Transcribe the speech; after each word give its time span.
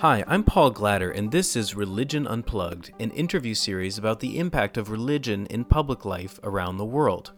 Hi, 0.00 0.24
I'm 0.26 0.44
Paul 0.44 0.72
Glader, 0.72 1.14
and 1.14 1.30
this 1.30 1.54
is 1.54 1.74
Religion 1.74 2.26
Unplugged, 2.26 2.90
an 2.98 3.10
interview 3.10 3.52
series 3.52 3.98
about 3.98 4.20
the 4.20 4.38
impact 4.38 4.78
of 4.78 4.88
religion 4.88 5.44
in 5.48 5.66
public 5.66 6.06
life 6.06 6.40
around 6.42 6.78
the 6.78 6.86
world. 6.86 7.32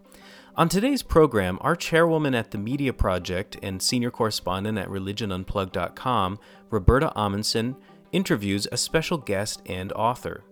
On 0.57 0.69
today's 0.69 1.03
program, 1.03 1.59
our 1.61 1.75
chairwoman 1.75 2.37
at 2.37 2.53
the 2.53 2.59
Media 2.59 2.93
Project 2.93 3.57
and 3.65 3.83
senior 3.83 4.13
correspondent 4.13 4.79
at 4.79 4.89
religionunplugged.com, 4.89 6.39
Roberta 6.71 7.13
Ahmanson, 7.17 7.75
interviews 8.13 8.69
a 8.71 8.77
special 8.77 9.19
guest 9.19 9.61
and 9.67 9.93
author. 9.95 10.45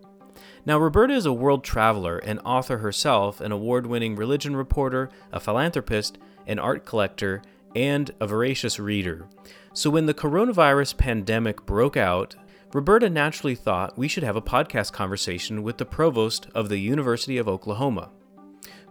Now, 0.65 0.79
Roberta 0.79 1.13
is 1.13 1.25
a 1.25 1.31
world 1.31 1.63
traveler 1.63 2.17
an 2.17 2.39
author 2.39 2.79
herself, 2.79 3.39
an 3.39 3.53
award 3.53 3.87
winning 3.87 4.17
religion 4.17 4.53
reporter, 4.53 5.09
a 5.31 5.39
philanthropist, 5.39 6.17
an 6.45 6.59
art 6.59 6.83
collector, 6.85 7.41
and 7.73 8.11
a 8.19 8.27
voracious 8.27 8.79
reader. 8.79 9.29
So, 9.73 9.89
when 9.89 10.05
the 10.05 10.13
coronavirus 10.13 10.97
pandemic 10.97 11.65
broke 11.65 11.95
out, 11.95 12.35
Roberta 12.73 13.09
naturally 13.09 13.55
thought 13.55 13.97
we 13.97 14.09
should 14.09 14.23
have 14.23 14.35
a 14.35 14.41
podcast 14.41 14.91
conversation 14.91 15.63
with 15.63 15.77
the 15.77 15.85
provost 15.85 16.47
of 16.53 16.67
the 16.67 16.77
University 16.77 17.37
of 17.37 17.47
Oklahoma. 17.47 18.09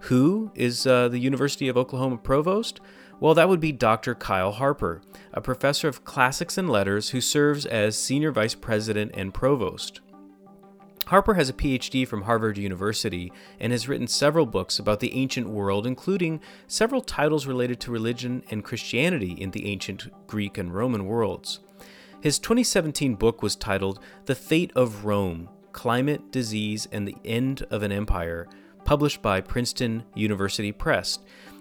Who 0.05 0.51
is 0.55 0.87
uh, 0.87 1.09
the 1.09 1.19
University 1.19 1.69
of 1.69 1.77
Oklahoma 1.77 2.17
provost? 2.17 2.81
Well, 3.21 3.35
that 3.35 3.51
would 3.51 3.61
be 3.61 3.73
Dr. 3.73 4.15
Kyle 4.15 4.53
Harper, 4.53 5.03
a 5.35 5.43
professor 5.43 5.87
of 5.87 6.05
classics 6.05 6.57
and 6.57 6.71
letters 6.71 7.11
who 7.11 7.21
serves 7.21 7.67
as 7.67 7.99
senior 7.99 8.33
vice 8.33 8.55
president 8.55 9.11
and 9.13 9.35
provost. 9.35 10.01
Harper 11.11 11.35
has 11.35 11.49
a 11.49 11.53
PhD 11.53 12.07
from 12.07 12.23
Harvard 12.23 12.57
University 12.57 13.33
and 13.59 13.73
has 13.73 13.89
written 13.89 14.07
several 14.07 14.47
books 14.47 14.79
about 14.79 15.01
the 15.01 15.13
ancient 15.13 15.49
world, 15.49 15.85
including 15.85 16.41
several 16.69 17.01
titles 17.01 17.49
related 17.49 17.81
to 17.81 17.91
religion 17.91 18.45
and 18.49 18.63
Christianity 18.63 19.33
in 19.33 19.51
the 19.51 19.67
ancient 19.67 20.07
Greek 20.29 20.57
and 20.57 20.73
Roman 20.73 21.07
worlds. 21.07 21.59
His 22.21 22.39
2017 22.39 23.17
book 23.17 23.43
was 23.43 23.57
titled 23.57 23.99
The 24.27 24.37
Fate 24.37 24.71
of 24.77 25.05
Rome 25.05 25.49
Climate, 25.73 26.31
Disease, 26.31 26.87
and 26.93 27.09
the 27.09 27.17
End 27.25 27.67
of 27.71 27.83
an 27.83 27.91
Empire, 27.91 28.47
published 28.85 29.21
by 29.21 29.41
Princeton 29.41 30.05
University 30.15 30.71
Press. 30.71 31.19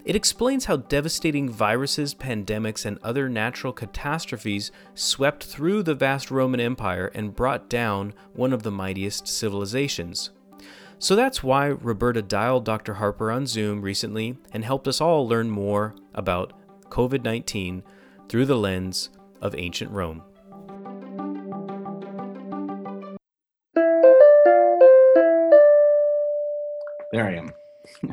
It 0.10 0.16
explains 0.16 0.66
how 0.66 0.78
devastating 0.78 1.52
viruses, 1.52 2.16
pandemics, 2.16 2.84
and 2.84 2.98
other 3.04 3.30
natural 3.30 3.72
catastrophes 3.72 4.72
swept 4.96 5.44
through 5.44 5.84
the 5.84 5.94
vast 5.94 6.32
Roman 6.32 6.60
Empire 6.60 7.12
and 7.14 7.36
brought 7.36 7.70
down 7.70 8.16
one 8.34 8.52
of 8.52 8.64
the 8.64 8.72
mightiest 8.72 9.28
civilizations. 9.28 10.32
So 10.98 11.16
that's 11.16 11.44
why 11.44 11.68
Roberta 11.68 12.24
dialed 12.24 12.66
Dr. 12.66 12.96
Harper 12.96 13.30
on 13.30 13.46
Zoom 13.46 13.84
recently 13.84 14.36
and 14.52 14.66
helped 14.66 14.88
us 14.88 15.00
all 15.00 15.28
learn 15.28 15.52
more 15.52 15.94
about 16.16 16.54
COVID 16.86 17.24
19 17.24 17.84
through 18.28 18.48
the 18.48 18.58
lens 18.58 19.12
of 19.44 19.54
ancient 19.54 19.92
Rome. 19.92 20.24
There 27.12 27.28
I 27.28 27.36
am. 27.36 27.54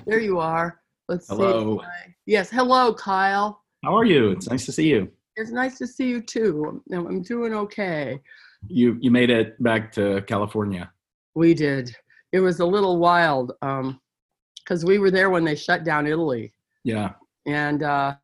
There 0.05 0.21
you 0.21 0.39
are. 0.41 0.79
Let's 1.09 1.29
Hello. 1.29 1.79
see. 1.81 2.15
Yes, 2.27 2.51
hello, 2.51 2.93
Kyle. 2.93 3.63
How 3.85 3.97
are 3.97 4.05
you? 4.05 4.31
It's 4.31 4.49
nice 4.49 4.67
to 4.67 4.73
see 4.73 4.89
you. 4.89 5.09
It's 5.37 5.53
nice 5.53 5.79
to 5.79 5.87
see 5.87 6.09
you 6.09 6.21
too. 6.21 6.83
I'm, 6.93 7.23
doing 7.23 7.55
okay. 7.55 8.21
You 8.67 8.99
you 9.01 9.11
made 9.13 9.31
it 9.31 9.63
back 9.63 9.93
to 9.93 10.23
California. 10.23 10.91
We 11.37 11.55
did. 11.55 11.95
It 12.33 12.41
was 12.41 12.59
a 12.59 12.67
little 12.67 12.99
wild 12.99 13.53
because 13.61 14.85
we 14.85 14.99
were 14.99 15.13
there 15.13 15.31
when 15.31 15.45
they 15.45 15.55
shut 15.55 15.85
down 15.85 16.07
Italy, 16.09 16.53
Yeah. 16.83 17.13
and 17.47 17.85
uh, 17.85 18.15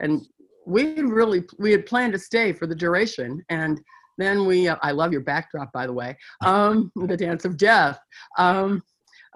and 0.00 0.26
we 0.66 0.94
really 1.00 1.44
we 1.60 1.70
had 1.70 1.86
planned 1.86 2.14
to 2.14 2.18
stay 2.18 2.52
for 2.52 2.66
the 2.66 2.74
duration, 2.74 3.44
and 3.50 3.80
then 4.18 4.46
we. 4.46 4.66
Uh, 4.66 4.76
I 4.82 4.90
love 4.90 5.12
your 5.12 5.20
backdrop, 5.22 5.72
by 5.72 5.86
the 5.86 5.92
way. 5.92 6.16
Um, 6.44 6.90
the 6.96 7.16
Dance 7.16 7.44
of 7.44 7.56
Death. 7.56 8.00
Um, 8.36 8.82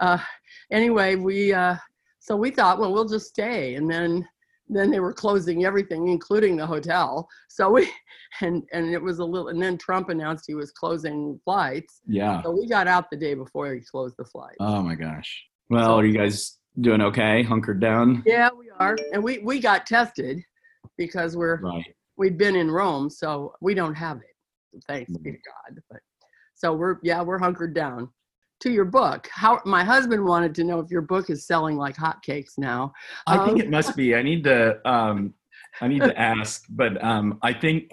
uh, 0.01 0.17
anyway, 0.71 1.15
we 1.15 1.53
uh, 1.53 1.77
so 2.25 2.35
we 2.35 2.49
thought, 2.49 2.79
well, 2.79 2.91
we'll 2.91 3.07
just 3.07 3.27
stay, 3.27 3.75
and 3.75 3.89
then 3.89 4.27
then 4.67 4.89
they 4.89 4.99
were 4.99 5.13
closing 5.13 5.63
everything, 5.63 6.07
including 6.07 6.57
the 6.57 6.65
hotel. 6.65 7.27
So 7.49 7.69
we 7.69 7.87
and 8.41 8.63
and 8.73 8.89
it 8.91 9.01
was 9.01 9.19
a 9.19 9.25
little, 9.25 9.49
and 9.49 9.61
then 9.61 9.77
Trump 9.77 10.09
announced 10.09 10.45
he 10.47 10.55
was 10.55 10.71
closing 10.71 11.39
flights. 11.45 12.01
Yeah. 12.07 12.41
So 12.41 12.49
we 12.49 12.67
got 12.67 12.87
out 12.87 13.05
the 13.11 13.17
day 13.17 13.35
before 13.35 13.71
he 13.73 13.81
closed 13.81 14.15
the 14.17 14.25
flight. 14.25 14.55
Oh 14.59 14.81
my 14.81 14.95
gosh. 14.95 15.45
Well, 15.69 15.99
are 15.99 16.05
you 16.05 16.17
guys 16.17 16.57
doing 16.81 17.01
okay? 17.01 17.43
Hunkered 17.43 17.79
down? 17.79 18.23
yeah, 18.25 18.49
we 18.57 18.71
are, 18.79 18.97
and 19.13 19.23
we 19.23 19.37
we 19.39 19.59
got 19.59 19.85
tested 19.85 20.41
because 20.97 21.37
we're 21.37 21.59
Right. 21.61 21.85
we'd 22.17 22.37
been 22.39 22.55
in 22.55 22.71
Rome, 22.71 23.09
so 23.11 23.53
we 23.61 23.75
don't 23.75 23.95
have 23.95 24.17
it. 24.17 24.81
Thanks 24.87 25.11
be 25.11 25.17
to 25.17 25.29
Mm-hmm. 25.29 25.73
God. 25.75 25.83
But 25.91 25.99
so 26.55 26.73
we're 26.73 26.97
yeah 27.03 27.21
we're 27.21 27.37
hunkered 27.37 27.75
down. 27.75 28.09
To 28.61 28.71
your 28.71 28.85
book, 28.85 29.27
how 29.31 29.61
my 29.65 29.83
husband 29.83 30.23
wanted 30.25 30.55
to 30.55 30.63
know 30.63 30.79
if 30.79 30.89
your 30.89 31.01
book 31.01 31.29
is 31.29 31.45
selling 31.45 31.75
like 31.75 31.95
hotcakes 31.97 32.57
now. 32.57 32.93
I 33.27 33.37
think 33.45 33.59
Um, 33.59 33.61
it 33.61 33.69
must 33.69 33.95
be. 33.95 34.15
I 34.15 34.21
need 34.23 34.43
to 34.45 34.79
um 34.89 35.33
I 35.81 35.87
need 35.87 36.03
to 36.03 36.17
ask, 36.33 36.63
but 36.69 37.01
um 37.03 37.37
I 37.43 37.51
think 37.53 37.91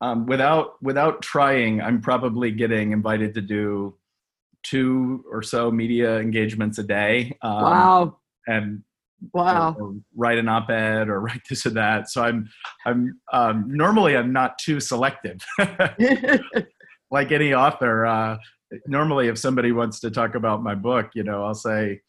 um 0.00 0.26
without 0.26 0.80
without 0.82 1.22
trying, 1.22 1.80
I'm 1.80 2.00
probably 2.00 2.50
getting 2.52 2.92
invited 2.92 3.34
to 3.34 3.40
do 3.40 3.96
two 4.62 5.24
or 5.30 5.42
so 5.42 5.70
media 5.70 6.18
engagements 6.18 6.78
a 6.78 6.82
day. 6.82 7.36
Um, 7.42 7.62
wow, 7.62 8.18
And 8.46 8.82
wow. 9.32 9.74
or 9.78 9.94
write 10.14 10.36
an 10.38 10.48
op-ed 10.48 11.08
or 11.08 11.20
write 11.26 11.40
this 11.48 11.64
or 11.64 11.70
that. 11.70 12.10
So 12.10 12.22
I'm 12.22 12.48
I'm 12.84 13.18
um, 13.32 13.64
normally 13.68 14.14
I'm 14.16 14.32
not 14.32 14.58
too 14.58 14.78
selective. 14.78 15.38
like 17.10 17.32
any 17.32 17.54
author, 17.54 18.06
uh, 18.06 18.36
normally 18.86 19.28
if 19.28 19.38
somebody 19.38 19.72
wants 19.72 20.00
to 20.00 20.10
talk 20.10 20.34
about 20.34 20.62
my 20.62 20.74
book, 20.74 21.10
you 21.14 21.22
know, 21.22 21.44
I'll 21.44 21.54
say 21.54 22.00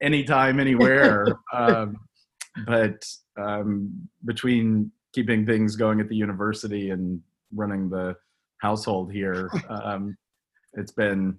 anytime, 0.00 0.60
anywhere. 0.60 1.26
um, 1.52 1.96
but 2.66 3.04
um, 3.40 4.08
between 4.24 4.90
keeping 5.12 5.46
things 5.46 5.76
going 5.76 6.00
at 6.00 6.08
the 6.08 6.16
university 6.16 6.90
and 6.90 7.20
running 7.54 7.88
the 7.88 8.16
household 8.58 9.12
here, 9.12 9.50
um, 9.68 10.16
it's 10.74 10.92
been 10.92 11.38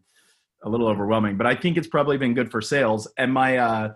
a 0.63 0.69
little 0.69 0.87
overwhelming. 0.87 1.37
But 1.37 1.47
I 1.47 1.55
think 1.55 1.77
it's 1.77 1.87
probably 1.87 2.17
been 2.17 2.33
good 2.33 2.51
for 2.51 2.61
sales. 2.61 3.07
And 3.17 3.33
my 3.33 3.57
uh, 3.57 3.93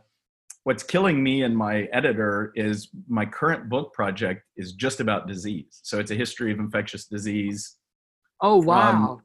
what's 0.63 0.83
killing 0.83 1.23
me 1.23 1.43
and 1.43 1.55
my 1.55 1.83
editor 1.93 2.51
is 2.55 2.89
my 3.07 3.25
current 3.25 3.69
book 3.69 3.93
project 3.93 4.43
is 4.57 4.73
just 4.73 4.99
about 4.99 5.27
disease. 5.27 5.79
So 5.83 5.99
it's 5.99 6.11
a 6.11 6.15
history 6.15 6.51
of 6.51 6.59
infectious 6.59 7.05
disease 7.05 7.77
oh 8.41 8.57
wow. 8.57 9.19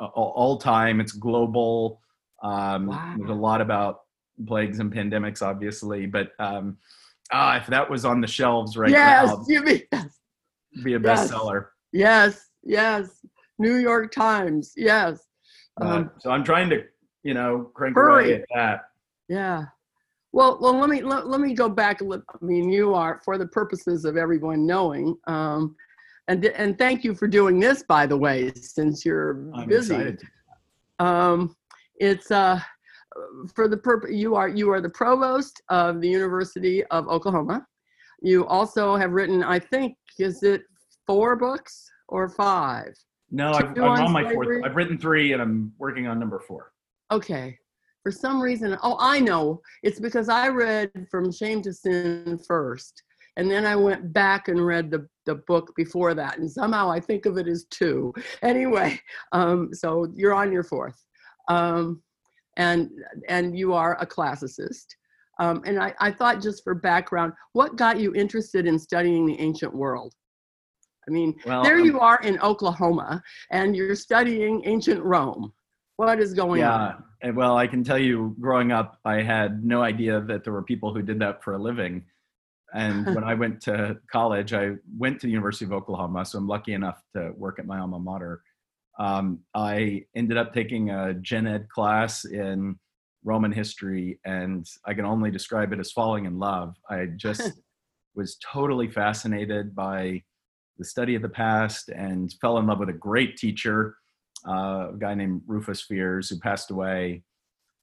Uh, 0.00 0.06
all, 0.06 0.58
time. 0.58 1.00
It's 1.00 1.12
global. 1.12 2.00
Um, 2.42 2.86
Wow. 2.86 3.14
There's 3.16 3.30
a 3.30 3.34
lot 3.34 3.60
about 3.60 4.00
plagues 4.46 4.78
and 4.78 4.92
pandemics, 4.92 5.42
obviously, 5.42 6.06
but 6.06 6.32
um, 6.38 6.76
ah, 7.32 7.56
if 7.56 7.66
that 7.68 7.88
was 7.90 8.04
on 8.04 8.20
the 8.20 8.26
shelves 8.26 8.76
right 8.76 8.90
yes, 8.90 9.28
now, 9.28 9.44
you 9.48 9.62
mean 9.62 9.82
it'd 9.92 10.84
be 10.84 10.94
a 10.94 11.00
Yes. 11.00 11.30
bestseller. 11.30 11.68
yes, 11.92 12.50
yes. 12.62 13.24
New 13.58 13.76
York 13.76 14.12
Times. 14.12 14.72
Yes. 14.76 15.20
Uh, 15.80 15.84
Um, 15.86 16.10
so 16.18 16.30
I'm 16.30 16.44
trying 16.44 16.68
to, 16.70 16.84
you 17.22 17.32
know, 17.34 17.70
crank 17.74 17.94
Hurry. 17.96 18.24
away 18.24 18.34
at 18.42 18.48
that. 18.54 18.80
Yeah. 19.28 19.64
Well, 20.32 20.58
well, 20.60 20.78
let 20.78 20.90
me 20.90 21.00
let, 21.00 21.26
let 21.28 21.40
me 21.40 21.54
go 21.54 21.68
back. 21.70 22.02
I 22.02 22.44
mean, 22.44 22.68
you 22.70 22.92
are 22.92 23.22
for 23.24 23.38
the 23.38 23.46
purposes 23.46 24.04
of 24.04 24.18
everyone 24.18 24.66
knowing. 24.66 25.16
Um, 25.26 25.74
and 26.28 26.44
and 26.44 26.78
thank 26.78 27.04
you 27.04 27.14
for 27.14 27.28
doing 27.28 27.60
this, 27.60 27.82
by 27.82 28.06
the 28.06 28.16
way, 28.16 28.52
since 28.54 29.04
you're 29.04 29.50
I'm 29.54 29.68
busy. 29.68 29.94
excited. 29.94 30.22
Um, 30.98 31.56
it's 31.96 32.30
uh, 32.30 32.60
for 33.54 33.68
the 33.68 33.76
purpose. 33.76 34.10
You 34.12 34.34
are 34.34 34.48
you 34.48 34.70
are 34.70 34.80
the 34.80 34.90
provost 34.90 35.62
of 35.68 36.00
the 36.00 36.08
University 36.08 36.84
of 36.86 37.08
Oklahoma. 37.08 37.66
You 38.22 38.46
also 38.46 38.96
have 38.96 39.12
written, 39.12 39.42
I 39.42 39.58
think, 39.58 39.96
is 40.18 40.42
it 40.42 40.62
four 41.06 41.36
books 41.36 41.90
or 42.08 42.28
five? 42.28 42.94
No, 43.30 43.52
I've, 43.52 43.74
Two 43.74 43.82
I'm 43.84 43.90
on 43.90 44.00
on 44.02 44.12
my 44.12 44.32
fourth. 44.32 44.64
I've 44.64 44.76
written 44.76 44.98
three, 44.98 45.32
and 45.32 45.42
I'm 45.42 45.72
working 45.78 46.06
on 46.06 46.18
number 46.18 46.40
four. 46.40 46.72
Okay. 47.12 47.58
For 48.02 48.12
some 48.12 48.40
reason, 48.40 48.76
oh, 48.84 48.96
I 49.00 49.18
know. 49.18 49.60
It's 49.82 49.98
because 49.98 50.28
I 50.28 50.48
read 50.48 50.90
From 51.10 51.32
Shame 51.32 51.60
to 51.62 51.72
Sin 51.72 52.38
first, 52.46 53.02
and 53.36 53.50
then 53.50 53.66
I 53.66 53.76
went 53.76 54.12
back 54.12 54.48
and 54.48 54.64
read 54.64 54.90
the, 54.90 55.06
the 55.26 55.36
book 55.46 55.72
before 55.76 56.14
that, 56.14 56.38
and 56.38 56.50
somehow 56.50 56.90
I 56.90 57.00
think 57.00 57.26
of 57.26 57.36
it 57.38 57.48
as 57.48 57.66
two. 57.70 58.12
Anyway, 58.42 59.00
um, 59.32 59.70
so 59.72 60.08
you're 60.14 60.34
on 60.34 60.52
your 60.52 60.62
fourth, 60.62 61.02
um, 61.48 62.02
and 62.56 62.90
and 63.28 63.58
you 63.58 63.72
are 63.74 64.00
a 64.00 64.06
classicist. 64.06 64.86
Um, 65.38 65.62
and 65.66 65.78
I, 65.78 65.92
I 66.00 66.10
thought 66.10 66.40
just 66.40 66.64
for 66.64 66.74
background, 66.74 67.34
what 67.52 67.76
got 67.76 68.00
you 68.00 68.14
interested 68.14 68.66
in 68.66 68.78
studying 68.78 69.26
the 69.26 69.38
ancient 69.38 69.74
world? 69.74 70.14
I 71.06 71.10
mean, 71.10 71.34
Well, 71.44 71.62
there 71.62 71.78
um, 71.78 71.84
you 71.84 72.00
are 72.00 72.18
in 72.22 72.38
Oklahoma, 72.40 73.22
and 73.50 73.76
you're 73.76 73.94
studying 73.94 74.62
ancient 74.64 75.02
Rome. 75.02 75.52
What 75.96 76.20
is 76.20 76.34
going 76.34 76.60
Yeah, 76.60 76.72
on? 76.72 77.04
and 77.22 77.36
well, 77.36 77.56
I 77.56 77.66
can 77.66 77.84
tell 77.84 77.98
you, 77.98 78.34
growing 78.40 78.72
up, 78.72 78.98
I 79.04 79.22
had 79.22 79.64
no 79.64 79.82
idea 79.82 80.20
that 80.22 80.44
there 80.44 80.52
were 80.52 80.62
people 80.62 80.92
who 80.94 81.02
did 81.02 81.18
that 81.20 81.42
for 81.42 81.54
a 81.54 81.58
living. 81.58 82.04
And 82.74 83.06
when 83.06 83.24
I 83.24 83.34
went 83.42 83.60
to 83.62 83.98
college, 84.10 84.52
I 84.52 84.72
went 84.98 85.20
to 85.20 85.26
the 85.26 85.32
University 85.32 85.64
of 85.64 85.72
Oklahoma, 85.72 86.24
so 86.24 86.38
I'm 86.38 86.48
lucky 86.48 86.72
enough 86.72 87.02
to 87.14 87.32
work 87.36 87.58
at 87.58 87.66
my 87.66 87.78
alma 87.78 87.98
mater. 87.98 88.42
Um, 88.98 89.40
I 89.54 90.04
ended 90.14 90.36
up 90.36 90.54
taking 90.54 90.90
a 90.90 91.14
gen 91.14 91.46
ed 91.46 91.68
class 91.68 92.24
in 92.24 92.76
Roman 93.24 93.52
history, 93.52 94.20
and 94.24 94.66
I 94.86 94.94
can 94.94 95.04
only 95.04 95.30
describe 95.30 95.72
it 95.72 95.80
as 95.80 95.92
falling 95.92 96.24
in 96.24 96.38
love. 96.38 96.76
I 96.88 97.06
just 97.16 97.52
was 98.14 98.36
totally 98.36 98.88
fascinated 98.88 99.74
by 99.74 100.22
the 100.78 100.84
study 100.84 101.14
of 101.14 101.22
the 101.22 101.28
past 101.28 101.88
and 101.90 102.32
fell 102.40 102.58
in 102.58 102.66
love 102.66 102.78
with 102.78 102.88
a 102.88 102.94
great 102.94 103.36
teacher, 103.36 103.96
uh, 104.48 104.90
a 104.90 104.96
guy 104.98 105.14
named 105.14 105.42
Rufus 105.46 105.82
Fears, 105.82 106.28
who 106.28 106.38
passed 106.38 106.70
away 106.70 107.22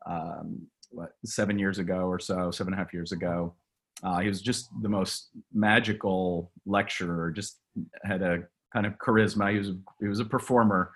um, 0.06 0.68
what, 0.92 1.12
seven 1.26 1.60
years 1.60 1.80
ago 1.80 2.06
or 2.08 2.20
so, 2.20 2.52
seven 2.52 2.74
and 2.74 2.80
a 2.80 2.84
half 2.84 2.94
years 2.94 3.12
ago. 3.12 3.56
Uh, 4.04 4.20
he 4.20 4.28
was 4.28 4.42
just 4.42 4.70
the 4.82 4.90
most 4.90 5.30
magical 5.54 6.52
lecturer. 6.66 7.32
Just 7.32 7.60
had 8.04 8.22
a 8.22 8.44
kind 8.74 8.86
of 8.86 8.98
charisma. 8.98 9.52
He 9.52 9.58
was 9.60 9.72
he 10.02 10.08
was 10.08 10.20
a 10.20 10.26
performer, 10.26 10.92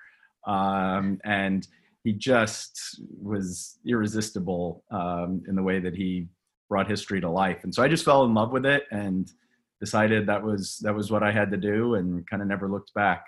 um, 0.46 1.20
and 1.24 1.68
he 2.04 2.14
just 2.14 3.02
was 3.22 3.80
irresistible 3.86 4.84
um, 4.92 5.44
in 5.48 5.56
the 5.56 5.64
way 5.64 5.80
that 5.80 5.96
he 5.96 6.28
brought 6.70 6.90
history 6.90 7.22
to 7.22 7.30
life. 7.30 7.64
And 7.64 7.74
so 7.74 7.82
I 7.82 7.88
just 7.88 8.04
fell 8.04 8.26
in 8.26 8.34
love 8.34 8.52
with 8.52 8.66
it 8.66 8.84
and 8.92 9.32
decided 9.80 10.28
that 10.28 10.44
was 10.44 10.80
that 10.84 10.94
was 10.94 11.12
what 11.12 11.24
I 11.24 11.32
had 11.32 11.50
to 11.52 11.58
do, 11.58 11.96
and 11.96 12.28
kind 12.28 12.42
of 12.42 12.48
never 12.48 12.70
looked 12.70 12.94
back. 12.94 13.26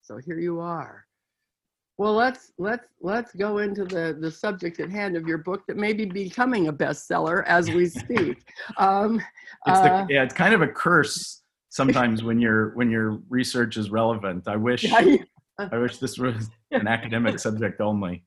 So 0.00 0.18
here 0.18 0.38
you 0.38 0.60
are. 0.60 1.04
Well, 1.98 2.14
let's 2.14 2.52
let's 2.58 2.88
let's 3.00 3.34
go 3.34 3.58
into 3.58 3.84
the 3.84 4.16
the 4.18 4.30
subject 4.30 4.80
at 4.80 4.90
hand 4.90 5.16
of 5.16 5.26
your 5.26 5.38
book 5.38 5.62
that 5.68 5.76
may 5.76 5.92
be 5.92 6.06
becoming 6.06 6.68
a 6.68 6.72
bestseller 6.72 7.44
as 7.46 7.70
we 7.70 7.86
speak. 7.86 8.42
um, 8.78 9.20
it's 9.66 9.80
the, 9.80 9.92
uh, 9.92 10.06
yeah, 10.08 10.22
it's 10.22 10.34
kind 10.34 10.54
of 10.54 10.62
a 10.62 10.68
curse 10.68 11.42
sometimes 11.68 12.22
when 12.22 12.40
your 12.40 12.74
when 12.76 12.90
your 12.90 13.18
research 13.28 13.76
is 13.76 13.90
relevant. 13.90 14.48
I 14.48 14.56
wish 14.56 14.84
yeah, 14.84 15.16
I 15.58 15.78
wish 15.78 15.98
this 15.98 16.18
was 16.18 16.48
an 16.70 16.88
academic 16.88 17.38
subject 17.38 17.80
only. 17.80 18.24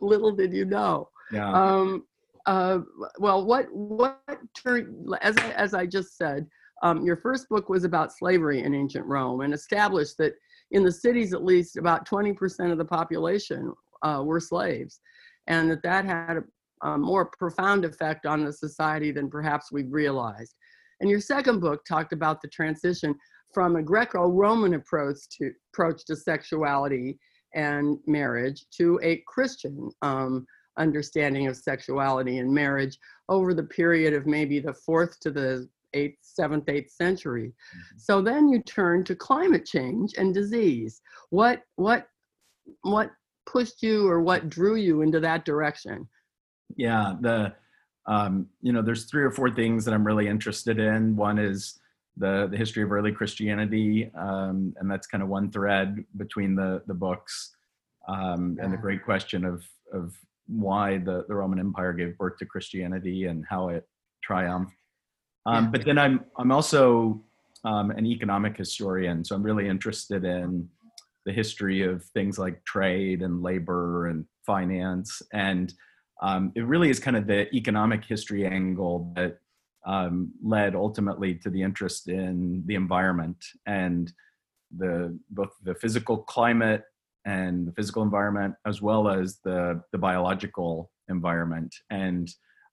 Little 0.00 0.32
did 0.32 0.52
you 0.52 0.64
know. 0.64 1.08
Yeah. 1.32 1.50
Um, 1.50 2.04
uh, 2.46 2.80
well, 3.18 3.44
what 3.44 3.66
what 3.72 4.20
turned 4.54 5.08
as 5.22 5.36
as 5.38 5.74
I 5.74 5.86
just 5.86 6.16
said, 6.16 6.46
um, 6.82 7.04
your 7.04 7.16
first 7.16 7.48
book 7.48 7.68
was 7.68 7.84
about 7.84 8.12
slavery 8.12 8.62
in 8.62 8.74
ancient 8.74 9.06
Rome 9.06 9.40
and 9.40 9.52
established 9.52 10.18
that 10.18 10.34
in 10.72 10.82
the 10.82 10.92
cities 10.92 11.32
at 11.32 11.44
least 11.44 11.76
about 11.76 12.08
20% 12.08 12.72
of 12.72 12.78
the 12.78 12.84
population 12.84 13.72
uh, 14.02 14.22
were 14.24 14.40
slaves 14.40 15.00
and 15.46 15.70
that 15.70 15.82
that 15.82 16.04
had 16.04 16.38
a, 16.38 16.88
a, 16.88 16.98
more 16.98 17.26
profound 17.38 17.84
effect 17.84 18.26
on 18.26 18.44
the 18.44 18.52
society 18.52 19.12
than 19.12 19.30
perhaps 19.30 19.70
we 19.70 19.84
realized. 19.84 20.54
And 21.00 21.10
your 21.10 21.20
second 21.20 21.60
book 21.60 21.84
talked 21.84 22.12
about 22.12 22.40
the 22.40 22.48
transition 22.48 23.14
from 23.52 23.76
a 23.76 23.82
greco-roman 23.82 24.74
approach 24.74 25.18
to 25.38 25.52
approach 25.72 26.04
to 26.06 26.16
sexuality 26.16 27.18
and 27.54 27.98
marriage 28.06 28.64
to 28.78 28.98
a 29.02 29.22
christian 29.26 29.90
um, 30.00 30.46
understanding 30.78 31.48
of 31.48 31.56
sexuality 31.56 32.38
and 32.38 32.50
marriage 32.50 32.96
over 33.28 33.52
the 33.52 33.64
period 33.64 34.14
of 34.14 34.26
maybe 34.26 34.58
the 34.58 34.72
fourth 34.72 35.20
to 35.20 35.30
the 35.30 35.68
eighth, 35.94 36.18
seventh, 36.22 36.68
eighth 36.68 36.90
century. 36.90 37.48
Mm-hmm. 37.48 37.98
So 37.98 38.20
then 38.20 38.48
you 38.48 38.62
turn 38.62 39.04
to 39.04 39.14
climate 39.14 39.66
change 39.66 40.14
and 40.16 40.34
disease. 40.34 41.00
What 41.30 41.62
what 41.76 42.06
what 42.82 43.10
pushed 43.46 43.82
you 43.82 44.08
or 44.08 44.22
what 44.22 44.48
drew 44.48 44.76
you 44.76 45.02
into 45.02 45.20
that 45.20 45.44
direction? 45.44 46.08
Yeah, 46.76 47.14
the 47.20 47.54
um, 48.06 48.48
you 48.60 48.72
know, 48.72 48.82
there's 48.82 49.04
three 49.04 49.22
or 49.22 49.30
four 49.30 49.50
things 49.50 49.84
that 49.84 49.94
I'm 49.94 50.06
really 50.06 50.26
interested 50.26 50.78
in. 50.78 51.16
One 51.16 51.38
is 51.38 51.78
the 52.16 52.48
the 52.50 52.56
history 52.56 52.82
of 52.82 52.92
early 52.92 53.12
Christianity, 53.12 54.10
um, 54.18 54.74
and 54.78 54.90
that's 54.90 55.06
kind 55.06 55.22
of 55.22 55.28
one 55.28 55.50
thread 55.50 56.04
between 56.16 56.54
the 56.54 56.82
the 56.86 56.94
books, 56.94 57.54
um, 58.08 58.56
yeah. 58.58 58.64
and 58.64 58.72
the 58.72 58.78
great 58.78 59.04
question 59.04 59.44
of 59.44 59.64
of 59.92 60.14
why 60.46 60.98
the 60.98 61.24
the 61.28 61.34
Roman 61.34 61.58
Empire 61.58 61.92
gave 61.92 62.18
birth 62.18 62.38
to 62.38 62.46
Christianity 62.46 63.26
and 63.26 63.44
how 63.48 63.68
it 63.68 63.86
triumphed. 64.22 64.74
Um, 65.46 65.70
but 65.70 65.84
then 65.84 65.98
I'm 65.98 66.24
I'm 66.38 66.52
also 66.52 67.20
um, 67.64 67.90
an 67.90 68.06
economic 68.06 68.56
historian, 68.56 69.24
so 69.24 69.34
I'm 69.34 69.42
really 69.42 69.68
interested 69.68 70.24
in 70.24 70.68
the 71.24 71.32
history 71.32 71.82
of 71.82 72.04
things 72.04 72.38
like 72.38 72.64
trade 72.64 73.22
and 73.22 73.42
labor 73.42 74.06
and 74.06 74.24
finance, 74.46 75.22
and 75.32 75.72
um, 76.22 76.52
it 76.54 76.64
really 76.64 76.90
is 76.90 77.00
kind 77.00 77.16
of 77.16 77.26
the 77.26 77.52
economic 77.54 78.04
history 78.04 78.46
angle 78.46 79.12
that 79.16 79.38
um, 79.84 80.32
led 80.42 80.76
ultimately 80.76 81.34
to 81.34 81.50
the 81.50 81.60
interest 81.60 82.08
in 82.08 82.62
the 82.66 82.76
environment 82.76 83.36
and 83.66 84.12
the 84.76 85.18
both 85.30 85.50
the 85.64 85.74
physical 85.74 86.18
climate 86.18 86.84
and 87.26 87.66
the 87.66 87.72
physical 87.72 88.02
environment 88.02 88.54
as 88.66 88.80
well 88.80 89.08
as 89.08 89.38
the 89.44 89.82
the 89.92 89.98
biological 89.98 90.90
environment. 91.08 91.74
And 91.90 92.32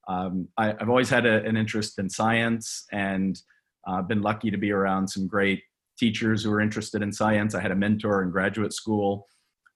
um, 0.09 0.47
I, 0.57 0.75
have 0.79 0.89
always 0.89 1.09
had 1.09 1.25
a, 1.25 1.45
an 1.45 1.55
interest 1.55 1.99
in 1.99 2.09
science 2.09 2.85
and 2.91 3.39
uh, 3.87 4.01
been 4.01 4.21
lucky 4.21 4.49
to 4.49 4.57
be 4.57 4.71
around 4.71 5.07
some 5.07 5.27
great 5.27 5.61
teachers 5.97 6.43
who 6.43 6.51
are 6.51 6.61
interested 6.61 7.03
in 7.03 7.13
science. 7.13 7.53
I 7.53 7.61
had 7.61 7.71
a 7.71 7.75
mentor 7.75 8.23
in 8.23 8.31
graduate 8.31 8.73
school 8.73 9.27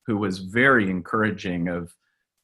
who 0.07 0.17
was 0.17 0.39
very 0.39 0.89
encouraging 0.89 1.67
of 1.67 1.93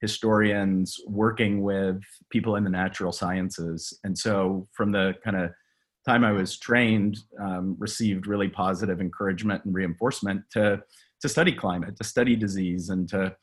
historians 0.01 0.97
working 1.07 1.63
with 1.63 2.01
people 2.29 2.55
in 2.55 2.63
the 2.63 2.69
natural 2.69 3.11
sciences. 3.11 3.97
And 4.03 4.17
so 4.17 4.67
from 4.73 4.91
the 4.91 5.15
kind 5.23 5.35
of 5.35 5.51
time 6.07 6.23
I 6.23 6.31
was 6.31 6.57
trained, 6.57 7.17
um, 7.41 7.75
received 7.79 8.27
really 8.27 8.49
positive 8.49 9.01
encouragement 9.01 9.65
and 9.65 9.73
reinforcement 9.73 10.43
to, 10.51 10.81
to 11.21 11.27
study 11.27 11.51
climate, 11.51 11.97
to 11.97 12.03
study 12.03 12.35
disease, 12.35 12.89
and 12.89 13.09
to 13.09 13.35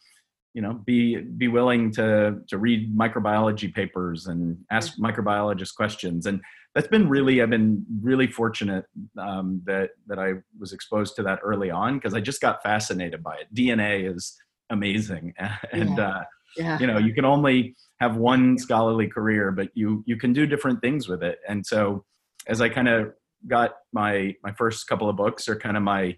you 0.57 0.63
know 0.63 0.73
be 0.87 1.17
be 1.17 1.49
willing 1.49 1.93
to 1.93 2.39
to 2.49 2.57
read 2.57 2.97
microbiology 2.97 3.73
papers 3.73 4.27
and 4.27 4.57
ask 4.71 4.97
microbiologists 4.99 5.75
questions 5.75 6.25
and 6.25 6.41
that's 6.75 6.89
been 6.89 7.11
really 7.11 7.43
i've 7.43 7.51
been 7.51 7.85
really 8.01 8.27
fortunate 8.27 8.87
um, 9.19 9.61
that 9.67 9.91
that 10.07 10.19
i 10.19 10.33
was 10.59 10.73
exposed 10.73 11.15
to 11.15 11.23
that 11.23 11.39
early 11.43 11.71
on 11.71 11.97
because 11.97 12.15
i 12.15 12.21
just 12.21 12.41
got 12.41 12.63
fascinated 12.63 13.23
by 13.23 13.37
it 13.37 13.55
dna 13.55 14.11
is 14.11 14.35
amazing 14.71 15.35
and 15.73 15.99
yeah. 15.99 16.09
Uh, 16.09 16.23
yeah. 16.57 16.79
you 16.79 16.87
know 16.87 16.97
you 16.97 17.13
can 17.13 17.27
only 17.27 17.77
have 18.01 18.17
one 18.17 18.57
scholarly 18.57 19.07
career 19.07 19.53
but 19.53 19.69
you 19.75 20.03
you 20.07 20.17
can 20.17 20.33
do 20.33 20.47
different 20.47 20.81
things 20.81 21.07
with 21.07 21.23
it 21.23 21.39
and 21.47 21.67
so 21.67 22.03
as 22.49 22.63
i 22.63 22.69
kind 22.69 22.89
of 22.89 23.13
got 23.47 23.73
my 23.93 24.35
my 24.43 24.53
first 24.53 24.87
couple 24.87 25.11
of 25.11 25.17
books 25.17 25.51
are 25.51 25.57
kind 25.57 25.77
of 25.77 25.83
my 25.83 26.17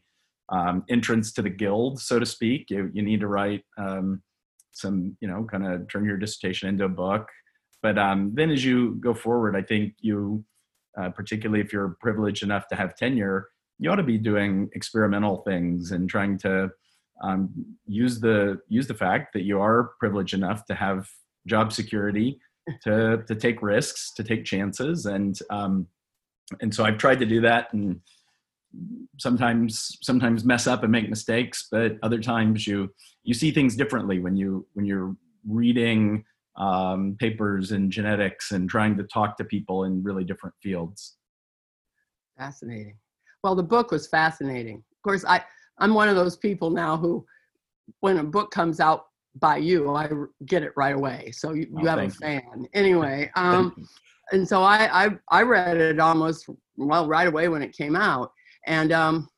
um, 0.51 0.85
entrance 0.89 1.31
to 1.33 1.43
the 1.43 1.51
guild, 1.51 2.01
so 2.01 2.19
to 2.19 2.25
speak. 2.25 2.71
You, 2.71 2.91
you 2.95 3.03
need 3.03 3.21
to 3.21 3.27
write 3.27 3.65
um, 3.77 4.23
some 4.79 5.17
you 5.21 5.29
know 5.29 5.45
kind 5.45 5.67
of 5.67 5.89
turn 5.89 6.05
your 6.05 6.17
dissertation 6.17 6.69
into 6.69 6.85
a 6.85 6.89
book. 6.89 7.29
But 7.83 7.97
um, 7.99 8.33
then 8.35 8.51
as 8.51 8.65
you 8.65 8.97
go 8.97 9.15
forward 9.15 9.55
i 9.55 9.63
think 9.63 9.95
you 10.01 10.45
uh, 11.01 11.11
particularly 11.11 11.63
if 11.65 11.73
you're 11.73 11.97
privileged 12.01 12.43
enough 12.43 12.67
to 12.69 12.77
have 12.77 12.97
tenure 12.97 13.49
you 13.79 13.91
ought 13.91 13.97
to 13.97 14.03
be 14.03 14.19
doing 14.19 14.69
experimental 14.75 15.39
things 15.47 15.93
and 15.93 16.11
trying 16.11 16.37
to 16.39 16.71
um, 17.23 17.51
use 17.87 18.21
the 18.21 18.59
use 18.69 18.87
the 18.87 18.95
fact 18.95 19.33
that 19.33 19.45
you 19.45 19.61
are 19.61 19.91
privileged 20.01 20.35
enough 20.35 20.65
to 20.67 20.75
have 20.75 21.09
job 21.47 21.73
security 21.73 22.41
to 22.83 23.23
to 23.27 23.35
take 23.35 23.63
risks 23.63 24.13
to 24.15 24.25
take 24.25 24.45
chances. 24.45 25.07
And 25.07 25.39
um, 25.51 25.87
and 26.61 26.75
so 26.75 26.85
i've 26.85 26.99
tried 26.99 27.19
to 27.19 27.27
do 27.27 27.41
that 27.43 27.73
and 27.73 28.01
sometimes 29.19 29.97
sometimes 30.03 30.45
mess 30.45 30.67
up 30.67 30.83
and 30.83 30.93
make 30.93 31.09
mistakes 31.09 31.69
but 31.71 31.97
other 32.03 32.21
times 32.21 32.67
you 32.67 32.89
you 33.25 33.35
see 33.35 33.51
things 33.51 33.75
differently 33.77 34.19
when 34.19 34.37
you 34.37 34.67
when 34.75 34.87
you're 34.87 35.15
reading 35.47 36.25
um, 36.57 37.17
papers 37.19 37.73
in 37.73 37.91
genetics 37.91 38.51
and 38.51 38.69
trying 38.69 38.97
to 38.97 39.05
talk 39.05 39.37
to 39.37 39.45
people 39.45 39.85
in 39.85 40.03
really 40.03 40.25
different 40.25 40.55
fields. 40.61 41.17
Fascinating. 42.37 42.97
Well 43.43 43.55
the 43.55 43.63
book 43.63 43.91
was 43.91 44.09
fascinating. 44.09 44.77
Of 44.77 45.03
course 45.03 45.25
i 45.25 45.43
i'm 45.79 45.95
one 45.95 46.09
of 46.09 46.17
those 46.17 46.37
people 46.37 46.71
now 46.71 46.97
who 46.97 47.25
when 48.01 48.19
a 48.19 48.25
book 48.25 48.51
comes 48.51 48.81
out 48.81 49.05
by 49.37 49.57
you 49.57 49.95
i 49.95 50.09
get 50.47 50.63
it 50.63 50.73
right 50.77 50.95
away. 50.95 51.31
So 51.33 51.53
you, 51.53 51.67
you 51.71 51.83
oh, 51.83 51.87
have 51.87 51.99
a 52.01 52.11
fan. 52.11 52.67
Anyway 52.75 53.31
um 53.37 53.87
and 54.33 54.47
so 54.47 54.63
I, 54.63 55.07
I 55.07 55.11
i 55.31 55.43
read 55.43 55.77
it 55.77 56.01
almost 56.01 56.49
well 56.77 57.07
right 57.07 57.29
away 57.29 57.49
when 57.49 57.63
it 57.63 57.77
came 57.77 57.97
out 57.97 58.33
and 58.67 58.93
um, 58.93 59.29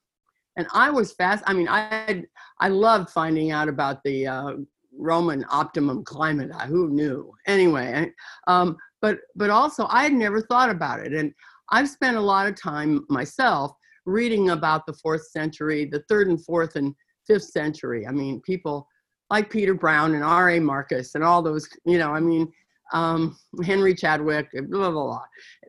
and 0.57 0.67
I 0.73 0.91
was 0.91 1.13
fast. 1.13 1.45
I 1.47 1.53
mean, 1.53 1.69
I 1.69 2.25
I 2.59 2.69
loved 2.69 3.11
finding 3.11 3.51
out 3.51 3.69
about 3.69 4.03
the 4.05 4.27
uh, 4.27 4.53
Roman 4.97 5.45
optimum 5.51 6.05
climate. 6.05 6.53
Who 6.67 6.91
knew? 6.91 7.33
Anyway, 7.47 8.13
um, 8.47 8.77
but 9.01 9.19
but 9.37 9.51
also 9.51 9.87
I 9.89 10.05
had 10.05 10.13
never 10.13 10.41
thought 10.41 10.71
about 10.71 11.01
it, 11.01 11.13
and 11.13 11.33
I've 11.71 11.89
spent 11.89 12.17
a 12.17 12.21
lot 12.21 12.47
of 12.47 12.61
time 12.61 13.05
myself 13.09 13.73
reading 14.07 14.51
about 14.51 14.87
the 14.87 14.95
fourth 14.95 15.27
century, 15.29 15.85
the 15.85 16.03
third 16.09 16.29
and 16.29 16.45
fourth 16.45 16.77
and 16.77 16.95
fifth 17.27 17.45
century. 17.45 18.07
I 18.07 18.13
mean, 18.13 18.41
people 18.41 18.89
like 19.31 19.51
Peter 19.51 19.75
Brown 19.75 20.15
and 20.15 20.25
R.A. 20.25 20.61
Markus 20.61 21.15
and 21.15 21.23
all 21.23 21.43
those. 21.43 21.69
You 21.85 21.99
know, 21.99 22.11
I 22.11 22.21
mean, 22.21 22.53
um, 22.93 23.37
Henry 23.65 23.95
Chadwick, 23.95 24.51
blah, 24.53 24.91
blah, 24.91 24.91
blah. 24.91 25.23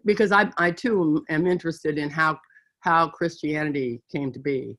Because 0.06 0.32
I, 0.32 0.50
I 0.58 0.72
too 0.72 1.24
am 1.30 1.46
interested 1.46 1.98
in 1.98 2.10
how, 2.10 2.40
how 2.82 3.08
Christianity 3.10 4.02
came 4.12 4.32
to 4.32 4.40
be 4.40 4.78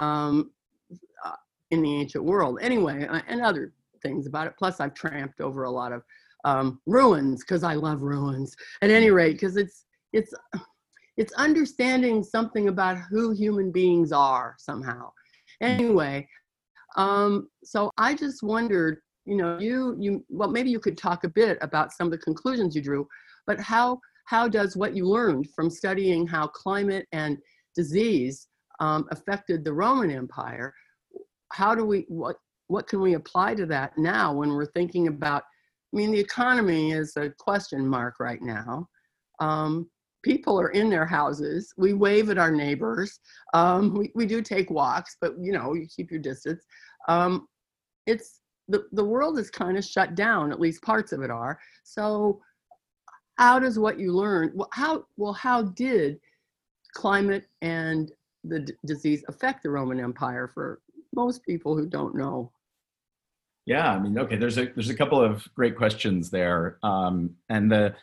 um, 0.00 0.50
uh, 1.24 1.32
in 1.70 1.82
the 1.82 1.94
ancient 1.94 2.24
world. 2.24 2.58
Anyway, 2.62 3.06
and 3.28 3.40
other 3.40 3.72
things 4.02 4.26
about 4.26 4.46
it. 4.46 4.54
Plus, 4.58 4.80
I've 4.80 4.94
tramped 4.94 5.40
over 5.40 5.64
a 5.64 5.70
lot 5.70 5.92
of 5.92 6.02
um, 6.44 6.80
ruins 6.86 7.42
because 7.42 7.64
I 7.64 7.74
love 7.74 8.02
ruins. 8.02 8.54
At 8.82 8.90
any 8.90 9.10
rate, 9.10 9.32
because 9.32 9.56
it's 9.56 9.84
it's 10.12 10.32
it's 11.16 11.32
understanding 11.34 12.22
something 12.22 12.68
about 12.68 12.98
who 12.98 13.32
human 13.32 13.70
beings 13.70 14.12
are 14.12 14.56
somehow. 14.58 15.10
Anyway, 15.60 16.28
um, 16.96 17.48
so 17.62 17.90
I 17.96 18.14
just 18.14 18.42
wondered, 18.42 18.98
you 19.24 19.36
know, 19.36 19.58
you 19.58 19.96
you 19.98 20.24
well 20.28 20.50
maybe 20.50 20.70
you 20.70 20.80
could 20.80 20.98
talk 20.98 21.24
a 21.24 21.28
bit 21.28 21.58
about 21.60 21.92
some 21.92 22.06
of 22.06 22.10
the 22.12 22.18
conclusions 22.18 22.74
you 22.76 22.82
drew, 22.82 23.08
but 23.46 23.60
how 23.60 24.00
how 24.24 24.48
does 24.48 24.76
what 24.76 24.96
you 24.96 25.06
learned 25.06 25.48
from 25.54 25.70
studying 25.70 26.26
how 26.26 26.46
climate 26.46 27.06
and 27.12 27.38
disease 27.74 28.48
um, 28.80 29.06
affected 29.10 29.64
the 29.64 29.72
Roman 29.72 30.10
Empire? 30.10 30.72
How 31.52 31.74
do 31.74 31.84
we 31.84 32.04
what 32.08 32.36
what 32.68 32.86
can 32.88 33.00
we 33.00 33.14
apply 33.14 33.54
to 33.54 33.66
that 33.66 33.96
now 33.98 34.32
when 34.32 34.50
we're 34.50 34.66
thinking 34.72 35.08
about? 35.08 35.42
I 35.92 35.96
mean, 35.96 36.10
the 36.10 36.20
economy 36.20 36.92
is 36.92 37.16
a 37.16 37.30
question 37.38 37.86
mark 37.86 38.18
right 38.18 38.42
now. 38.42 38.88
Um, 39.40 39.88
people 40.24 40.58
are 40.58 40.70
in 40.70 40.88
their 40.88 41.06
houses. 41.06 41.72
We 41.76 41.92
wave 41.92 42.30
at 42.30 42.38
our 42.38 42.50
neighbors. 42.50 43.20
Um, 43.52 43.94
we, 43.94 44.10
we 44.14 44.26
do 44.26 44.42
take 44.42 44.70
walks, 44.70 45.16
but 45.20 45.34
you 45.40 45.52
know, 45.52 45.74
you 45.74 45.86
keep 45.94 46.10
your 46.10 46.20
distance. 46.20 46.64
Um, 47.06 47.46
it's 48.06 48.40
the, 48.68 48.84
the 48.92 49.04
world 49.04 49.38
is 49.38 49.50
kind 49.50 49.76
of 49.76 49.84
shut 49.84 50.14
down, 50.14 50.50
at 50.50 50.60
least 50.60 50.82
parts 50.82 51.12
of 51.12 51.22
it 51.22 51.30
are. 51.30 51.58
So 51.84 52.40
how 53.36 53.58
does 53.58 53.78
what 53.78 53.98
you 53.98 54.12
learned, 54.12 54.52
well, 54.54 54.68
how, 54.72 55.06
well, 55.16 55.32
how 55.32 55.62
did 55.62 56.20
climate 56.94 57.46
and 57.62 58.12
the 58.44 58.60
d- 58.60 58.72
disease 58.86 59.24
affect 59.28 59.62
the 59.62 59.70
Roman 59.70 60.00
Empire 60.00 60.50
for 60.52 60.80
most 61.14 61.44
people 61.44 61.76
who 61.76 61.86
don't 61.86 62.14
know? 62.14 62.52
Yeah, 63.66 63.90
I 63.92 63.98
mean, 63.98 64.18
okay, 64.18 64.36
there's 64.36 64.58
a 64.58 64.66
there's 64.66 64.90
a 64.90 64.94
couple 64.94 65.18
of 65.20 65.48
great 65.54 65.74
questions 65.74 66.28
there, 66.30 66.78
um, 66.82 67.30
and 67.48 67.72
the 67.72 67.94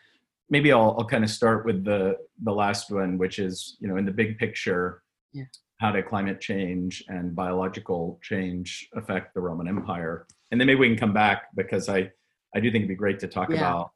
maybe 0.49 0.71
I'll, 0.71 0.95
I'll 0.97 1.05
kind 1.05 1.23
of 1.23 1.29
start 1.29 1.67
with 1.67 1.85
the 1.85 2.17
the 2.41 2.51
last 2.51 2.89
one, 2.89 3.19
which 3.19 3.37
is 3.37 3.77
you 3.79 3.87
know 3.87 3.97
in 3.97 4.05
the 4.05 4.11
big 4.11 4.39
picture, 4.39 5.03
yeah. 5.33 5.43
how 5.77 5.91
did 5.91 6.07
climate 6.07 6.41
change 6.41 7.03
and 7.09 7.35
biological 7.35 8.19
change 8.23 8.89
affect 8.95 9.35
the 9.35 9.39
Roman 9.41 9.67
Empire? 9.67 10.25
And 10.49 10.59
then 10.59 10.65
maybe 10.65 10.79
we 10.79 10.87
can 10.89 10.97
come 10.97 11.13
back 11.13 11.49
because 11.55 11.89
I 11.89 12.09
I 12.55 12.59
do 12.59 12.71
think 12.71 12.77
it'd 12.77 12.87
be 12.87 12.95
great 12.95 13.19
to 13.19 13.27
talk 13.27 13.49
Yeah. 13.51 13.57
about 13.57 13.91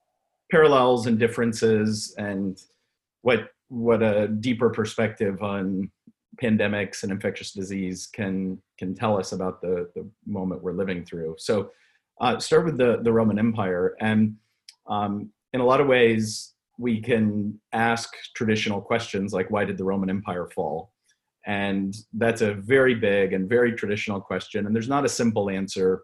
parallels 0.51 1.07
and 1.07 1.19
differences 1.19 2.13
and 2.17 2.61
what 3.21 3.49
what 3.69 4.03
a 4.03 4.27
deeper 4.27 4.69
perspective 4.69 5.41
on 5.41 5.89
pandemics 6.41 7.03
and 7.03 7.11
infectious 7.11 7.51
disease 7.51 8.07
can 8.07 8.61
can 8.77 8.93
tell 8.93 9.17
us 9.17 9.31
about 9.31 9.61
the 9.61 9.89
the 9.95 10.07
moment 10.25 10.63
we're 10.63 10.73
living 10.73 11.03
through. 11.05 11.35
So 11.37 11.71
uh, 12.21 12.39
start 12.39 12.65
with 12.65 12.77
the 12.77 12.99
the 13.01 13.11
Roman 13.11 13.39
Empire 13.39 13.95
and 13.99 14.35
um, 14.87 15.31
in 15.53 15.61
a 15.61 15.65
lot 15.65 15.81
of 15.81 15.87
ways, 15.87 16.53
we 16.77 16.99
can 16.99 17.59
ask 17.71 18.13
traditional 18.35 18.81
questions 18.81 19.33
like, 19.33 19.49
why 19.49 19.63
did 19.63 19.77
the 19.77 19.85
Roman 19.85 20.09
Empire 20.09 20.47
fall? 20.53 20.91
And 21.45 21.95
that's 22.13 22.41
a 22.41 22.55
very 22.55 22.95
big 22.95 23.31
and 23.33 23.47
very 23.47 23.71
traditional 23.73 24.19
question. 24.19 24.65
And 24.65 24.75
there's 24.75 24.89
not 24.89 25.05
a 25.05 25.09
simple 25.09 25.49
answer. 25.49 26.03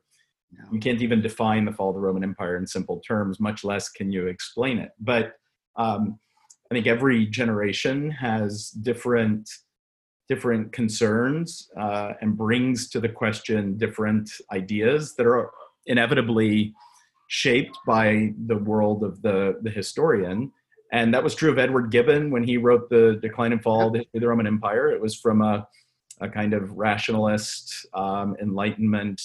You 0.72 0.80
can't 0.80 1.02
even 1.02 1.22
define 1.22 1.66
the 1.66 1.72
fall 1.72 1.90
of 1.90 1.96
the 1.96 2.02
Roman 2.02 2.24
Empire 2.24 2.58
in 2.58 2.68
simple 2.68 3.02
terms, 3.08 3.40
much 3.40 3.64
less 3.64 3.90
can 3.90 4.12
you 4.12 4.28
explain 4.28 4.78
it. 4.80 4.92
But 5.00 5.34
um, 5.76 6.20
I 6.70 6.76
think 6.76 6.88
every 6.88 7.26
generation 7.26 8.12
has 8.12 8.70
different 8.70 9.50
different 10.30 10.72
concerns 10.72 11.70
uh, 11.78 12.14
and 12.22 12.38
brings 12.38 12.90
to 12.90 13.02
the 13.02 13.10
question 13.10 13.78
different 13.78 14.32
ideas 14.54 15.14
that 15.16 15.28
are 15.28 15.52
inevitably 15.88 16.74
shaped 17.28 17.78
by 17.86 18.32
the 18.46 18.56
world 18.56 19.04
of 19.04 19.22
the, 19.22 19.60
the 19.62 19.70
historian. 19.70 20.50
And 20.94 21.14
that 21.14 21.22
was 21.22 21.36
true 21.36 21.52
of 21.52 21.60
Edward 21.60 21.92
Gibbon 21.92 22.32
when 22.32 22.44
he 22.44 22.56
wrote 22.56 22.90
The 22.90 23.20
Decline 23.22 23.52
and 23.52 23.62
Fall 23.62 23.88
of 23.88 23.94
the 23.94 24.00
History 24.00 24.18
of 24.18 24.22
the 24.22 24.28
Roman 24.30 24.48
Empire. 24.48 24.90
It 24.90 25.02
was 25.02 25.16
from 25.16 25.42
a, 25.42 25.68
a 26.22 26.30
kind 26.30 26.54
of 26.54 26.72
rationalist, 26.78 27.86
um, 27.94 28.38
Enlightenment, 28.42 29.22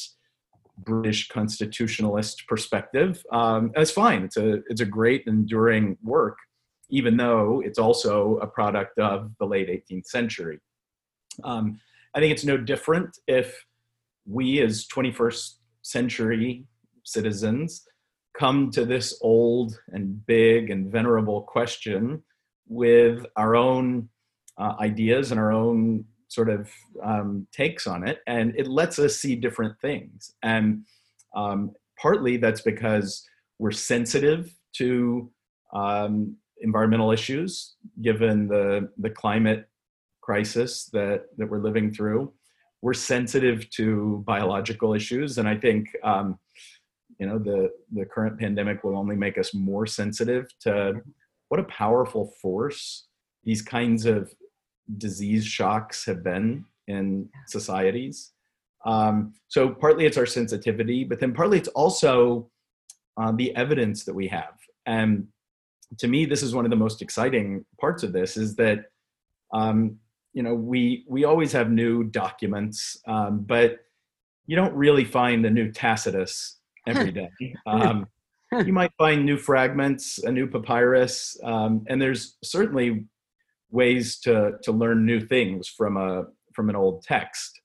British 0.78 1.28
constitutionalist 1.28 2.46
perspective. 2.48 3.22
Um, 3.32 3.72
it's 3.76 3.90
fine. 3.90 4.24
It's 4.24 4.36
a, 4.36 4.60
it's 4.68 4.80
a 4.80 4.86
great, 4.86 5.24
enduring 5.26 5.96
work, 6.02 6.38
even 6.90 7.16
though 7.16 7.62
it's 7.64 7.78
also 7.78 8.36
a 8.38 8.46
product 8.46 8.98
of 8.98 9.32
the 9.38 9.46
late 9.46 9.68
18th 9.68 10.06
century. 10.06 10.60
Um, 11.44 11.80
I 12.14 12.20
think 12.20 12.32
it's 12.32 12.44
no 12.44 12.56
different 12.56 13.18
if 13.26 13.64
we, 14.26 14.60
as 14.60 14.86
21st 14.86 15.54
century 15.82 16.64
citizens, 17.04 17.86
come 18.38 18.70
to 18.70 18.84
this 18.84 19.18
old 19.22 19.78
and 19.88 20.24
big 20.26 20.70
and 20.70 20.90
venerable 20.90 21.42
question 21.42 22.22
with 22.68 23.24
our 23.36 23.56
own 23.56 24.08
uh, 24.58 24.74
ideas 24.80 25.30
and 25.30 25.40
our 25.40 25.52
own 25.52 26.04
sort 26.28 26.50
of 26.50 26.70
um, 27.02 27.46
takes 27.52 27.86
on 27.86 28.06
it, 28.06 28.20
and 28.26 28.54
it 28.56 28.66
lets 28.66 28.98
us 28.98 29.16
see 29.16 29.36
different 29.36 29.78
things. 29.80 30.34
And 30.42 30.84
um, 31.34 31.72
partly 32.00 32.36
that's 32.36 32.62
because 32.62 33.26
we're 33.58 33.70
sensitive 33.70 34.54
to 34.74 35.30
um, 35.72 36.36
environmental 36.60 37.12
issues, 37.12 37.74
given 38.02 38.48
the 38.48 38.90
the 38.98 39.10
climate 39.10 39.68
crisis 40.20 40.86
that 40.92 41.26
that 41.38 41.48
we're 41.48 41.62
living 41.62 41.92
through. 41.92 42.32
We're 42.82 42.94
sensitive 42.94 43.68
to 43.70 44.22
biological 44.26 44.94
issues, 44.94 45.38
and 45.38 45.48
I 45.48 45.56
think 45.56 45.88
um, 46.04 46.38
you 47.18 47.26
know 47.26 47.38
the 47.38 47.70
the 47.92 48.04
current 48.04 48.38
pandemic 48.38 48.84
will 48.84 48.96
only 48.96 49.16
make 49.16 49.38
us 49.38 49.54
more 49.54 49.86
sensitive 49.86 50.46
to 50.60 51.00
what 51.48 51.60
a 51.60 51.64
powerful 51.64 52.32
force 52.42 53.06
these 53.44 53.62
kinds 53.62 54.04
of 54.06 54.32
disease 54.98 55.44
shocks 55.44 56.04
have 56.06 56.22
been 56.22 56.64
in 56.88 57.28
societies. 57.46 58.32
Um, 58.84 59.34
so 59.48 59.70
partly 59.70 60.06
it's 60.06 60.16
our 60.16 60.26
sensitivity 60.26 61.02
but 61.02 61.18
then 61.18 61.32
partly 61.32 61.58
it's 61.58 61.68
also 61.68 62.48
uh, 63.16 63.32
the 63.32 63.54
evidence 63.56 64.04
that 64.04 64.14
we 64.14 64.28
have. 64.28 64.54
And 64.86 65.28
to 65.98 66.08
me 66.08 66.24
this 66.24 66.42
is 66.42 66.54
one 66.54 66.64
of 66.64 66.70
the 66.70 66.76
most 66.76 67.02
exciting 67.02 67.64
parts 67.80 68.02
of 68.02 68.12
this 68.12 68.36
is 68.36 68.56
that 68.56 68.86
um, 69.52 69.98
you 70.32 70.42
know 70.42 70.54
we 70.54 71.04
we 71.08 71.24
always 71.24 71.52
have 71.52 71.70
new 71.70 72.04
documents 72.04 72.98
um, 73.06 73.40
but 73.40 73.80
you 74.46 74.56
don't 74.56 74.74
really 74.74 75.04
find 75.04 75.44
a 75.44 75.50
new 75.50 75.70
tacitus 75.70 76.58
every 76.86 77.12
day. 77.12 77.30
Um, 77.66 78.06
you 78.64 78.72
might 78.72 78.92
find 78.96 79.26
new 79.26 79.36
fragments, 79.36 80.18
a 80.18 80.30
new 80.30 80.46
papyrus, 80.46 81.36
um, 81.42 81.84
and 81.88 82.00
there's 82.00 82.36
certainly 82.44 83.04
ways 83.70 84.18
to 84.20 84.52
to 84.62 84.72
learn 84.72 85.04
new 85.04 85.20
things 85.20 85.68
from 85.68 85.96
a 85.96 86.24
from 86.54 86.70
an 86.70 86.76
old 86.76 87.02
text. 87.02 87.60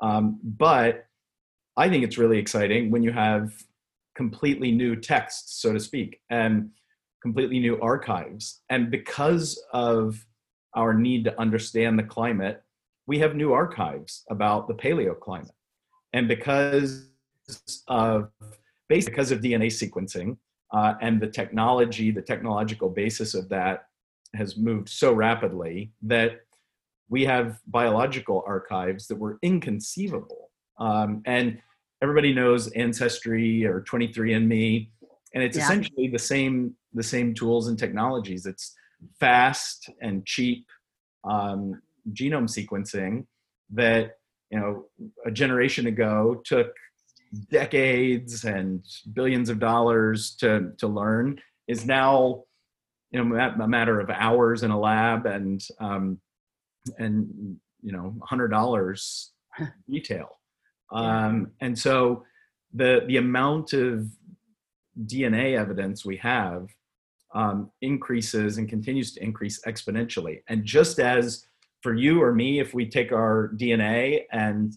Um, 0.00 0.38
but 0.42 1.06
I 1.76 1.88
think 1.88 2.04
it's 2.04 2.18
really 2.18 2.38
exciting 2.38 2.90
when 2.90 3.02
you 3.02 3.12
have 3.12 3.52
completely 4.16 4.72
new 4.72 4.96
texts, 4.96 5.60
so 5.60 5.72
to 5.72 5.80
speak, 5.80 6.20
and 6.30 6.70
completely 7.22 7.58
new 7.58 7.80
archives. 7.80 8.62
And 8.68 8.90
because 8.90 9.62
of 9.72 10.24
our 10.74 10.94
need 10.94 11.24
to 11.24 11.40
understand 11.40 11.98
the 11.98 12.04
climate, 12.04 12.62
we 13.06 13.18
have 13.18 13.34
new 13.34 13.52
archives 13.52 14.24
about 14.30 14.68
the 14.68 14.74
paleoclimate. 14.74 15.50
And 16.12 16.28
because 16.28 17.08
of 17.88 18.30
because 18.88 19.30
of 19.30 19.40
DNA 19.40 19.66
sequencing 19.66 20.36
uh, 20.72 20.94
and 21.00 21.20
the 21.20 21.26
technology, 21.26 22.10
the 22.10 22.22
technological 22.22 22.88
basis 22.88 23.34
of 23.34 23.48
that 23.48 23.87
has 24.34 24.56
moved 24.56 24.88
so 24.88 25.12
rapidly 25.12 25.92
that 26.02 26.40
we 27.08 27.24
have 27.24 27.60
biological 27.66 28.42
archives 28.46 29.06
that 29.06 29.16
were 29.16 29.38
inconceivable. 29.42 30.50
Um, 30.78 31.22
and 31.24 31.58
everybody 32.02 32.34
knows 32.34 32.68
Ancestry 32.72 33.64
or 33.64 33.82
23andMe, 33.82 34.90
and 35.34 35.42
it's 35.42 35.56
Yeah. 35.56 35.64
essentially 35.64 36.08
the 36.08 36.18
same 36.18 36.74
the 36.94 37.02
same 37.02 37.34
tools 37.34 37.68
and 37.68 37.78
technologies. 37.78 38.46
It's 38.46 38.74
fast 39.20 39.90
and 40.00 40.24
cheap 40.24 40.66
um, 41.24 41.82
genome 42.12 42.48
sequencing 42.48 43.26
that 43.70 44.16
you 44.50 44.58
know 44.58 44.86
a 45.26 45.30
generation 45.30 45.86
ago 45.86 46.40
took 46.44 46.74
decades 47.50 48.44
and 48.44 48.84
billions 49.12 49.50
of 49.50 49.58
dollars 49.58 50.34
to 50.36 50.72
to 50.78 50.88
learn 50.88 51.38
is 51.66 51.84
now 51.84 52.44
you 53.10 53.22
know 53.22 53.36
a 53.36 53.62
a 53.62 53.68
matter 53.68 54.00
of 54.00 54.10
hours 54.10 54.62
in 54.62 54.70
a 54.70 54.78
lab 54.78 55.26
and 55.26 55.62
um, 55.80 56.20
and 56.98 57.58
you 57.82 57.92
know 57.92 58.14
hundred 58.22 58.48
dollars 58.48 59.32
retail 59.88 60.38
um, 60.92 61.50
and 61.60 61.78
so 61.78 62.24
the 62.74 63.02
the 63.06 63.16
amount 63.16 63.72
of 63.72 64.06
DNA 65.06 65.58
evidence 65.58 66.04
we 66.04 66.16
have 66.16 66.68
um, 67.34 67.70
increases 67.82 68.58
and 68.58 68.68
continues 68.68 69.12
to 69.12 69.22
increase 69.22 69.60
exponentially. 69.66 70.42
And 70.48 70.64
just 70.64 70.98
as 70.98 71.46
for 71.82 71.94
you 71.94 72.22
or 72.22 72.34
me, 72.34 72.58
if 72.58 72.74
we 72.74 72.88
take 72.88 73.12
our 73.12 73.52
DNA 73.56 74.22
and 74.32 74.74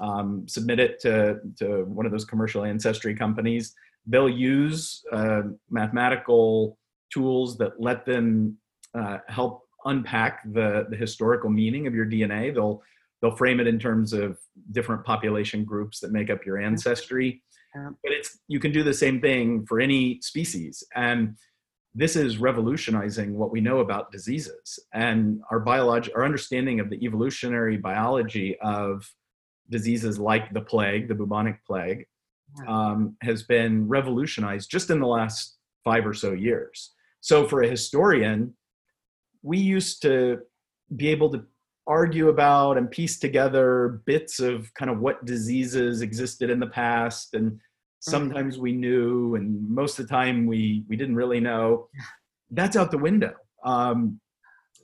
um, 0.00 0.46
submit 0.48 0.80
it 0.80 1.00
to, 1.00 1.38
to 1.58 1.84
one 1.84 2.04
of 2.04 2.12
those 2.12 2.24
commercial 2.24 2.64
ancestry 2.64 3.14
companies, 3.14 3.74
they'll 4.06 4.28
use 4.28 5.02
uh, 5.12 5.42
mathematical 5.70 6.76
tools 7.12 7.56
that 7.58 7.80
let 7.80 8.04
them 8.04 8.58
uh, 8.94 9.18
help 9.28 9.62
unpack 9.84 10.42
the, 10.52 10.86
the 10.90 10.96
historical 10.96 11.50
meaning 11.50 11.86
of 11.86 11.94
your 11.94 12.06
DNA. 12.06 12.54
They'll 12.54 12.82
they'll 13.20 13.36
frame 13.36 13.60
it 13.60 13.66
in 13.66 13.78
terms 13.78 14.12
of 14.12 14.38
different 14.72 15.04
population 15.04 15.64
groups 15.64 16.00
that 16.00 16.12
make 16.12 16.30
up 16.30 16.44
your 16.44 16.58
ancestry. 16.58 17.42
But 18.02 18.12
it's 18.12 18.38
you 18.48 18.60
can 18.60 18.72
do 18.72 18.82
the 18.82 18.94
same 18.94 19.20
thing 19.20 19.66
for 19.66 19.80
any 19.80 20.20
species. 20.20 20.82
And 20.94 21.36
this 21.94 22.16
is 22.16 22.38
revolutionizing 22.38 23.36
what 23.36 23.52
we 23.52 23.60
know 23.60 23.78
about 23.78 24.10
diseases 24.10 24.78
and 24.92 25.40
our 25.50 25.60
biology 25.60 26.12
our 26.14 26.24
understanding 26.24 26.80
of 26.80 26.90
the 26.90 27.02
evolutionary 27.04 27.76
biology 27.76 28.56
of 28.60 29.08
diseases 29.70 30.18
like 30.18 30.52
the 30.52 30.60
plague 30.60 31.08
the 31.08 31.14
bubonic 31.14 31.64
plague 31.64 32.04
um, 32.66 33.16
has 33.22 33.42
been 33.42 33.88
revolutionized 33.88 34.70
just 34.70 34.90
in 34.90 35.00
the 35.00 35.06
last 35.06 35.56
five 35.84 36.06
or 36.06 36.14
so 36.14 36.32
years. 36.32 36.92
So 37.20 37.46
for 37.46 37.62
a 37.62 37.68
historian 37.68 38.54
we 39.44 39.58
used 39.58 40.02
to 40.02 40.40
be 40.96 41.08
able 41.08 41.30
to 41.30 41.44
argue 41.86 42.28
about 42.28 42.78
and 42.78 42.90
piece 42.90 43.18
together 43.18 44.00
bits 44.06 44.40
of 44.40 44.72
kind 44.74 44.90
of 44.90 44.98
what 45.00 45.24
diseases 45.26 46.00
existed 46.00 46.48
in 46.50 46.58
the 46.58 46.66
past 46.66 47.34
and 47.34 47.60
sometimes 48.00 48.58
we 48.58 48.72
knew 48.72 49.34
and 49.34 49.68
most 49.68 49.98
of 49.98 50.06
the 50.06 50.12
time 50.12 50.46
we 50.46 50.84
we 50.88 50.96
didn't 50.96 51.14
really 51.14 51.40
know. 51.40 51.88
That's 52.50 52.76
out 52.76 52.90
the 52.90 52.98
window 52.98 53.34
um, 53.64 54.20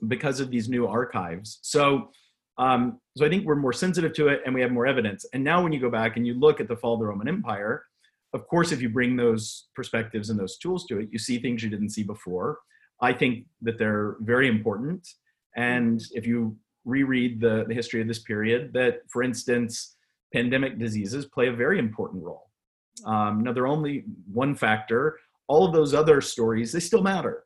because 0.07 0.39
of 0.39 0.49
these 0.49 0.69
new 0.69 0.87
archives. 0.87 1.59
So 1.61 2.09
um, 2.57 2.99
so 3.17 3.25
i 3.25 3.29
think 3.29 3.45
we're 3.45 3.55
more 3.55 3.73
sensitive 3.73 4.13
to 4.13 4.27
it 4.27 4.41
and 4.45 4.53
we 4.53 4.61
have 4.61 4.71
more 4.71 4.85
evidence. 4.85 5.25
And 5.33 5.43
now 5.43 5.63
when 5.63 5.71
you 5.71 5.79
go 5.79 5.89
back 5.89 6.17
and 6.17 6.27
you 6.27 6.35
look 6.35 6.59
at 6.59 6.67
the 6.67 6.75
fall 6.75 6.93
of 6.93 6.99
the 6.99 7.07
roman 7.07 7.27
empire 7.27 7.85
of 8.33 8.47
course 8.47 8.71
if 8.71 8.81
you 8.81 8.89
bring 8.89 9.15
those 9.15 9.67
perspectives 9.75 10.29
and 10.29 10.39
those 10.39 10.57
tools 10.57 10.85
to 10.85 10.99
it 10.99 11.09
you 11.11 11.19
see 11.19 11.39
things 11.39 11.63
you 11.63 11.69
didn't 11.69 11.89
see 11.89 12.03
before 12.03 12.59
i 13.01 13.11
think 13.11 13.45
that 13.61 13.77
they're 13.77 14.15
very 14.21 14.47
important 14.47 15.07
and 15.55 16.03
if 16.13 16.25
you 16.25 16.55
reread 16.85 17.39
the, 17.39 17.65
the 17.67 17.73
history 17.73 18.01
of 18.01 18.07
this 18.07 18.19
period 18.19 18.71
that 18.73 19.01
for 19.09 19.21
instance 19.21 19.95
pandemic 20.33 20.79
diseases 20.79 21.25
play 21.25 21.47
a 21.47 21.53
very 21.53 21.77
important 21.77 22.23
role 22.23 22.51
um, 23.05 23.43
now, 23.43 23.53
they're 23.53 23.67
only 23.67 24.03
one 24.31 24.55
factor. 24.55 25.19
All 25.47 25.65
of 25.65 25.73
those 25.73 25.93
other 25.93 26.21
stories, 26.21 26.71
they 26.71 26.79
still 26.79 27.01
matter. 27.01 27.43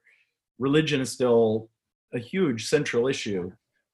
Religion 0.60 1.02
is 1.02 1.12
still 1.12 1.70
a 2.14 2.20
huge 2.20 2.68
central 2.68 3.08
issue. 3.08 3.52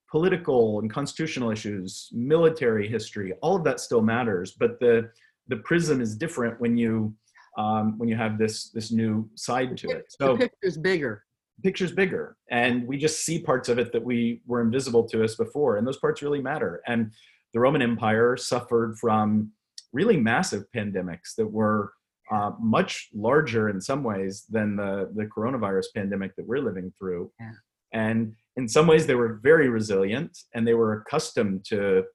Political 0.10 0.80
and 0.80 0.92
constitutional 0.92 1.52
issues, 1.52 2.10
military 2.12 2.88
history, 2.88 3.34
all 3.42 3.56
of 3.56 3.64
that 3.64 3.80
still 3.80 4.02
matters. 4.02 4.52
But 4.52 4.80
the 4.80 5.10
the 5.52 5.58
prism 5.58 6.02
is 6.02 6.16
different 6.16 6.60
when 6.60 6.78
you 6.78 7.14
um, 7.58 7.98
when 8.00 8.08
you 8.10 8.16
have 8.16 8.38
this 8.38 8.72
this 8.72 8.92
new 8.92 9.30
side 9.36 9.78
to 9.78 9.90
it. 9.90 10.06
So 10.20 10.34
the 10.34 10.50
picture's 10.50 10.78
bigger. 10.78 11.24
Picture's 11.62 11.92
bigger, 11.92 12.38
and 12.50 12.88
we 12.88 12.98
just 12.98 13.24
see 13.24 13.38
parts 13.38 13.70
of 13.70 13.78
it 13.78 13.92
that 13.92 14.04
we 14.04 14.42
were 14.48 14.62
invisible 14.62 15.04
to 15.10 15.24
us 15.24 15.36
before, 15.36 15.78
and 15.78 15.86
those 15.86 16.00
parts 16.00 16.24
really 16.24 16.42
matter. 16.42 16.82
And 16.88 17.12
the 17.54 17.60
Roman 17.60 17.84
Empire 17.84 18.36
suffered 18.36 18.98
from 18.98 19.52
really 19.94 20.18
massive 20.18 20.64
pandemics 20.76 21.36
that 21.38 21.46
were 21.46 21.92
uh, 22.32 22.52
much 22.60 23.10
larger 23.14 23.70
in 23.70 23.80
some 23.82 24.04
ways 24.04 24.46
than 24.50 24.78
the, 24.78 25.12
the 25.14 25.26
coronavirus 25.26 25.88
pandemic 25.94 26.36
that 26.38 26.48
we're 26.48 26.64
living 26.64 26.92
through. 26.98 27.30
Yeah. 27.40 27.52
And 27.94 28.34
in 28.56 28.68
some 28.70 28.88
ways, 28.88 29.06
they 29.06 29.16
were 29.16 29.40
very 29.44 29.68
resilient 29.70 30.36
and 30.56 30.66
they 30.66 30.74
were 30.74 31.02
accustomed 31.02 31.66
to, 31.66 32.06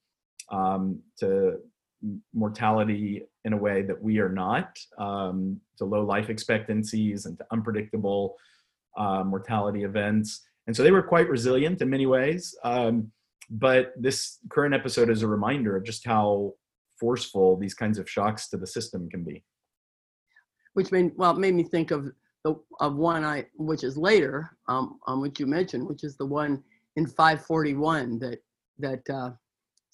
um, 0.50 1.00
to 1.20 1.58
mortality 2.34 3.22
in 3.44 3.52
a 3.52 3.56
way 3.56 3.82
that 3.82 4.00
we 4.00 4.18
are 4.18 4.28
not, 4.28 4.78
um, 4.98 5.60
to 5.78 5.84
low 5.84 6.04
life 6.04 6.30
expectancies 6.30 7.26
and 7.26 7.38
to 7.38 7.46
unpredictable 7.52 8.36
uh, 8.96 9.22
mortality 9.24 9.84
events. 9.84 10.46
And 10.66 10.76
so 10.76 10.82
they 10.82 10.90
were 10.90 11.02
quite 11.02 11.28
resilient 11.28 11.80
in 11.82 11.90
many 11.90 12.06
ways. 12.06 12.54
Um, 12.64 13.12
but 13.50 13.92
this 13.96 14.38
current 14.50 14.74
episode 14.74 15.10
is 15.10 15.22
a 15.22 15.28
reminder 15.28 15.76
of 15.76 15.84
just 15.84 16.04
how 16.04 16.54
forceful 16.98 17.56
these 17.56 17.74
kinds 17.74 17.98
of 17.98 18.10
shocks 18.10 18.48
to 18.48 18.56
the 18.56 18.66
system 18.66 19.08
can 19.08 19.22
be. 19.22 19.44
Which 20.74 20.92
made 20.92 21.12
well 21.16 21.34
made 21.34 21.54
me 21.54 21.62
think 21.62 21.90
of 21.90 22.12
the 22.44 22.56
of 22.80 22.96
one 22.96 23.24
I 23.24 23.46
which 23.56 23.84
is 23.84 23.96
later, 23.96 24.50
um, 24.68 24.98
um 25.06 25.20
which 25.20 25.40
you 25.40 25.46
mentioned, 25.46 25.86
which 25.86 26.04
is 26.04 26.16
the 26.16 26.26
one 26.26 26.62
in 26.96 27.06
541 27.06 28.18
that 28.18 28.38
that 28.78 29.10
uh, 29.10 29.30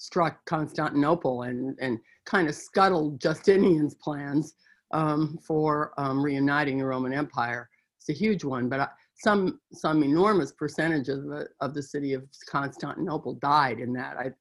struck 0.02 0.44
Constantinople 0.46 1.42
and 1.42 1.76
and 1.80 1.98
kind 2.26 2.48
of 2.48 2.54
scuttled 2.54 3.20
Justinian's 3.20 3.94
plans 3.94 4.54
um, 4.92 5.38
for 5.46 5.92
um, 5.98 6.22
reuniting 6.22 6.78
the 6.78 6.86
Roman 6.86 7.12
Empire. 7.12 7.68
It's 7.98 8.08
a 8.08 8.12
huge 8.12 8.44
one, 8.44 8.68
but 8.68 8.80
I, 8.80 8.88
some 9.14 9.60
some 9.72 10.02
enormous 10.02 10.52
percentage 10.52 11.08
of 11.08 11.24
the 11.24 11.48
of 11.60 11.74
the 11.74 11.82
city 11.82 12.12
of 12.14 12.24
Constantinople 12.48 13.34
died 13.34 13.78
in 13.78 13.92
that. 13.92 14.16
I 14.16 14.32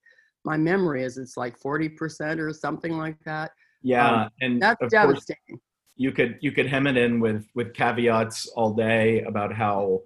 my 0.44 0.58
memory 0.58 1.04
is 1.04 1.18
it's 1.18 1.38
like 1.38 1.60
40% 1.60 2.40
or 2.40 2.54
something 2.54 2.98
like 2.98 3.18
that. 3.26 3.52
Yeah. 3.84 4.24
Um, 4.24 4.30
and 4.42 4.62
that's 4.62 4.82
devastating. 4.90 5.60
You 5.96 6.12
could, 6.12 6.38
you 6.42 6.52
could 6.52 6.66
hem 6.66 6.88
it 6.88 6.98
in 6.98 7.20
with, 7.20 7.46
with 7.54 7.74
caveats 7.74 8.48
all 8.56 8.74
day 8.74 9.22
about 9.22 9.54
how 9.54 10.02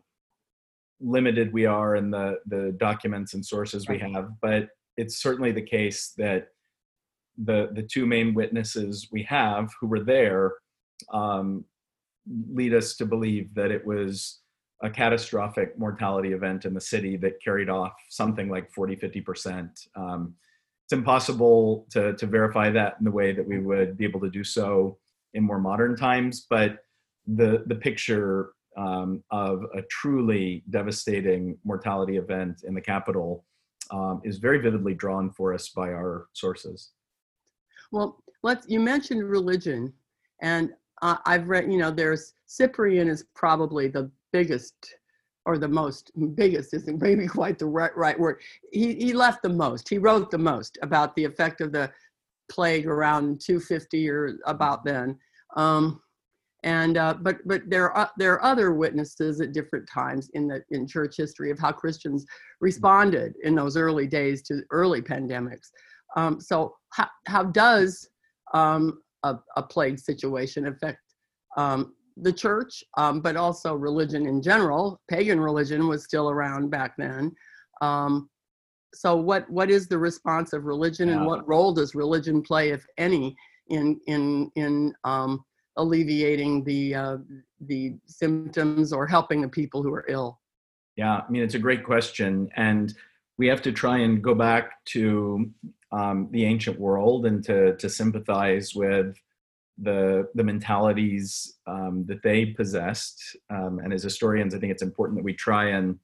limited 1.00 1.54
we 1.54 1.66
are 1.66 1.96
in 1.96 2.12
the, 2.12 2.38
the 2.48 2.76
documents 2.80 3.34
and 3.34 3.46
sources 3.46 3.88
we 3.88 4.00
have, 4.00 4.30
but 4.42 4.68
it's 4.98 5.18
certainly 5.18 5.52
the 5.52 5.62
case 5.62 6.14
that 6.18 6.50
the, 7.38 7.70
the 7.74 7.84
two 7.84 8.06
main 8.06 8.34
witnesses 8.34 9.10
we 9.12 9.24
have 9.24 9.74
who 9.80 9.88
were 9.88 10.04
there 10.04 10.54
um, 11.12 11.66
lead 12.52 12.74
us 12.74 12.96
to 12.96 13.06
believe 13.06 13.54
that 13.54 13.72
it 13.72 13.86
was 13.86 14.40
a 14.82 14.90
catastrophic 14.90 15.78
mortality 15.78 16.34
event 16.34 16.66
in 16.66 16.74
the 16.74 16.82
city 16.82 17.18
that 17.18 17.42
carried 17.42 17.70
off 17.70 17.94
something 18.10 18.50
like 18.50 18.72
40, 18.72 18.96
50%. 18.96 19.88
Um, 19.96 20.36
it's 20.86 20.94
impossible 20.94 21.88
to, 21.92 22.14
to 22.14 22.26
verify 22.26 22.70
that 22.70 22.96
in 23.00 23.06
the 23.06 23.12
way 23.12 23.34
that 23.34 23.46
we 23.46 23.60
would 23.60 23.98
be 23.98 24.06
able 24.06 24.20
to 24.22 24.30
do 24.30 24.44
so 24.44 24.98
in 25.34 25.44
more 25.44 25.60
modern 25.60 25.96
times, 25.96 26.46
but 26.50 26.80
the, 27.28 27.64
the 27.66 27.76
picture 27.76 28.52
um, 28.78 29.24
of 29.32 29.64
a 29.74 29.82
truly 29.90 30.64
devastating 30.70 31.58
mortality 31.64 32.18
event 32.18 32.62
in 32.64 32.74
the 32.74 32.82
capital 32.82 33.46
um, 33.92 34.22
is 34.24 34.38
very 34.38 34.60
vividly 34.60 34.94
drawn 34.94 35.32
for 35.32 35.54
us 35.54 35.70
by 35.70 35.90
our 35.90 36.28
sources. 36.34 36.92
Well, 37.92 38.24
let's, 38.44 38.68
you 38.68 38.80
mentioned 38.80 39.24
religion, 39.24 39.94
and 40.42 40.72
uh, 41.02 41.18
I've 41.26 41.48
read, 41.48 41.72
you 41.72 41.78
know, 41.78 41.92
there's 41.92 42.34
Cyprian 42.46 43.08
is 43.08 43.26
probably 43.36 43.88
the 43.88 44.10
biggest 44.32 44.96
or 45.46 45.58
the 45.60 45.68
most 45.68 46.12
biggest 46.36 46.74
isn't 46.74 47.02
maybe 47.02 47.28
quite 47.40 47.60
the 47.60 47.66
right, 47.66 47.96
right 47.96 48.20
word. 48.20 48.42
He, 48.72 48.96
he 48.96 49.14
left 49.14 49.44
the 49.44 49.50
most, 49.50 49.88
he 49.88 49.98
wrote 49.98 50.32
the 50.32 50.38
most 50.38 50.78
about 50.82 51.16
the 51.16 51.24
effect 51.24 51.62
of 51.62 51.72
the 51.72 51.92
plague 52.50 52.88
around 52.88 53.42
250 53.42 54.10
or 54.10 54.38
about 54.46 54.84
then. 54.84 55.18
Um, 55.56 56.02
and 56.66 56.98
uh, 56.98 57.14
but 57.22 57.38
but 57.46 57.62
there 57.68 57.92
are 57.92 58.12
there 58.18 58.34
are 58.34 58.44
other 58.44 58.74
witnesses 58.74 59.40
at 59.40 59.54
different 59.54 59.88
times 59.88 60.30
in 60.34 60.48
the 60.48 60.64
in 60.72 60.88
church 60.88 61.16
history 61.16 61.52
of 61.52 61.60
how 61.60 61.72
Christians 61.72 62.26
responded 62.60 63.36
in 63.44 63.56
those 63.56 63.78
early 63.78 64.08
days 64.08 64.42
to 64.44 64.62
early 64.72 65.02
pandemics. 65.02 65.70
Um, 66.18 66.42
so 66.42 66.76
how 66.90 67.08
how 67.28 67.44
does 67.44 68.10
um, 68.54 69.00
a, 69.24 69.38
a 69.56 69.64
plague 69.64 70.00
situation 70.00 70.68
affect 70.68 71.00
um, 71.56 71.94
the 72.18 72.34
church, 72.34 72.84
um, 72.98 73.22
but 73.22 73.36
also 73.36 73.76
religion 73.76 74.26
in 74.26 74.42
general. 74.42 75.00
Pagan 75.08 75.40
religion 75.40 75.88
was 75.88 76.04
still 76.04 76.30
around 76.30 76.72
back 76.72 76.96
then. 76.98 77.32
Um, 77.82 78.30
so, 78.94 79.16
what 79.16 79.48
what 79.52 79.70
is 79.70 79.88
the 79.88 79.98
response 79.98 80.54
of 80.54 80.66
religion, 80.66 81.10
and 81.10 81.26
what 81.26 81.48
role 81.48 81.74
does 81.74 81.94
religion 81.94 82.42
play, 82.42 82.70
if 82.70 82.86
any, 82.98 83.36
in 83.68 84.00
in 84.08 84.50
in 84.56 84.94
um, 85.04 85.44
alleviating 85.78 86.64
the 86.64 86.96
uh, 86.96 87.18
the 87.62 87.96
symptoms 88.06 88.94
or 88.94 89.08
helping 89.08 89.42
the 89.42 89.48
people 89.48 89.84
who 89.84 89.94
are 89.94 90.06
ill? 90.08 90.40
Yeah, 90.96 91.22
I 91.28 91.30
mean 91.30 91.44
it's 91.44 91.56
a 91.56 91.60
great 91.60 91.84
question, 91.84 92.50
and 92.56 92.94
we 93.38 93.48
have 93.48 93.62
to 93.64 93.72
try 93.72 94.00
and 94.00 94.24
go 94.24 94.34
back 94.34 94.84
to 94.86 95.52
um, 95.92 96.30
the 96.32 96.46
ancient 96.46 96.80
world 96.80 97.26
and 97.26 97.44
to 97.46 97.76
to 97.78 97.90
sympathize 97.90 98.74
with 98.76 99.16
the 99.78 100.30
the 100.36 100.44
mentalities 100.44 101.56
um, 101.68 102.06
that 102.08 102.24
they 102.24 102.46
possessed. 102.46 103.36
Um, 103.50 103.80
and 103.84 103.94
as 103.94 104.04
historians, 104.04 104.56
I 104.56 104.60
think 104.60 104.72
it's 104.72 104.84
important 104.84 105.18
that 105.18 105.26
we 105.26 105.34
try 105.34 105.70
and 105.70 106.00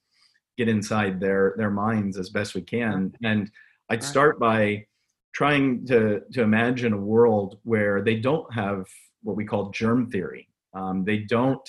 get 0.57 0.67
inside 0.67 1.19
their 1.19 1.55
their 1.57 1.71
minds 1.71 2.17
as 2.17 2.29
best 2.29 2.55
we 2.55 2.61
can. 2.61 3.13
And 3.23 3.49
I'd 3.89 4.03
start 4.03 4.39
by 4.39 4.85
trying 5.33 5.85
to 5.87 6.21
to 6.33 6.41
imagine 6.41 6.93
a 6.93 6.97
world 6.97 7.59
where 7.63 8.01
they 8.01 8.15
don't 8.15 8.51
have 8.53 8.85
what 9.23 9.35
we 9.35 9.45
call 9.45 9.69
germ 9.69 10.09
theory. 10.09 10.47
Um, 10.73 11.03
they 11.03 11.19
don't, 11.19 11.67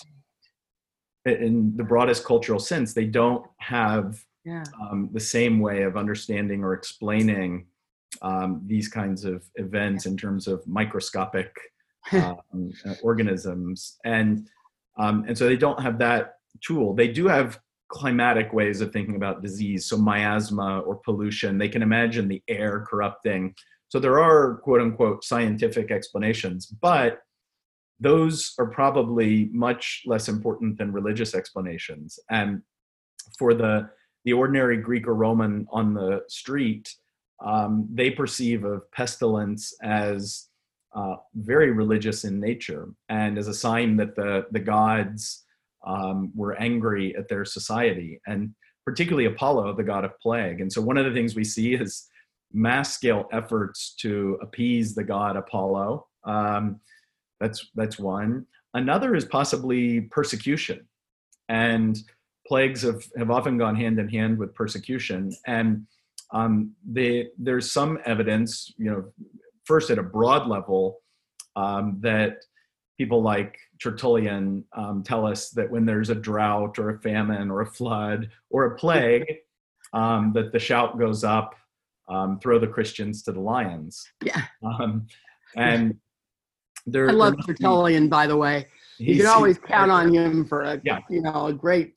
in 1.25 1.77
the 1.77 1.85
broadest 1.85 2.25
cultural 2.25 2.59
sense, 2.59 2.95
they 2.95 3.07
don't 3.07 3.47
have 3.59 4.19
Yeah. 4.45 4.65
um, 4.81 5.11
the 5.13 5.21
same 5.21 5.61
way 5.61 5.83
of 5.83 5.97
understanding 5.97 6.65
or 6.65 6.73
explaining 6.75 7.67
um, 8.21 8.63
these 8.67 8.89
kinds 8.89 9.25
of 9.25 9.45
events 9.57 10.07
in 10.07 10.17
terms 10.17 10.47
of 10.47 10.67
microscopic 10.67 11.57
um, 12.13 12.73
uh, 12.85 12.95
organisms, 13.03 13.97
and 14.05 14.49
um, 14.99 15.25
and 15.27 15.39
so 15.39 15.47
they 15.47 15.57
don't 15.57 15.81
have 15.81 15.99
that 15.99 16.35
tool. 16.61 16.95
They 16.95 17.09
do 17.09 17.27
have 17.29 17.59
climatic 17.89 18.53
ways 18.53 18.81
of 18.81 18.93
thinking 18.93 19.15
about 19.17 19.43
disease, 19.43 19.87
so 19.87 19.97
miasma 19.97 20.81
or 20.81 20.97
pollution. 20.97 21.59
They 21.59 21.69
can 21.69 21.83
imagine 21.83 22.27
the 22.29 22.43
air 22.49 22.85
corrupting. 22.89 23.55
So 23.89 24.01
there 24.01 24.21
are 24.21 24.57
quote 24.65 24.81
unquote 24.81 25.25
scientific 25.25 25.91
explanations, 25.91 26.67
but 26.67 27.21
those 28.03 28.55
are 28.59 28.67
probably 28.67 29.49
much 29.53 30.03
less 30.07 30.29
important 30.29 30.77
than 30.77 30.93
religious 30.93 31.35
explanations. 31.35 32.19
And 32.31 32.63
for 33.39 33.55
the 33.55 33.91
the 34.25 34.33
ordinary 34.33 34.77
Greek 34.77 35.09
or 35.09 35.15
Roman 35.15 35.67
on 35.73 35.95
the 35.95 36.23
street, 36.29 36.95
um, 37.45 37.89
they 37.93 38.11
perceive 38.11 38.65
of 38.65 38.89
pestilence 38.93 39.75
as 39.83 40.49
uh, 40.95 41.17
very 41.35 41.73
religious 41.73 42.25
in 42.25 42.39
nature 42.39 42.89
and 43.09 43.39
as 43.39 43.49
a 43.49 43.55
sign 43.55 43.97
that 43.97 44.15
the 44.15 44.47
the 44.51 44.61
gods 44.61 45.45
um, 45.87 46.31
were 46.35 46.55
angry 46.61 47.17
at 47.17 47.29
their 47.29 47.45
society 47.45 48.21
and 48.27 48.55
particularly 48.85 49.27
Apollo, 49.27 49.75
the 49.77 49.83
god 49.83 50.05
of 50.05 50.19
plague. 50.21 50.61
And 50.61 50.73
so 50.73 50.81
one 50.81 50.99
of 50.99 51.05
the 51.05 51.13
things 51.13 51.35
we 51.35 51.45
see 51.45 51.75
is 51.75 52.09
mass 52.53 52.93
scale 52.93 53.29
efforts 53.33 53.95
to 54.01 54.39
appease 54.43 54.95
the 54.95 55.05
god 55.05 55.37
Apollo. 55.37 56.07
Um, 56.25 56.81
that's 57.43 57.69
that's 57.75 57.99
one. 57.99 58.47
Another 58.75 59.15
is 59.15 59.27
possibly 59.27 60.03
persecution, 60.03 60.87
and 61.49 61.99
plagues 62.47 62.83
have, 62.83 63.05
have 63.17 63.31
often 63.31 63.59
gone 63.59 63.77
hand 63.77 63.99
in 63.99 64.09
hand 64.09 64.39
with 64.39 64.55
persecution. 64.55 65.33
And 65.47 65.87
um, 66.33 66.73
they, 66.87 67.29
there's 67.39 67.71
some 67.73 67.99
evidence, 68.05 68.73
you 68.79 68.91
know, 68.91 69.05
first 69.65 69.91
at 69.91 69.99
a 69.99 70.03
broad 70.03 70.49
level, 70.49 71.01
um, 71.57 71.99
that 72.01 72.45
people 72.99 73.23
like 73.23 73.57
Tertullian 73.83 74.65
um, 74.75 75.03
tell 75.03 75.27
us 75.27 75.51
that 75.51 75.71
when 75.71 75.85
there's 75.85 76.11
a 76.11 76.15
drought 76.15 76.79
or 76.79 76.91
a 76.91 76.99
famine 77.01 77.51
or 77.51 77.61
a 77.61 77.67
flood 77.67 78.31
or 78.51 78.65
a 78.67 78.77
plague, 78.77 79.25
um, 79.93 80.33
that 80.35 80.53
the 80.53 80.59
shout 80.59 80.99
goes 80.99 81.23
up, 81.23 81.55
um, 82.09 82.39
throw 82.41 82.59
the 82.59 82.67
Christians 82.67 83.23
to 83.23 83.33
the 83.33 83.41
lions. 83.41 84.07
Yeah. 84.25 84.43
Um, 84.63 85.07
and 85.55 85.99
there, 86.87 87.09
I 87.09 87.13
love 87.13 87.35
Tertullian, 87.47 88.09
by 88.09 88.27
the 88.27 88.37
way. 88.37 88.67
You 88.99 89.17
can 89.17 89.27
always 89.27 89.59
count 89.59 89.91
on 89.91 90.13
him 90.15 90.45
for 90.45 90.63
a, 90.63 90.81
Yeah. 90.85 91.01
you 91.11 91.23
know, 91.23 91.47
a 91.47 91.53
great, 91.53 91.95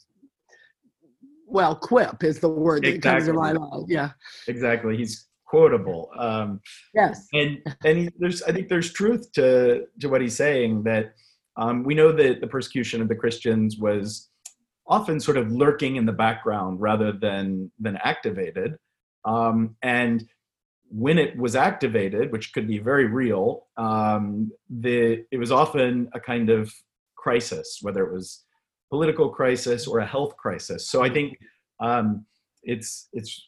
well, 1.47 1.75
quip 1.75 2.23
is 2.23 2.39
the 2.39 2.49
word 2.49 2.83
that 2.83 3.01
comes 3.01 3.25
to 3.25 3.33
my 3.33 3.51
Exactly. 3.51 3.69
mind. 3.71 3.85
Yeah. 3.89 4.09
Exactly, 4.47 4.97
he's 4.97 5.27
quotable. 5.47 6.09
Um, 6.17 6.59
Yes. 6.93 7.27
and 7.33 7.59
and 7.85 7.97
he, 7.97 8.09
there's 8.17 8.41
I 8.43 8.51
think 8.51 8.67
there's 8.69 8.91
truth 8.93 9.31
to 9.33 9.85
to 10.01 10.09
what 10.09 10.21
he's 10.21 10.35
saying 10.35 10.83
that 10.83 11.13
um, 11.57 11.83
we 11.83 11.93
know 11.95 12.11
that 12.11 12.41
the 12.41 12.47
persecution 12.47 13.01
of 13.01 13.07
the 13.07 13.15
Christians 13.15 13.77
was 13.77 14.29
often 14.87 15.19
sort 15.19 15.37
of 15.37 15.51
lurking 15.51 15.95
in 15.95 16.05
the 16.05 16.11
background 16.11 16.81
rather 16.81 17.11
than 17.11 17.71
than 17.79 17.97
activated, 18.03 18.75
um, 19.25 19.75
and 19.83 20.27
when 20.89 21.17
it 21.17 21.37
was 21.37 21.55
activated, 21.55 22.31
which 22.31 22.53
could 22.53 22.67
be 22.67 22.77
very 22.77 23.05
real, 23.05 23.67
um, 23.77 24.51
the 24.69 25.25
it 25.31 25.37
was 25.37 25.51
often 25.51 26.09
a 26.13 26.19
kind 26.19 26.49
of 26.49 26.73
crisis, 27.15 27.79
whether 27.81 28.05
it 28.05 28.13
was 28.13 28.43
political 28.89 29.29
crisis 29.29 29.87
or 29.87 29.99
a 29.99 30.05
health 30.05 30.37
crisis. 30.37 30.87
So 30.87 31.03
I 31.03 31.09
think 31.09 31.39
um, 31.79 32.25
it's 32.63 33.09
it's 33.13 33.47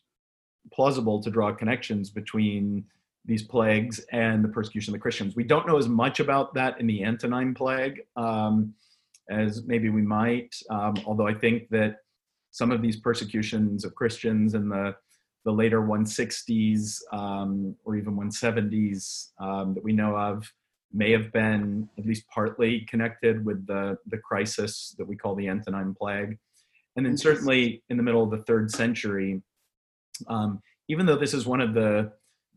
plausible 0.73 1.21
to 1.21 1.29
draw 1.29 1.53
connections 1.53 2.09
between 2.09 2.83
these 3.25 3.43
plagues 3.43 3.99
and 4.11 4.43
the 4.43 4.49
persecution 4.49 4.93
of 4.93 4.99
the 4.99 5.01
Christians. 5.01 5.35
We 5.35 5.43
don't 5.43 5.67
know 5.67 5.77
as 5.77 5.87
much 5.87 6.19
about 6.19 6.53
that 6.53 6.79
in 6.79 6.87
the 6.87 7.03
Antonine 7.03 7.53
plague 7.53 8.01
um, 8.15 8.73
as 9.29 9.65
maybe 9.65 9.89
we 9.89 10.01
might, 10.01 10.55
um, 10.69 10.95
although 11.05 11.27
I 11.27 11.33
think 11.33 11.69
that 11.69 11.97
some 12.51 12.71
of 12.71 12.81
these 12.81 12.95
persecutions 12.95 13.83
of 13.83 13.93
Christians 13.95 14.53
in 14.53 14.69
the 14.69 14.95
the 15.47 15.53
later 15.53 15.81
160s 15.81 16.99
um, 17.13 17.73
or 17.85 17.95
even 17.95 18.17
170s 18.17 19.29
um, 19.39 19.73
that 19.73 19.81
we 19.81 19.93
know 19.93 20.13
of 20.13 20.45
may 20.91 21.09
have 21.09 21.31
been 21.31 21.87
at 21.97 22.05
least 22.05 22.27
partly 22.27 22.81
connected 22.81 23.45
with 23.45 23.65
the, 23.65 23.97
the 24.07 24.17
crisis 24.17 24.93
that 24.97 25.07
we 25.07 25.15
call 25.15 25.35
the 25.35 25.47
Antonine 25.47 25.95
plague. 25.97 26.37
And 26.97 27.05
then 27.05 27.15
certainly 27.15 27.81
in 27.89 27.95
the 27.95 28.03
middle 28.03 28.21
of 28.21 28.29
the 28.29 28.43
third 28.43 28.69
century, 28.71 29.41
um, 30.27 30.61
even 30.89 31.05
though 31.05 31.15
this 31.15 31.33
is 31.33 31.45
one 31.45 31.61
of 31.61 31.73
the 31.73 32.11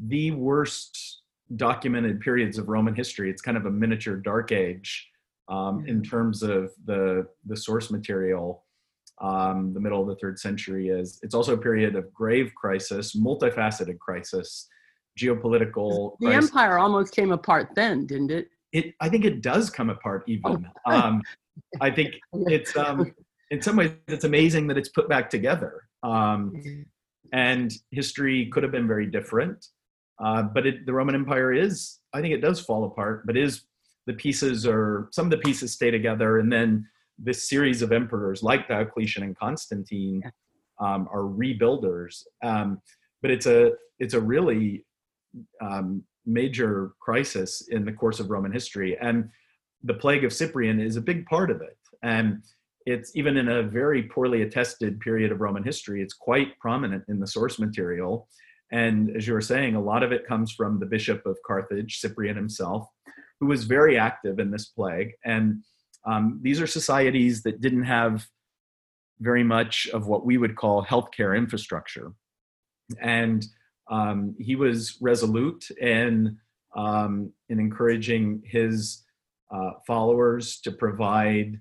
the 0.09 0.33
worst 0.33 1.20
documented 1.55 2.20
periods 2.20 2.59
of 2.59 2.68
Roman 2.68 2.96
history, 2.96 3.31
it's 3.31 3.42
kind 3.42 3.57
of 3.57 3.66
a 3.66 3.70
miniature 3.70 4.16
dark 4.16 4.50
age 4.50 5.09
um, 5.48 5.87
in 5.87 6.03
terms 6.03 6.42
of 6.42 6.72
the 6.87 7.29
the 7.46 7.57
source 7.57 7.88
material. 7.88 8.64
Um, 9.21 9.75
the 9.75 9.81
middle 9.81 10.01
of 10.01 10.09
the 10.09 10.17
third 10.17 10.39
century 10.39 10.89
is 10.89 11.19
it's 11.23 11.35
also 11.35 11.55
a 11.55 11.59
period 11.59 11.95
of 11.97 12.13
grave 12.15 12.53
crisis, 12.55 13.15
multifaceted 13.15 13.99
crisis, 13.99 14.67
geopolitical. 15.19 16.17
The 16.21 16.29
crisis. 16.29 16.51
empire 16.51 16.79
almost 16.79 17.15
came 17.15 17.33
apart 17.33 17.71
then, 17.75 18.07
didn't 18.07 18.31
it? 18.31 18.49
It 18.73 18.95
I 19.01 19.09
think 19.09 19.25
it 19.25 19.43
does 19.43 19.69
come 19.69 19.91
apart 19.91 20.25
even. 20.27 20.67
Oh. 20.87 20.91
Um, 20.93 21.23
I 21.81 21.91
think 21.91 22.15
it's 22.33 22.75
um, 22.77 23.13
in 23.51 23.61
some 23.61 23.77
ways 23.77 23.93
it's 24.09 24.25
amazing 24.25 24.67
that 24.69 24.79
it's 24.79 24.89
put 24.89 25.09
back 25.09 25.29
together. 25.29 25.83
Um, 26.03 26.55
and 27.33 27.73
history 27.91 28.47
could 28.47 28.63
have 28.63 28.73
been 28.73 28.89
very 28.89 29.07
different. 29.07 29.67
Uh, 30.23 30.43
but 30.43 30.67
it, 30.67 30.87
the 30.87 30.93
Roman 30.93 31.15
Empire 31.15 31.53
is, 31.53 31.99
I 32.13 32.21
think 32.21 32.35
it 32.35 32.41
does 32.41 32.61
fall 32.61 32.85
apart, 32.85 33.27
but 33.27 33.37
is 33.37 33.63
the 34.07 34.13
pieces 34.13 34.67
are, 34.67 35.09
some 35.13 35.27
of 35.27 35.31
the 35.31 35.39
pieces 35.39 35.73
stay 35.73 35.91
together. 35.91 36.39
And 36.39 36.53
then 36.53 36.87
this 37.23 37.49
series 37.49 37.83
of 37.83 37.93
emperors 37.93 38.43
like 38.43 38.69
Diocletian 38.69 39.23
and 39.23 39.37
Constantine 39.37 40.23
um, 40.81 41.09
are 41.13 41.23
rebuilders. 41.23 42.23
Um, 42.43 42.81
but 43.23 43.31
it's 43.31 43.47
a, 43.47 43.73
it's 43.99 44.15
a 44.15 44.21
really 44.21 44.85
um, 45.61 46.03
major 46.27 46.93
crisis 47.01 47.69
in 47.69 47.85
the 47.85 47.93
course 47.93 48.21
of 48.21 48.31
Roman 48.31 48.53
history. 48.53 48.97
And 49.01 49.29
the 49.83 49.95
plague 49.95 50.25
of 50.25 50.33
Cyprian 50.33 50.81
is 50.81 50.97
a 50.97 51.01
big 51.01 51.27
part 51.27 51.51
of 51.51 51.61
it. 51.61 51.77
And 52.03 52.43
it's 52.87 53.15
even 53.15 53.37
in 53.37 53.49
a 53.49 53.63
very 53.63 54.05
poorly 54.05 54.43
attested 54.43 55.01
period 55.01 55.33
of 55.33 55.41
Roman 55.41 55.63
history, 55.63 56.03
it's 56.03 56.15
quite 56.15 56.59
prominent 56.59 57.05
in 57.09 57.21
the 57.21 57.27
source 57.27 57.59
material. 57.59 58.29
And 58.73 59.15
as 59.17 59.27
you 59.27 59.35
were 59.35 59.41
saying, 59.41 59.75
a 59.75 59.83
lot 59.83 60.03
of 60.03 60.13
it 60.13 60.27
comes 60.27 60.53
from 60.53 60.79
the 60.79 60.87
bishop 60.87 61.27
of 61.27 61.37
Carthage, 61.47 61.99
Cyprian 61.99 62.37
himself, 62.37 62.87
who 63.39 63.47
was 63.47 63.65
very 63.65 63.99
active 63.99 64.39
in 64.39 64.51
this 64.51 64.67
plague. 64.67 65.13
And 65.25 65.63
um, 66.07 66.41
these 66.43 66.61
are 66.61 66.67
societies 66.67 67.43
that 67.43 67.61
didn't 67.61 67.85
have 67.85 68.27
very 69.21 69.45
much 69.45 69.89
of 69.93 70.07
what 70.07 70.25
we 70.25 70.39
would 70.39 70.57
call 70.57 70.85
healthcare 70.85 71.37
infrastructure. 71.37 72.13
And 73.01 73.45
um, 73.91 74.35
he 74.39 74.57
was 74.57 74.97
resolute 75.01 75.71
in, 75.81 76.39
um, 76.75 77.33
in 77.49 77.61
encouraging 77.61 78.43
his 78.45 79.05
uh, 79.55 79.73
followers 79.87 80.61
to 80.61 80.73
provide 80.73 81.61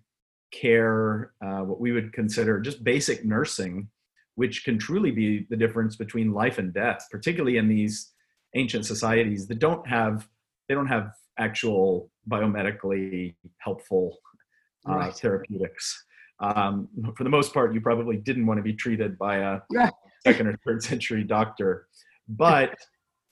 care, 0.51 1.33
uh, 1.43 1.61
what 1.61 1.79
we 1.79 1.91
would 1.91 2.13
consider 2.13 2.59
just 2.59 2.83
basic 2.83 3.25
nursing, 3.25 3.89
which 4.35 4.63
can 4.63 4.77
truly 4.77 5.11
be 5.11 5.45
the 5.49 5.57
difference 5.57 5.95
between 5.95 6.33
life 6.33 6.59
and 6.59 6.73
death, 6.73 7.07
particularly 7.11 7.57
in 7.57 7.67
these 7.67 8.11
ancient 8.55 8.85
societies 8.85 9.47
that 9.47 9.59
don't 9.59 9.87
have 9.87 10.27
they 10.67 10.75
don't 10.75 10.87
have 10.87 11.13
actual 11.39 12.11
biomedically 12.29 13.35
helpful 13.57 14.19
uh, 14.87 14.93
Right. 14.93 15.13
therapeutics. 15.13 16.05
Um, 16.39 16.87
for 17.17 17.23
the 17.23 17.29
most 17.29 17.53
part, 17.53 17.73
you 17.73 17.81
probably 17.81 18.17
didn't 18.17 18.45
want 18.45 18.57
to 18.59 18.63
be 18.63 18.73
treated 18.73 19.17
by 19.17 19.37
a 19.37 19.59
Yeah. 19.71 19.89
second 20.23 20.47
or 20.47 20.57
third 20.65 20.83
century 20.83 21.23
doctor, 21.23 21.87
but 22.27 22.75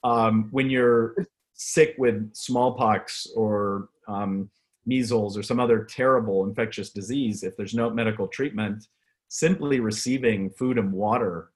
um, 0.04 0.48
when 0.50 0.70
you're 0.70 1.14
sick 1.54 1.94
with 1.98 2.34
smallpox 2.34 3.26
or 3.34 3.88
um, 4.06 4.50
measles 4.86 5.36
or 5.36 5.42
some 5.42 5.58
other 5.58 5.84
terrible 5.84 6.44
infectious 6.46 6.90
disease, 6.90 7.42
if 7.42 7.56
there's 7.56 7.74
no 7.74 7.90
medical 7.90 8.28
treatment, 8.28 8.86
simply 9.28 9.80
receiving 9.80 10.50
food 10.50 10.78
and 10.78 10.92
water 10.92 11.50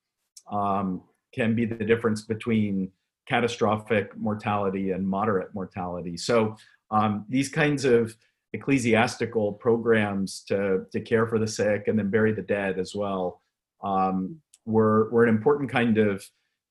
um, 0.51 1.03
can 1.35 1.55
be 1.55 1.65
the 1.65 1.85
difference 1.85 2.23
between 2.23 2.91
catastrophic 3.29 4.15
mortality 4.17 4.91
and 4.91 5.07
moderate 5.09 5.55
mortality. 5.55 6.17
So 6.17 6.57
um, 6.91 7.25
these 7.29 7.49
kinds 7.49 7.85
of 7.85 8.15
ecclesiastical 8.53 9.53
programs 9.55 10.45
to, 10.47 10.85
to 10.93 11.01
care 11.01 11.27
for 11.27 11.39
the 11.39 11.47
sick 11.47 11.89
and 11.89 11.99
then 11.99 12.11
bury 12.11 12.33
the 12.33 12.43
dead 12.43 12.79
as 12.79 12.95
well 12.95 13.41
um, 13.83 14.41
were, 14.67 15.11
were 15.11 15.25
an 15.25 15.29
important 15.29 15.71
kind 15.71 15.99
of 15.99 16.25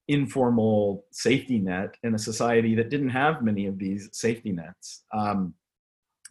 informal 0.08 1.06
safety 1.12 1.58
net 1.58 1.96
in 2.04 2.16
a 2.16 2.20
society 2.20 2.76
that 2.76 2.90
didn't 2.90 3.10
have 3.10 3.44
many 3.44 3.66
of 3.66 3.78
these 3.78 4.10
safety 4.12 4.52
nets. 4.52 5.04
Um, 5.14 5.54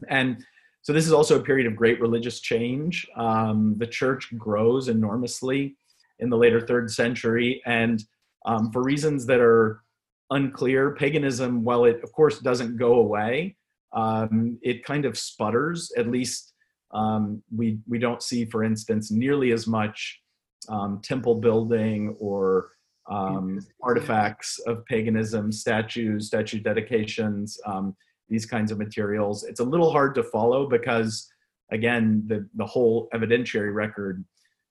and 0.08 0.44
so 0.82 0.92
this 0.92 1.06
is 1.06 1.12
also 1.12 1.38
a 1.38 1.42
period 1.42 1.66
of 1.66 1.76
great 1.76 2.00
religious 2.00 2.40
change. 2.40 3.06
Um, 3.16 3.74
the 3.78 3.86
church 3.86 4.28
grows 4.36 4.88
enormously 4.88 5.76
in 6.18 6.30
the 6.30 6.36
later 6.36 6.60
third 6.60 6.90
century, 6.90 7.62
and 7.66 8.02
um, 8.46 8.70
for 8.72 8.82
reasons 8.82 9.26
that 9.26 9.40
are 9.40 9.82
unclear, 10.30 10.94
paganism, 10.94 11.64
while 11.64 11.84
it 11.84 12.02
of 12.02 12.12
course 12.12 12.38
doesn't 12.38 12.76
go 12.76 12.94
away, 12.94 13.56
um, 13.92 14.58
it 14.62 14.84
kind 14.84 15.04
of 15.04 15.18
sputters. 15.18 15.92
At 15.96 16.08
least 16.08 16.54
um, 16.92 17.42
we 17.54 17.78
we 17.88 17.98
don't 17.98 18.22
see, 18.22 18.44
for 18.44 18.64
instance, 18.64 19.10
nearly 19.10 19.52
as 19.52 19.66
much 19.66 20.20
um, 20.68 21.00
temple 21.02 21.36
building 21.36 22.16
or 22.18 22.70
um, 23.10 23.60
artifacts 23.82 24.58
of 24.66 24.84
paganism, 24.86 25.50
statues, 25.50 26.28
statue 26.28 26.60
dedications, 26.60 27.58
um, 27.66 27.96
these 28.28 28.46
kinds 28.46 28.70
of 28.70 28.78
materials. 28.78 29.44
It's 29.44 29.60
a 29.60 29.64
little 29.64 29.90
hard 29.90 30.14
to 30.14 30.22
follow 30.22 30.68
because, 30.68 31.28
again, 31.72 32.22
the, 32.26 32.48
the 32.54 32.66
whole 32.66 33.08
evidentiary 33.12 33.74
record 33.74 34.24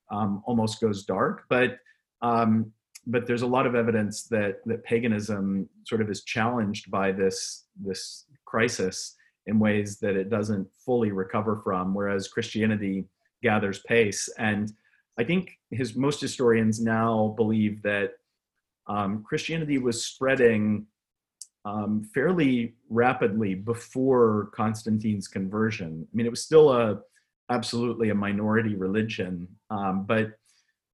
um, 0.09 0.41
almost 0.45 0.79
goes 0.79 1.03
dark. 1.05 1.43
But 1.49 1.77
um, 2.21 2.71
but 3.07 3.25
there's 3.25 3.41
a 3.41 3.47
lot 3.47 3.65
of 3.65 3.75
evidence 3.75 4.23
that 4.23 4.57
that 4.65 4.83
paganism 4.83 5.67
sort 5.85 6.01
of 6.01 6.09
is 6.09 6.23
challenged 6.23 6.91
by 6.91 7.11
this 7.11 7.65
this 7.83 8.25
crisis 8.49 9.15
in 9.45 9.59
ways 9.59 9.99
that 9.99 10.15
it 10.15 10.29
doesn't 10.29 10.67
fully 10.85 11.11
recover 11.11 11.61
from, 11.63 11.93
whereas 11.93 12.27
Christianity 12.27 13.05
gathers 13.41 13.79
pace. 13.87 14.29
And 14.37 14.71
I 15.17 15.23
think 15.23 15.57
his 15.71 15.95
most 15.95 16.21
historians 16.21 16.79
now 16.81 17.33
believe 17.37 17.81
that 17.83 18.11
um, 18.87 19.23
Christianity 19.23 19.77
was 19.77 20.05
spreading 20.05 20.85
um, 21.65 22.09
fairly 22.13 22.75
rapidly 22.89 23.53
before 23.53 24.49
Constantine's 24.55 25.27
conversion. 25.27 26.07
I 26.11 26.15
mean, 26.15 26.25
it 26.25 26.31
was 26.31 26.43
still 26.43 26.71
a 26.71 26.99
absolutely 27.51 28.09
a 28.09 28.15
minority 28.15 28.75
religion, 28.75 29.47
um, 29.69 30.05
but 30.07 30.31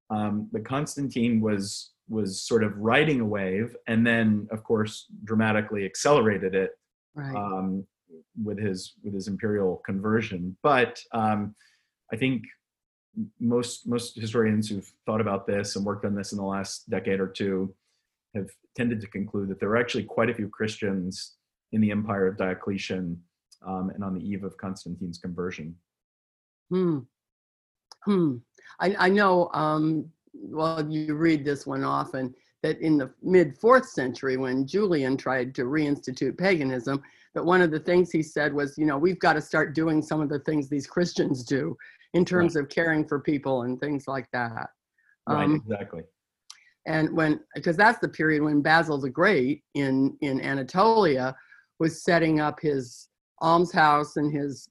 um, 0.10 0.50
but 0.52 0.66
Constantine 0.66 1.40
was 1.42 1.92
was 2.08 2.42
sort 2.42 2.64
of 2.64 2.78
riding 2.78 3.20
a 3.22 3.26
wave, 3.26 3.76
and 3.88 4.06
then 4.06 4.48
of 4.52 4.64
course 4.64 5.06
dramatically 5.24 5.86
accelerated 5.86 6.54
it 6.56 6.72
right. 7.16 7.36
um, 7.36 7.86
with 8.44 8.60
his 8.60 8.94
with 9.04 9.14
his 9.14 9.28
imperial 9.28 9.82
conversion. 9.86 10.56
But 10.62 11.00
um, 11.12 11.56
I 12.12 12.18
think 12.18 12.44
most 13.40 13.88
most 13.88 14.16
historians 14.16 14.70
who've 14.70 14.92
thought 15.06 15.22
about 15.22 15.48
this 15.48 15.76
and 15.76 15.86
worked 15.86 16.06
on 16.06 16.16
this 16.16 16.32
in 16.32 16.38
the 16.38 16.44
last 16.44 16.90
decade 16.90 17.20
or 17.20 17.28
two 17.28 17.74
have 18.36 18.50
tended 18.76 19.00
to 19.02 19.08
conclude 19.08 19.48
that 19.50 19.60
there 19.60 19.70
were 19.70 19.78
actually 19.78 20.04
quite 20.04 20.30
a 20.30 20.34
few 20.34 20.50
Christians 20.50 21.36
in 21.72 21.82
the 21.82 21.92
empire 21.92 22.28
of 22.28 22.38
Diocletian 22.38 23.20
um, 23.66 23.90
and 23.90 24.04
on 24.04 24.14
the 24.14 24.28
eve 24.28 24.44
of 24.44 24.58
Constantine's 24.58 25.18
conversion. 25.18 25.76
Hmm. 26.70 27.00
Hmm. 28.04 28.38
I, 28.80 28.96
I 29.00 29.10
know, 29.10 29.50
um, 29.54 30.10
well, 30.34 30.86
you 30.92 31.16
read 31.16 31.44
this 31.44 31.66
one 31.66 31.84
often, 31.84 32.36
that 32.66 32.80
in 32.82 32.98
the 32.98 33.12
mid 33.22 33.58
fourth 33.58 33.88
century, 33.88 34.38
when 34.38 34.66
Julian 34.66 35.18
tried 35.18 35.54
to 35.56 35.64
reinstitute 35.64 36.38
paganism, 36.38 37.02
that 37.36 37.46
one 37.46 37.62
of 37.62 37.70
the 37.70 37.80
things 37.80 38.12
he 38.12 38.24
said 38.24 38.54
was, 38.54 38.78
you 38.78 38.86
know, 38.86 38.98
we've 38.98 39.20
got 39.20 39.34
to 39.34 39.42
start 39.42 39.76
doing 39.76 40.02
some 40.02 40.22
of 40.22 40.30
the 40.30 40.40
things 40.40 40.68
these 40.68 40.88
Christians 40.88 41.44
do 41.44 41.76
in 42.14 42.26
terms 42.26 42.56
right. 42.56 42.64
of 42.64 42.70
caring 42.70 43.08
for 43.08 43.20
people 43.20 43.64
and 43.64 43.80
things 43.80 44.08
like 44.08 44.28
that. 44.32 44.70
Right, 45.28 45.44
um, 45.44 45.56
exactly 45.56 46.04
and 46.86 47.12
when 47.16 47.40
because 47.56 47.76
that's 47.76 48.00
the 48.00 48.08
period 48.08 48.42
when 48.42 48.62
basil 48.62 49.00
the 49.00 49.10
great 49.10 49.64
in 49.74 50.16
in 50.22 50.40
anatolia 50.42 51.36
was 51.80 52.04
setting 52.04 52.40
up 52.40 52.60
his 52.60 53.10
almshouse 53.42 54.18
and 54.18 54.32
his 54.32 54.70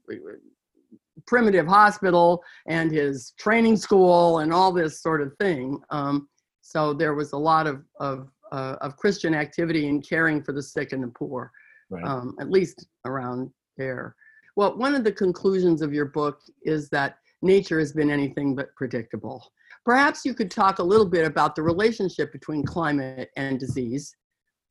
primitive 1.26 1.66
hospital 1.66 2.42
and 2.68 2.90
his 2.90 3.32
training 3.38 3.76
school 3.76 4.38
and 4.38 4.52
all 4.52 4.72
this 4.72 5.02
sort 5.02 5.20
of 5.20 5.32
thing 5.38 5.78
um, 5.90 6.28
so 6.66 6.92
there 6.92 7.14
was 7.14 7.32
a 7.32 7.36
lot 7.36 7.66
of 7.66 7.84
of, 8.00 8.28
uh, 8.52 8.76
of 8.80 8.96
christian 8.96 9.34
activity 9.34 9.86
in 9.86 10.00
caring 10.00 10.42
for 10.42 10.52
the 10.52 10.62
sick 10.62 10.92
and 10.92 11.02
the 11.02 11.08
poor 11.08 11.50
right. 11.90 12.04
um, 12.04 12.34
at 12.40 12.50
least 12.50 12.86
around 13.04 13.50
there 13.76 14.14
well 14.56 14.76
one 14.76 14.94
of 14.94 15.04
the 15.04 15.12
conclusions 15.12 15.82
of 15.82 15.92
your 15.92 16.06
book 16.06 16.40
is 16.62 16.88
that 16.88 17.16
nature 17.42 17.78
has 17.78 17.92
been 17.92 18.10
anything 18.10 18.54
but 18.54 18.74
predictable 18.76 19.52
Perhaps 19.84 20.24
you 20.24 20.32
could 20.34 20.50
talk 20.50 20.78
a 20.78 20.82
little 20.82 21.06
bit 21.06 21.26
about 21.26 21.54
the 21.54 21.62
relationship 21.62 22.32
between 22.32 22.64
climate 22.64 23.30
and 23.36 23.60
disease, 23.60 24.16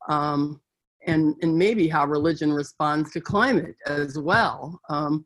um, 0.08 0.60
and, 1.06 1.36
and 1.42 1.56
maybe 1.56 1.86
how 1.86 2.04
religion 2.06 2.52
responds 2.52 3.12
to 3.12 3.20
climate 3.20 3.76
as 3.86 4.18
well. 4.18 4.80
Um, 4.88 5.24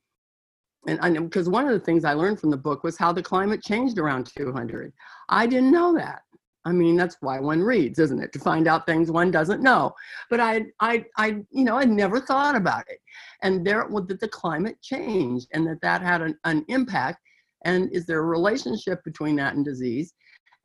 and 0.86 1.28
because 1.28 1.48
one 1.48 1.66
of 1.66 1.72
the 1.72 1.80
things 1.84 2.04
I 2.04 2.14
learned 2.14 2.40
from 2.40 2.50
the 2.50 2.56
book 2.56 2.82
was 2.84 2.96
how 2.96 3.12
the 3.12 3.22
climate 3.22 3.62
changed 3.62 3.98
around 3.98 4.26
200. 4.26 4.92
I 5.28 5.46
didn't 5.46 5.72
know 5.72 5.94
that. 5.94 6.22
I 6.68 6.72
mean, 6.72 6.96
that's 6.96 7.16
why 7.20 7.40
one 7.40 7.62
reads, 7.62 7.98
isn't 7.98 8.22
it? 8.22 8.32
To 8.32 8.38
find 8.38 8.68
out 8.68 8.84
things 8.84 9.10
one 9.10 9.30
doesn't 9.30 9.62
know. 9.62 9.94
But 10.28 10.40
I, 10.40 10.66
I, 10.80 11.04
I, 11.16 11.28
you 11.50 11.64
know, 11.64 11.78
I 11.78 11.84
never 11.84 12.20
thought 12.20 12.56
about 12.56 12.84
it. 12.88 12.98
And 13.42 13.66
there, 13.66 13.86
well, 13.88 14.04
that 14.04 14.20
the 14.20 14.28
climate 14.28 14.76
changed, 14.82 15.48
and 15.52 15.66
that 15.66 15.80
that 15.82 16.02
had 16.02 16.20
an, 16.22 16.38
an 16.44 16.64
impact 16.68 17.20
and 17.64 17.90
is 17.92 18.06
there 18.06 18.20
a 18.20 18.26
relationship 18.26 19.02
between 19.04 19.36
that 19.36 19.54
and 19.54 19.64
disease 19.64 20.14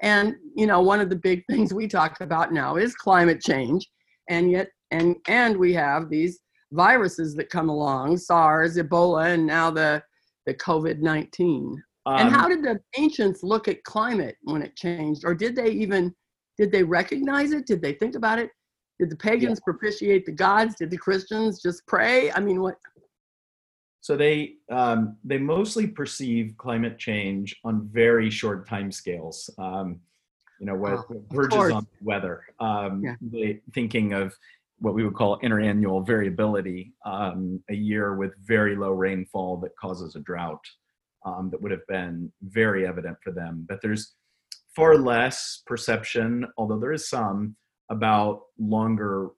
and 0.02 0.36
you 0.56 0.68
know 0.68 0.82
one 0.82 1.00
of 1.00 1.10
the 1.10 1.16
big 1.16 1.44
things 1.50 1.74
we 1.74 1.88
talk 1.88 2.20
about 2.22 2.54
now 2.54 2.76
is 2.76 2.96
climate 2.96 3.42
change 3.42 3.90
and 4.30 4.52
yet 4.52 4.70
and 4.92 5.16
and 5.28 5.58
we 5.58 5.74
have 5.74 6.10
these 6.10 6.40
viruses 6.72 7.36
that 7.36 7.50
come 7.50 7.70
along 7.70 8.18
sars 8.18 8.78
ebola 8.78 9.34
and 9.34 9.46
now 9.46 9.70
the 9.70 10.02
the 10.46 10.54
covid-19 10.54 11.76
um, 12.06 12.18
and 12.18 12.30
how 12.30 12.48
did 12.48 12.64
the 12.64 12.80
ancients 12.98 13.44
look 13.44 13.68
at 13.68 13.84
climate 13.84 14.36
when 14.44 14.62
it 14.62 14.76
changed 14.76 15.24
or 15.26 15.34
did 15.34 15.56
they 15.56 15.70
even 15.70 16.14
did 16.58 16.72
they 16.72 16.84
recognize 16.84 17.52
it 17.52 17.66
did 17.66 17.82
they 17.82 17.94
think 17.94 18.16
about 18.16 18.40
it 18.40 18.50
did 19.00 19.10
the 19.10 19.16
pagans 19.16 19.60
yeah. 19.60 19.72
propitiate 19.72 20.26
the 20.26 20.32
gods 20.32 20.76
did 20.76 20.90
the 20.90 20.98
christians 20.98 21.62
just 21.62 21.86
pray 21.88 22.32
i 22.34 22.40
mean 22.40 22.62
what 22.62 22.76
so 24.04 24.18
they 24.18 24.56
um, 24.70 25.16
they 25.24 25.38
mostly 25.38 25.88
perceive 25.88 26.56
climate 26.58 27.00
change 27.00 27.56
on 27.64 27.88
very 27.88 28.30
short 28.30 28.68
time 28.68 28.92
scales. 28.92 29.50
Um, 29.58 30.02
you 30.60 30.66
know, 30.66 30.76
what 30.76 30.92
oh, 31.10 31.24
verges 31.32 31.72
on 31.72 31.88
weather. 32.02 32.44
Um, 32.60 33.02
yeah. 33.02 33.16
They 33.22 33.62
thinking 33.74 34.12
of 34.12 34.36
what 34.80 34.94
we 34.94 35.06
would 35.06 35.14
call 35.14 35.40
interannual 35.40 36.06
variability, 36.06 36.92
um, 37.06 37.64
a 37.70 37.74
year 37.74 38.18
with 38.18 38.36
very 38.46 38.76
low 38.76 38.92
rainfall 38.92 39.56
that 39.58 39.74
causes 39.78 40.18
a 40.18 40.20
drought 40.20 40.66
um, 41.26 41.50
that 41.52 41.62
would 41.62 41.72
have 41.72 41.86
been 41.88 42.32
very 42.42 42.88
evident 42.88 43.18
for 43.24 43.32
them. 43.32 43.66
But 43.68 43.82
there's 43.82 44.16
far 44.76 44.98
less 44.98 45.62
perception, 45.66 46.46
although 46.58 46.80
there 46.80 46.94
is 46.94 47.10
some, 47.10 47.56
about 47.90 48.42
longer 48.58 49.30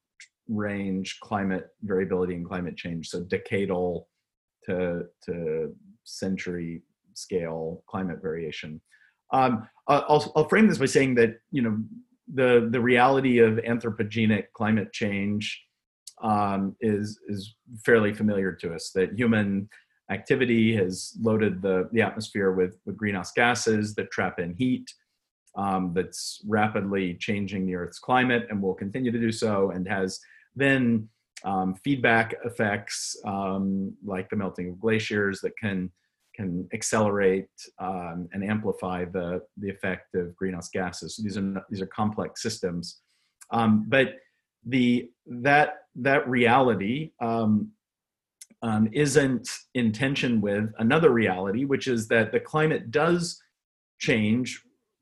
range 0.48 1.20
climate 1.22 1.68
variability 1.84 2.36
and 2.36 2.46
climate 2.46 2.78
change. 2.78 3.10
So 3.10 3.24
decadal 3.24 4.06
to, 4.66 5.04
to 5.26 5.76
century 6.04 6.84
scale 7.14 7.84
climate 7.88 8.22
variation. 8.22 8.82
Um, 9.32 9.68
I'll, 9.88 10.32
I'll 10.36 10.48
frame 10.48 10.68
this 10.68 10.78
by 10.78 10.86
saying 10.86 11.16
that 11.16 11.40
you 11.52 11.62
know 11.62 11.78
the 12.34 12.70
the 12.72 12.80
reality 12.80 13.40
of 13.40 13.56
anthropogenic 13.56 14.46
climate 14.54 14.92
change 14.94 15.64
um, 16.24 16.76
is 16.80 17.20
is 17.28 17.56
fairly 17.86 18.14
familiar 18.14 18.52
to 18.54 18.74
us. 18.74 18.92
That 18.94 19.14
human 19.14 19.70
activity 20.12 20.76
has 20.76 21.14
loaded 21.22 21.62
the, 21.62 21.90
the 21.92 22.02
atmosphere 22.02 22.52
with, 22.52 22.78
with 22.86 22.98
greenhouse 22.98 23.32
gases 23.32 23.96
that 23.96 24.12
trap 24.12 24.40
in 24.40 24.54
heat, 24.54 24.92
um, 25.58 25.94
that's 25.94 26.42
rapidly 26.48 27.16
changing 27.16 27.66
the 27.66 27.76
Earth's 27.76 28.00
climate 28.00 28.46
and 28.50 28.62
will 28.62 28.74
continue 28.74 29.12
to 29.12 29.20
do 29.20 29.32
so, 29.32 29.72
and 29.72 29.88
has 29.88 30.20
then 30.56 31.10
um, 31.44 31.76
feedback 31.84 32.36
effects 32.44 33.16
um, 33.26 33.94
like 34.04 34.30
the 34.30 34.36
melting 34.36 34.70
of 34.70 34.80
glaciers 34.80 35.42
that 35.42 35.58
can 35.58 35.92
can 36.36 36.68
accelerate 36.74 37.48
um, 37.80 38.28
and 38.34 38.44
amplify 38.44 39.06
the 39.06 39.42
the 39.58 39.70
effect 39.70 40.16
of 40.16 40.36
greenhouse 40.36 40.70
gases. 40.70 41.16
So 41.16 41.24
these 41.24 41.38
are 41.38 41.66
these 41.70 41.82
are 41.82 41.88
complex 41.88 42.42
systems, 42.42 43.00
um, 43.52 43.86
but 43.88 44.16
the 44.66 45.10
that 45.28 45.76
that 45.96 46.28
reality 46.28 47.12
um, 47.22 47.72
um, 48.62 48.90
isn't 48.94 49.48
in 49.74 49.92
tension 49.92 50.42
with 50.42 50.72
another 50.80 51.12
reality, 51.12 51.66
which 51.66 51.88
is 51.88 52.08
that 52.08 52.32
the 52.32 52.40
climate 52.40 52.92
does 52.92 53.40
change 54.00 54.62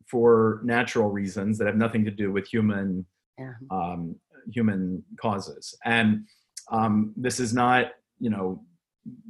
for 0.09 0.61
natural 0.63 1.09
reasons 1.09 1.57
that 1.57 1.67
have 1.67 1.75
nothing 1.75 2.05
to 2.05 2.11
do 2.11 2.31
with 2.31 2.47
human 2.47 3.05
yeah. 3.39 3.53
um, 3.71 4.15
human 4.51 5.03
causes. 5.19 5.75
And 5.85 6.25
um, 6.71 7.13
this 7.15 7.39
is 7.39 7.53
not, 7.53 7.87
you 8.19 8.29
know, 8.29 8.63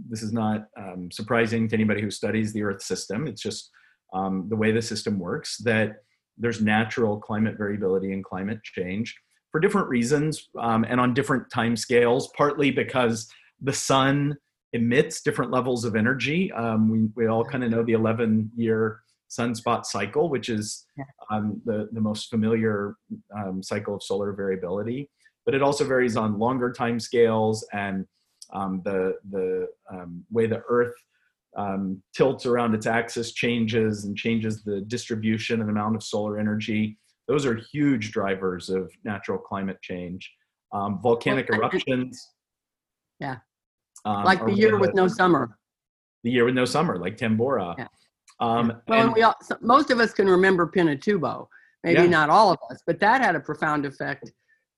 this 0.09 0.21
is 0.21 0.33
not 0.33 0.65
um, 0.77 1.09
surprising 1.11 1.67
to 1.67 1.75
anybody 1.75 2.01
who 2.01 2.11
studies 2.11 2.53
the 2.53 2.63
Earth 2.63 2.81
system. 2.81 3.27
It's 3.27 3.41
just 3.41 3.69
um, 4.13 4.47
the 4.49 4.55
way 4.55 4.71
the 4.71 4.81
system 4.81 5.19
works 5.19 5.57
that 5.59 5.97
there's 6.37 6.61
natural 6.61 7.19
climate 7.19 7.57
variability 7.57 8.11
and 8.11 8.23
climate 8.23 8.59
change 8.63 9.15
for 9.51 9.59
different 9.59 9.87
reasons 9.87 10.49
um, 10.59 10.83
and 10.87 10.99
on 10.99 11.13
different 11.13 11.49
time 11.51 11.75
scales, 11.75 12.29
partly 12.35 12.71
because 12.71 13.27
the 13.63 13.73
sun 13.73 14.37
emits 14.73 15.21
different 15.21 15.51
levels 15.51 15.85
of 15.85 15.95
energy. 15.95 16.51
Um, 16.51 16.89
we, 16.89 17.09
we 17.15 17.27
all 17.27 17.45
kind 17.45 17.63
of 17.63 17.71
know 17.71 17.83
the 17.83 17.93
11 17.93 18.51
year 18.55 19.01
sunspot 19.29 19.85
cycle, 19.85 20.29
which 20.29 20.49
is 20.49 20.85
um, 21.31 21.61
the, 21.65 21.89
the 21.91 22.01
most 22.01 22.29
familiar 22.29 22.95
um, 23.35 23.63
cycle 23.63 23.95
of 23.95 24.03
solar 24.03 24.33
variability. 24.33 25.09
But 25.45 25.55
it 25.55 25.61
also 25.61 25.85
varies 25.85 26.17
on 26.17 26.39
longer 26.39 26.71
time 26.71 26.99
scales 26.99 27.67
and 27.73 28.05
um, 28.53 28.81
the, 28.85 29.15
the 29.31 29.67
um, 29.91 30.23
way 30.31 30.45
the 30.45 30.61
Earth 30.69 30.93
um, 31.55 32.01
tilts 32.15 32.45
around 32.45 32.73
its 32.73 32.87
axis 32.87 33.31
changes 33.31 34.05
and 34.05 34.17
changes 34.17 34.63
the 34.63 34.81
distribution 34.81 35.61
and 35.61 35.69
amount 35.69 35.95
of 35.95 36.03
solar 36.03 36.39
energy. 36.39 36.97
Those 37.27 37.45
are 37.45 37.55
huge 37.71 38.11
drivers 38.11 38.69
of 38.69 38.91
natural 39.03 39.37
climate 39.37 39.81
change. 39.81 40.31
Um, 40.71 40.99
volcanic 41.01 41.49
eruptions. 41.49 42.31
Yeah. 43.19 43.37
Um, 44.05 44.23
like 44.23 44.45
the 44.45 44.53
year 44.53 44.77
with 44.77 44.93
no 44.93 45.07
summer. 45.07 45.57
The 46.23 46.31
year 46.31 46.45
with 46.45 46.55
no 46.55 46.65
summer, 46.65 46.97
like 46.97 47.17
Tambora. 47.17 47.75
Yeah. 47.77 47.87
Um, 48.39 48.81
well, 48.87 49.07
and, 49.07 49.13
we 49.13 49.23
all, 49.23 49.35
most 49.61 49.89
of 49.89 49.99
us 49.99 50.13
can 50.13 50.27
remember 50.27 50.67
Pinatubo. 50.67 51.47
Maybe 51.83 52.03
yeah. 52.03 52.07
not 52.07 52.29
all 52.29 52.51
of 52.51 52.59
us, 52.71 52.81
but 52.85 52.99
that 52.99 53.21
had 53.21 53.35
a 53.35 53.39
profound 53.39 53.85
effect 53.85 54.31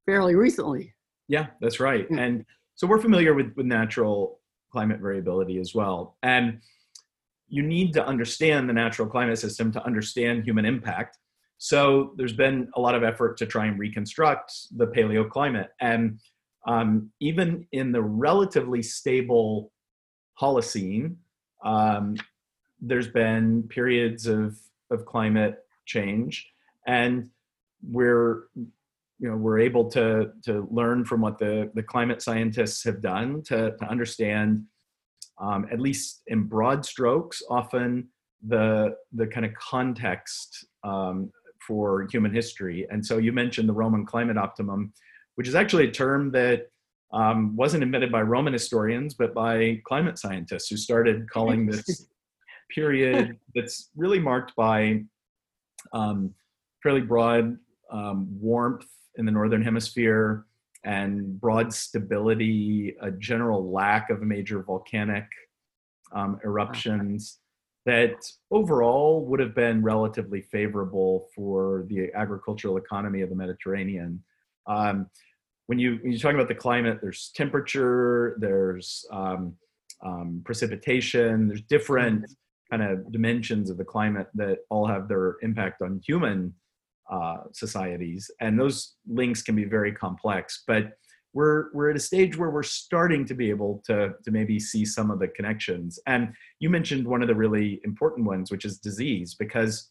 fairly 0.06 0.36
recently. 0.36 0.94
Yeah, 1.28 1.48
that's 1.62 1.80
right. 1.80 2.08
Yeah. 2.10 2.20
And 2.20 2.46
so 2.76 2.88
we're 2.88 3.00
familiar 3.00 3.34
with, 3.34 3.54
with 3.56 3.66
natural 3.66 4.40
climate 4.72 5.00
variability 5.00 5.60
as 5.60 5.74
well. 5.74 6.18
And 6.24 6.60
you 7.48 7.64
need 7.64 7.94
to 7.94 8.06
understand 8.06 8.68
the 8.68 8.74
natural 8.74 9.08
climate 9.08 9.38
system 9.38 9.72
to 9.72 9.86
understand 9.86 10.44
human 10.44 10.66
impact. 10.66 11.18
So 11.58 12.14
there's 12.18 12.34
been 12.34 12.70
a 12.76 12.82
lot 12.82 12.96
of 12.96 13.04
effort 13.04 13.38
to 13.38 13.46
try 13.46 13.68
and 13.68 13.80
reconstruct 13.80 14.52
the 14.76 14.88
paleoclimate. 14.88 15.70
And 15.80 16.20
um, 16.68 17.12
even 17.20 17.68
in 17.72 17.92
the 17.92 18.02
relatively 18.02 18.82
stable 18.82 19.72
Holocene, 20.42 21.16
um, 21.64 22.16
there's 22.82 23.08
been 23.08 23.64
periods 23.64 24.28
of, 24.28 24.58
of 24.92 25.06
climate 25.06 25.60
change. 25.86 26.50
And 26.88 27.30
we're 27.82 28.44
you 29.20 29.30
know 29.30 29.36
we're 29.36 29.60
able 29.60 29.90
to 29.90 30.32
to 30.44 30.68
learn 30.72 31.06
from 31.06 31.22
what 31.22 31.38
the 31.38 31.72
the 31.76 31.84
climate 31.84 32.22
scientists 32.22 32.84
have 32.84 33.02
done 33.02 33.42
to 33.44 33.76
to 33.78 33.86
understand 33.90 34.64
um, 35.40 35.68
at 35.72 35.80
least 35.80 36.22
in 36.28 36.44
broad 36.44 36.86
strokes 36.86 37.42
often 37.50 38.08
the 38.48 38.96
the 39.14 39.28
kind 39.28 39.46
of 39.46 39.54
context 39.54 40.66
um, 40.84 41.32
for 41.66 42.08
human 42.12 42.34
history 42.34 42.88
and 42.92 43.06
so 43.06 43.18
you 43.18 43.32
mentioned 43.32 43.70
the 43.70 43.74
roman 43.74 44.06
climate 44.06 44.38
optimum 44.38 44.92
which 45.36 45.48
is 45.48 45.56
actually 45.56 45.88
a 45.88 45.92
term 45.92 46.32
that 46.32 46.68
um, 47.14 47.56
wasn't 47.56 47.82
invented 47.84 48.12
by 48.12 48.22
roman 48.22 48.54
historians 48.54 49.14
but 49.14 49.34
by 49.34 49.82
climate 49.86 50.18
scientists 50.18 50.70
who 50.70 50.78
started 50.78 51.30
calling 51.30 51.66
this 51.66 52.08
period 52.74 53.38
that's 53.54 53.90
really 53.96 54.20
marked 54.20 54.56
by 54.56 55.02
um, 55.94 56.34
fairly 56.82 57.02
broad 57.02 57.58
um, 57.92 58.28
warmth 58.40 58.88
in 59.18 59.26
the 59.26 59.32
northern 59.32 59.62
hemisphere 59.62 60.46
and 60.86 61.42
broad 61.42 61.74
stability, 61.74 62.96
a 63.02 63.12
general 63.12 63.72
lack 63.72 64.12
of 64.12 64.22
major 64.22 64.62
volcanic 64.62 65.26
um, 66.14 66.40
eruptions 66.46 67.40
that 67.88 68.16
overall 68.52 69.26
would 69.26 69.40
have 69.40 69.56
been 69.56 69.82
relatively 69.82 70.42
favorable 70.42 71.28
for 71.36 71.86
the 71.90 72.12
agricultural 72.14 72.78
economy 72.78 73.22
of 73.22 73.30
the 73.30 73.36
Mediterranean. 73.36 74.24
Um, 74.68 75.08
when 75.68 75.80
you 75.80 76.00
when 76.02 76.12
you 76.12 76.20
talk 76.20 76.34
about 76.34 76.48
the 76.48 76.56
climate, 76.56 77.00
there's 77.02 77.32
temperature, 77.36 78.38
there's 78.40 79.06
um, 79.12 79.56
um, 80.06 80.42
precipitation, 80.46 81.48
there's 81.48 81.62
different 81.64 82.22
mm-hmm. 82.24 82.78
kind 82.78 82.92
of 82.92 83.12
dimensions 83.12 83.70
of 83.70 83.78
the 83.78 83.86
climate 83.86 84.28
that 84.36 84.60
all 84.70 84.88
have 84.88 85.08
their 85.08 85.38
impact 85.42 85.82
on 85.82 86.02
human 86.06 86.54
uh, 87.12 87.38
societies, 87.52 88.30
and 88.42 88.60
those 88.60 88.96
links 89.08 89.42
can 89.42 89.56
be 89.56 89.66
very 89.66 89.92
complex. 89.92 90.64
But 90.68 90.94
we're 91.34 91.74
we're 91.74 91.90
at 91.90 91.98
a 91.98 92.00
stage 92.00 92.38
where 92.38 92.50
we're 92.50 92.64
starting 92.64 93.26
to 93.26 93.34
be 93.34 93.50
able 93.50 93.84
to 93.86 94.14
to 94.24 94.32
maybe 94.32 94.60
see 94.60 94.86
some 94.86 95.12
of 95.12 95.20
the 95.20 95.28
connections. 95.28 96.00
And 96.08 96.34
you 96.60 96.70
mentioned 96.70 97.06
one 97.08 97.22
of 97.22 97.28
the 97.28 97.36
really 97.36 97.82
important 97.84 98.26
ones, 98.26 98.52
which 98.52 98.66
is 98.66 98.78
disease, 98.78 99.36
because 99.36 99.90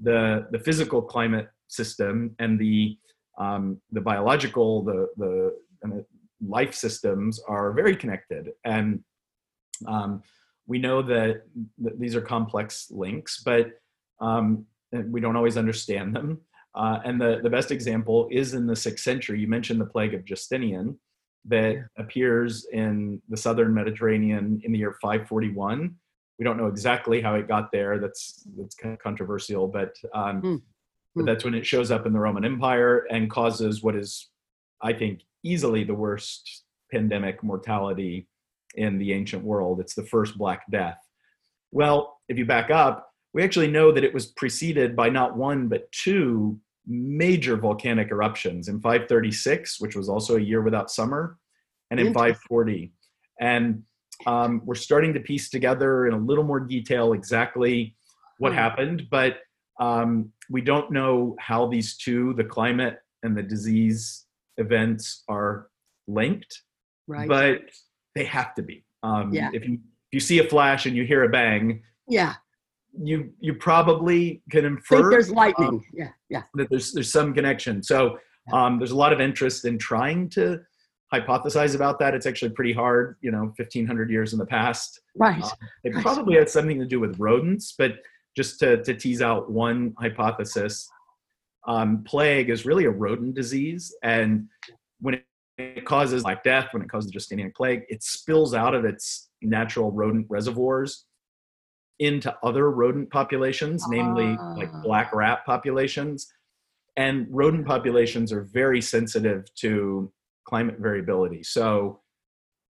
the 0.00 0.46
the 0.52 0.58
physical 0.58 1.02
climate 1.02 1.48
system 1.68 2.34
and 2.38 2.58
the 2.58 2.96
um, 3.40 3.80
the 3.90 4.00
biological 4.00 4.84
the 4.84 5.08
the 5.16 6.04
life 6.46 6.74
systems 6.74 7.40
are 7.48 7.72
very 7.72 7.96
connected 7.96 8.50
and 8.64 9.00
um, 9.86 10.22
we 10.66 10.78
know 10.78 11.02
that, 11.02 11.42
that, 11.78 11.98
these 11.98 12.14
are 12.14 12.20
complex 12.20 12.86
links 12.90 13.42
but 13.44 13.72
um, 14.20 14.66
we 14.92 15.20
don't 15.20 15.36
always 15.36 15.56
understand 15.56 16.14
them. 16.14 16.40
Uh, 16.74 17.00
and 17.04 17.20
the, 17.20 17.40
the 17.42 17.50
best 17.50 17.70
example 17.70 18.28
is 18.30 18.54
in 18.54 18.66
the 18.66 18.76
sixth 18.76 19.04
century. 19.04 19.40
You 19.40 19.48
mentioned 19.48 19.80
the 19.80 19.86
plague 19.86 20.14
of 20.14 20.24
Justinian 20.24 20.98
that 21.46 21.74
yeah. 21.74 21.82
appears 21.96 22.66
in 22.72 23.20
the 23.28 23.36
southern 23.36 23.74
Mediterranean 23.74 24.60
in 24.64 24.72
the 24.72 24.78
year 24.78 24.96
541. 25.00 25.94
We 26.38 26.44
don't 26.44 26.56
know 26.56 26.66
exactly 26.66 27.20
how 27.20 27.34
it 27.34 27.48
got 27.48 27.72
there. 27.72 27.98
That's 27.98 28.46
that's 28.56 28.74
kind 28.74 28.94
of 28.94 29.00
controversial, 29.00 29.68
but 29.68 29.94
um, 30.14 30.42
mm. 30.42 30.62
But 31.14 31.26
that's 31.26 31.44
when 31.44 31.54
it 31.54 31.66
shows 31.66 31.90
up 31.90 32.06
in 32.06 32.12
the 32.12 32.20
Roman 32.20 32.44
Empire 32.44 33.06
and 33.10 33.30
causes 33.30 33.82
what 33.82 33.96
is, 33.96 34.28
I 34.82 34.92
think, 34.92 35.22
easily 35.42 35.84
the 35.84 35.94
worst 35.94 36.64
pandemic 36.92 37.42
mortality 37.42 38.28
in 38.74 38.98
the 38.98 39.12
ancient 39.12 39.44
world. 39.44 39.80
It's 39.80 39.94
the 39.94 40.06
first 40.06 40.38
Black 40.38 40.62
Death. 40.70 40.98
Well, 41.72 42.18
if 42.28 42.38
you 42.38 42.46
back 42.46 42.70
up, 42.70 43.10
we 43.32 43.42
actually 43.42 43.68
know 43.68 43.92
that 43.92 44.04
it 44.04 44.14
was 44.14 44.26
preceded 44.26 44.96
by 44.96 45.08
not 45.08 45.36
one 45.36 45.68
but 45.68 45.90
two 45.92 46.58
major 46.86 47.56
volcanic 47.56 48.10
eruptions 48.10 48.68
in 48.68 48.80
536 48.80 49.80
which 49.80 49.94
was 49.94 50.08
also 50.08 50.36
a 50.36 50.40
year 50.40 50.62
without 50.62 50.90
summer 50.90 51.38
and 51.90 52.00
in 52.00 52.12
540 52.12 52.92
and 53.40 53.82
um, 54.26 54.62
we're 54.64 54.74
starting 54.74 55.14
to 55.14 55.20
piece 55.20 55.50
together 55.50 56.06
in 56.06 56.14
a 56.14 56.18
little 56.18 56.44
more 56.44 56.60
detail 56.60 57.12
exactly 57.12 57.94
what 58.38 58.52
hmm. 58.52 58.58
happened 58.58 59.06
but 59.10 59.38
um, 59.80 60.32
we 60.48 60.60
don't 60.60 60.90
know 60.90 61.36
how 61.38 61.66
these 61.66 61.96
two 61.96 62.34
the 62.34 62.44
climate 62.44 62.98
and 63.22 63.36
the 63.36 63.42
disease 63.42 64.26
events 64.58 65.24
are 65.28 65.68
linked 66.06 66.62
right 67.06 67.28
but 67.28 67.60
they 68.14 68.24
have 68.24 68.54
to 68.54 68.62
be 68.62 68.84
um, 69.02 69.32
yeah. 69.32 69.50
if 69.52 69.66
you 69.66 69.74
if 69.74 70.12
you 70.12 70.20
see 70.20 70.38
a 70.38 70.44
flash 70.44 70.86
and 70.86 70.96
you 70.96 71.04
hear 71.04 71.24
a 71.24 71.28
bang 71.28 71.82
yeah 72.08 72.34
you 72.98 73.32
you 73.40 73.54
probably 73.54 74.42
can 74.50 74.64
infer 74.64 74.96
Think 74.96 75.10
there's 75.10 75.30
lightning. 75.30 75.68
Um, 75.68 75.84
yeah, 75.92 76.08
yeah. 76.28 76.42
That 76.54 76.68
there's 76.70 76.92
there's 76.92 77.12
some 77.12 77.32
connection. 77.34 77.82
So 77.82 78.18
um, 78.52 78.78
there's 78.78 78.90
a 78.90 78.96
lot 78.96 79.12
of 79.12 79.20
interest 79.20 79.64
in 79.64 79.78
trying 79.78 80.28
to 80.30 80.60
hypothesize 81.12 81.74
about 81.74 81.98
that. 82.00 82.14
It's 82.14 82.26
actually 82.26 82.50
pretty 82.50 82.72
hard. 82.72 83.16
You 83.20 83.30
know, 83.30 83.52
1500 83.56 84.10
years 84.10 84.32
in 84.32 84.38
the 84.38 84.46
past. 84.46 85.00
Right. 85.16 85.42
Uh, 85.42 85.50
it 85.84 85.94
right. 85.94 86.02
probably 86.02 86.36
had 86.36 86.48
something 86.48 86.78
to 86.78 86.86
do 86.86 87.00
with 87.00 87.18
rodents, 87.18 87.74
but 87.76 87.92
just 88.36 88.58
to 88.60 88.82
to 88.84 88.94
tease 88.94 89.22
out 89.22 89.50
one 89.50 89.94
hypothesis, 89.98 90.88
um, 91.66 92.04
plague 92.04 92.50
is 92.50 92.64
really 92.64 92.84
a 92.84 92.90
rodent 92.90 93.34
disease, 93.34 93.94
and 94.02 94.48
when 95.00 95.14
it, 95.14 95.24
it 95.58 95.84
causes 95.84 96.24
like 96.24 96.42
death, 96.42 96.68
when 96.72 96.82
it 96.82 96.90
causes 96.90 97.10
the 97.10 97.12
Justinian 97.12 97.52
plague, 97.56 97.82
it 97.88 98.02
spills 98.02 98.54
out 98.54 98.74
of 98.74 98.84
its 98.84 99.30
natural 99.42 99.90
rodent 99.90 100.26
reservoirs 100.28 101.06
into 102.00 102.34
other 102.42 102.70
rodent 102.70 103.10
populations, 103.10 103.84
namely 103.88 104.36
like 104.56 104.70
ah. 104.72 104.80
black 104.82 105.14
rat 105.14 105.44
populations. 105.46 106.26
And 106.96 107.26
rodent 107.30 107.66
populations 107.66 108.32
are 108.32 108.48
very 108.52 108.80
sensitive 108.80 109.44
to 109.56 110.12
climate 110.46 110.76
variability. 110.78 111.42
So 111.42 112.00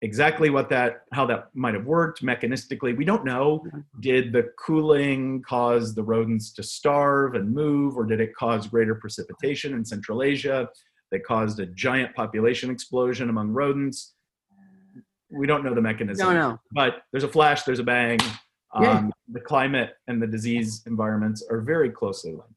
exactly 0.01 0.49
what 0.49 0.69
that 0.69 1.01
how 1.11 1.25
that 1.25 1.49
might 1.53 1.73
have 1.73 1.85
worked 1.85 2.23
mechanistically 2.23 2.95
we 2.95 3.03
don't 3.03 3.25
know 3.25 3.63
did 3.99 4.31
the 4.31 4.43
cooling 4.63 5.41
cause 5.41 5.95
the 5.95 6.03
rodents 6.03 6.53
to 6.53 6.61
starve 6.61 7.33
and 7.33 7.51
move 7.51 7.97
or 7.97 8.05
did 8.05 8.21
it 8.21 8.35
cause 8.35 8.67
greater 8.67 8.93
precipitation 8.93 9.73
in 9.73 9.83
central 9.83 10.21
asia 10.21 10.69
that 11.11 11.23
caused 11.23 11.59
a 11.59 11.65
giant 11.67 12.13
population 12.15 12.69
explosion 12.69 13.29
among 13.29 13.49
rodents 13.49 14.13
we 15.31 15.47
don't 15.47 15.63
know 15.63 15.73
the 15.73 15.81
mechanism 15.81 16.27
no, 16.27 16.49
no. 16.51 16.59
but 16.73 17.01
there's 17.11 17.23
a 17.23 17.27
flash 17.27 17.63
there's 17.63 17.79
a 17.79 17.83
bang 17.83 18.19
yeah. 18.81 18.91
um, 18.91 19.13
the 19.29 19.39
climate 19.39 19.91
and 20.07 20.21
the 20.21 20.27
disease 20.27 20.81
environments 20.85 21.43
are 21.49 21.61
very 21.61 21.89
closely 21.89 22.31
linked. 22.31 22.53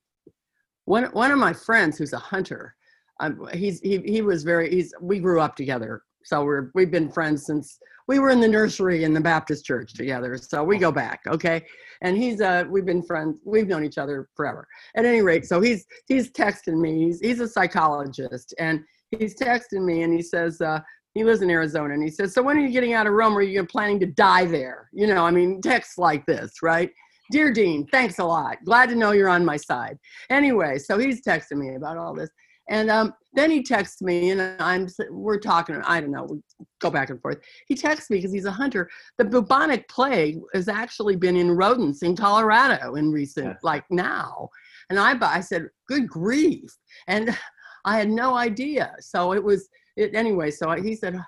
One, 0.84 1.04
one 1.12 1.30
of 1.30 1.38
my 1.38 1.52
friends 1.52 1.98
who's 1.98 2.12
a 2.12 2.18
hunter, 2.18 2.74
um, 3.20 3.48
he's, 3.52 3.80
he, 3.80 3.98
he 3.98 4.22
was 4.22 4.42
very, 4.42 4.70
he's, 4.70 4.92
we 5.00 5.18
grew 5.18 5.40
up 5.40 5.56
together. 5.56 6.02
So 6.24 6.44
we're, 6.44 6.70
we've 6.74 6.90
been 6.90 7.10
friends 7.10 7.46
since 7.46 7.78
we 8.08 8.18
were 8.18 8.30
in 8.30 8.40
the 8.40 8.48
nursery 8.48 9.04
in 9.04 9.14
the 9.14 9.20
Baptist 9.20 9.64
church 9.64 9.94
together. 9.94 10.36
So 10.36 10.64
we 10.64 10.78
go 10.78 10.90
back. 10.90 11.20
Okay. 11.26 11.64
And 12.02 12.16
he's, 12.16 12.40
uh, 12.40 12.64
we've 12.68 12.86
been 12.86 13.02
friends. 13.02 13.38
We've 13.44 13.68
known 13.68 13.84
each 13.84 13.98
other 13.98 14.28
forever 14.34 14.66
at 14.96 15.04
any 15.04 15.22
rate. 15.22 15.44
So 15.46 15.60
he's, 15.60 15.86
he's 16.08 16.30
texting 16.32 16.80
me, 16.80 17.06
he's, 17.06 17.20
he's 17.20 17.40
a 17.40 17.48
psychologist 17.48 18.54
and 18.58 18.80
he's 19.10 19.38
texting 19.38 19.84
me 19.84 20.02
and 20.02 20.12
he 20.12 20.22
says, 20.22 20.60
uh, 20.60 20.80
he 21.14 21.24
lives 21.24 21.42
in 21.42 21.50
Arizona, 21.50 21.94
and 21.94 22.02
he 22.02 22.10
says, 22.10 22.32
"So 22.32 22.42
when 22.42 22.56
are 22.56 22.60
you 22.60 22.70
getting 22.70 22.92
out 22.92 23.06
of 23.06 23.14
Rome? 23.14 23.34
Or 23.34 23.40
are 23.40 23.42
you 23.42 23.64
planning 23.66 23.98
to 24.00 24.06
die 24.06 24.44
there?" 24.44 24.88
You 24.92 25.08
know, 25.08 25.26
I 25.26 25.30
mean, 25.30 25.60
texts 25.60 25.98
like 25.98 26.24
this, 26.26 26.62
right? 26.62 26.90
Dear 27.32 27.52
Dean, 27.52 27.86
thanks 27.88 28.18
a 28.18 28.24
lot. 28.24 28.58
Glad 28.64 28.88
to 28.90 28.94
know 28.94 29.12
you're 29.12 29.28
on 29.28 29.44
my 29.44 29.56
side. 29.56 29.98
Anyway, 30.30 30.78
so 30.78 30.98
he's 30.98 31.22
texting 31.22 31.58
me 31.58 31.74
about 31.74 31.96
all 31.96 32.14
this. 32.14 32.30
And 32.70 32.88
um, 32.88 33.14
then 33.34 33.50
he 33.50 33.62
texts 33.62 34.00
me, 34.00 34.30
and 34.30 34.40
I'm 34.60 34.86
we're 35.10 35.38
talking. 35.38 35.74
I 35.84 36.00
don't 36.00 36.12
know. 36.12 36.24
We 36.24 36.38
go 36.80 36.88
back 36.88 37.10
and 37.10 37.20
forth. 37.20 37.38
He 37.66 37.74
texts 37.74 38.10
me 38.10 38.18
because 38.18 38.32
he's 38.32 38.44
a 38.44 38.50
hunter. 38.52 38.88
The 39.18 39.24
bubonic 39.24 39.88
plague 39.88 40.38
has 40.54 40.68
actually 40.68 41.16
been 41.16 41.36
in 41.36 41.50
rodents 41.50 42.02
in 42.02 42.16
Colorado 42.16 42.94
in 42.94 43.10
recent, 43.10 43.56
like 43.62 43.84
now. 43.90 44.48
And 44.88 44.98
I, 44.98 45.14
I 45.20 45.40
said, 45.40 45.68
"Good 45.88 46.08
grief!" 46.08 46.70
And 47.08 47.36
I 47.84 47.98
had 47.98 48.08
no 48.08 48.34
idea. 48.34 48.94
So 49.00 49.32
it 49.32 49.42
was 49.42 49.68
it 49.96 50.14
anyway. 50.14 50.52
So 50.52 50.70
he 50.72 50.94
said, 50.94 51.20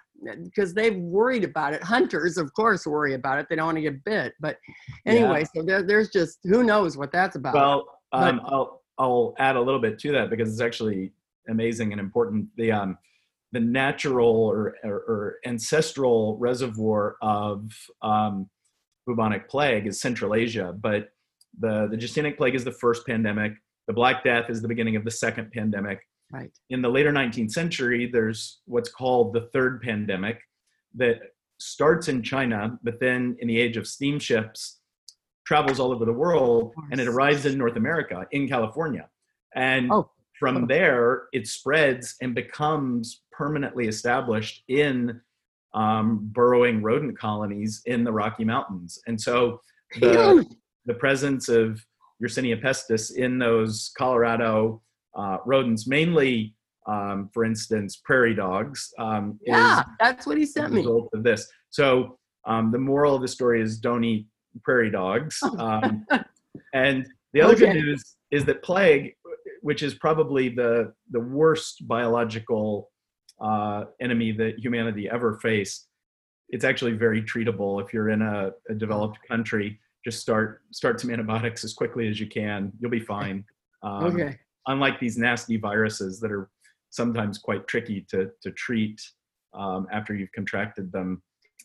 because 0.45 0.73
they've 0.75 0.97
worried 0.97 1.45
about 1.45 1.75
it. 1.75 1.83
Hunters, 1.83 2.39
of 2.39 2.53
course, 2.55 2.87
worry 2.87 3.15
about 3.15 3.39
it. 3.39 3.47
They 3.51 3.57
don't 3.57 3.67
want 3.67 3.79
to 3.79 3.83
get 3.83 4.05
bit. 4.05 4.35
But 4.41 4.59
anyway, 5.07 5.41
yeah. 5.41 5.61
so 5.61 5.67
there, 5.67 5.83
there's 5.83 6.11
just 6.11 6.39
who 6.45 6.63
knows 6.63 6.97
what 6.97 7.13
that's 7.13 7.37
about. 7.37 7.55
Well, 7.55 7.99
um, 8.13 8.41
I'll 8.45 8.83
I'll 8.99 9.35
add 9.39 9.57
a 9.57 9.61
little 9.61 9.81
bit 9.81 9.99
to 10.01 10.13
that 10.13 10.31
because 10.31 10.51
it's 10.51 10.61
actually 10.61 11.13
amazing 11.49 11.93
and 11.93 12.01
important. 12.01 12.49
The 12.57 12.73
um, 12.73 12.99
the 13.53 13.61
natural 13.61 14.29
or, 14.29 14.77
or, 14.83 14.95
or 14.95 15.37
ancestral 15.45 16.39
reservoir 16.39 17.17
of 17.21 17.71
um, 18.01 18.49
bubonic 19.07 19.49
plague 19.49 19.87
is 19.87 20.01
Central 20.01 20.35
Asia, 20.35 20.75
but 20.79 21.11
the 21.59 21.89
the 21.91 21.97
Justinianic 21.97 22.37
plague 22.37 22.55
is 22.55 22.65
the 22.65 22.73
first 22.73 23.07
pandemic. 23.07 23.53
The 23.87 23.93
Black 23.93 24.25
Death 24.25 24.49
is 24.49 24.63
the 24.63 24.69
beginning 24.69 24.97
of 24.97 25.05
the 25.05 25.11
second 25.11 25.51
pandemic. 25.53 26.01
Right. 26.31 26.51
In 26.71 26.81
the 26.81 26.89
later 26.89 27.13
19th 27.13 27.51
century, 27.51 28.09
there's 28.11 28.61
what's 28.65 28.89
called 28.89 29.35
the 29.35 29.51
third 29.53 29.83
pandemic 29.83 30.41
that 30.95 31.21
starts 31.59 32.09
in 32.09 32.23
China, 32.23 32.79
but 32.83 33.01
then 33.01 33.37
in 33.41 33.49
the 33.49 33.59
age 33.59 33.77
of 33.77 33.87
steamships, 33.87 34.79
travels 35.45 35.79
all 35.79 35.93
over 35.93 36.05
the 36.05 36.13
world, 36.13 36.73
and 36.91 37.01
it 37.01 37.09
arrives 37.09 37.45
in 37.45 37.59
North 37.59 37.77
America, 37.77 38.27
in 38.31 38.49
California. 38.49 39.09
And 39.55 39.93
oh. 39.93 40.11
From 40.43 40.67
there, 40.67 41.29
it 41.33 41.47
spreads 41.47 42.17
and 42.21 42.35
becomes 42.35 43.23
permanently 43.31 43.87
established 43.87 44.65
in 44.67 45.21
um, 45.73 46.19
burrowing 46.33 46.83
rodent 46.83 47.17
colonies 47.17 47.81
in 47.87 48.03
the 48.03 48.11
Rocky 48.11 48.45
Mountains. 48.45 48.99
And 49.07 49.21
so 49.21 49.61
the, 50.01 50.45
the 50.85 50.95
presence 50.95 51.49
of 51.49 51.81
Yersinia 52.21 52.61
pestis 52.61 53.15
in 53.15 53.39
those 53.39 53.93
Colorado 53.97 54.83
uh, 55.17 55.37
rodents, 55.47 55.87
mainly, 55.87 56.57
um, 56.89 57.31
for 57.33 57.45
instance, 57.45 58.03
prairie 58.05 58.35
dogs. 58.35 58.93
Um, 58.99 59.39
yeah, 59.47 59.85
that's 60.01 60.27
what 60.27 60.39
he 60.39 60.45
sent 60.45 60.73
me. 60.73 60.85
Of 61.13 61.23
this, 61.23 61.47
so 61.71 62.19
um, 62.47 62.73
the 62.73 62.79
moral 62.79 63.15
of 63.15 63.23
the 63.23 63.29
story 63.29 63.63
is 63.63 63.79
don't 63.79 64.03
eat 64.03 64.27
prairie 64.65 64.91
dogs. 64.91 65.39
Um, 65.57 66.05
and 66.75 67.07
the 67.33 67.43
other 67.43 67.55
okay. 67.55 67.67
good 67.67 67.75
news 67.75 68.17
is 68.33 68.45
that 68.47 68.63
plague, 68.65 69.15
which 69.63 69.83
is 69.83 69.95
probably 69.95 70.49
the 70.49 70.93
the 71.11 71.21
worst 71.21 71.89
biological 71.89 72.91
uh, 73.41 73.85
enemy 74.01 74.33
that 74.33 74.59
humanity 74.59 75.09
ever 75.09 75.39
faced, 75.41 75.89
it's 76.51 76.65
actually 76.65 76.93
very 76.93 77.23
treatable. 77.23 77.83
If 77.83 77.93
you're 77.93 78.11
in 78.11 78.23
a, 78.23 78.51
a 78.69 78.75
developed 78.75 79.19
country 79.27 79.81
just 80.05 80.21
start 80.21 80.63
start 80.73 81.01
some 81.01 81.11
antibiotics 81.11 81.65
as 81.65 81.75
quickly 81.75 82.09
as 82.09 82.19
you 82.19 82.27
can. 82.27 82.73
You'll 82.79 82.91
be 82.91 83.01
fine. 83.01 83.45
Um, 83.85 84.05
okay. 84.05 84.39
unlike 84.69 85.01
these 85.01 85.19
nasty 85.19 85.57
viruses 85.57 86.21
that 86.21 86.31
are 86.31 86.49
sometimes 86.91 87.37
quite 87.37 87.67
tricky 87.67 88.07
to, 88.11 88.31
to 88.41 88.53
treat 88.53 89.01
um, 89.55 89.89
after 89.93 90.15
you've 90.15 90.31
contracted 90.31 90.93
them 90.93 91.21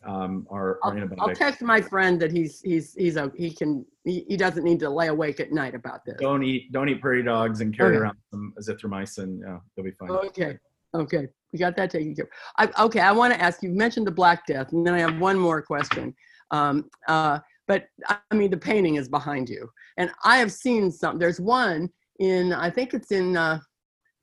um, 0.06 0.48
are, 0.50 0.80
are 0.84 0.98
I'll, 0.98 1.30
I'll, 1.30 1.36
text 1.36 1.62
my 1.62 1.82
friend 1.82 2.20
that 2.22 2.32
he's 2.32 2.62
he's 2.62 2.94
he's 2.94 3.16
a 3.16 3.32
he 3.36 3.52
can 3.52 3.86
he, 4.04 4.26
he 4.28 4.38
doesn't 4.38 4.64
need 4.64 4.80
to 4.80 4.90
lay 4.90 5.08
awake 5.08 5.40
at 5.40 5.52
night 5.52 5.76
about 5.76 6.06
this. 6.06 6.16
Don't 6.20 6.44
eat 6.44 6.72
don't 6.72 6.90
eat 6.90 7.02
prairie 7.02 7.24
dogs 7.24 7.62
and 7.62 7.76
carry 7.76 7.96
okay. 7.96 8.04
around 8.04 8.18
some 8.32 8.54
azithromycin. 8.60 9.40
Yeah, 9.42 9.58
they'll 9.76 9.86
be 9.86 9.92
fine. 9.92 10.12
Okay, 10.12 10.58
okay, 10.96 11.28
we 11.52 11.60
got 11.60 11.76
that 11.78 11.92
taken 11.92 12.16
care. 12.16 12.26
of. 12.26 12.70
I, 12.76 12.84
okay, 12.86 13.00
I 13.00 13.12
want 13.12 13.34
to 13.34 13.42
ask 13.42 13.64
you. 13.64 13.70
You 13.70 13.76
mentioned 13.76 14.08
the 14.08 14.12
Black 14.12 14.46
Death, 14.46 14.72
and 14.72 14.86
then 14.86 14.94
I 14.94 15.00
have 15.00 15.20
one 15.20 15.38
more 15.38 15.62
question. 15.62 16.16
Um, 16.52 16.90
uh, 17.08 17.40
but 17.68 17.86
I 18.08 18.20
mean, 18.34 18.52
the 18.52 18.58
painting 18.58 18.96
is 18.96 19.10
behind 19.10 19.50
you, 19.50 19.70
and 19.98 20.12
I 20.24 20.38
have 20.38 20.52
seen 20.52 20.92
some. 20.92 21.20
There's 21.20 21.42
one 21.42 21.90
in, 22.20 22.54
I 22.54 22.70
think 22.70 22.94
it's 22.94 23.12
in 23.12 23.38
uh, 23.38 23.60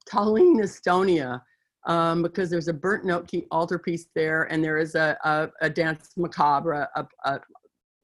Tallinn, 0.08 0.60
Estonia, 0.60 1.40
um, 1.86 2.22
because 2.22 2.50
there's 2.50 2.68
a 2.68 2.72
Bernt 2.72 3.04
Notke 3.04 3.46
altarpiece 3.52 4.06
there, 4.14 4.44
and 4.44 4.62
there 4.62 4.78
is 4.78 4.94
a, 4.94 5.16
a, 5.24 5.48
a 5.60 5.70
dance 5.70 6.10
macabre, 6.16 6.88
a, 6.96 7.06
a, 7.24 7.40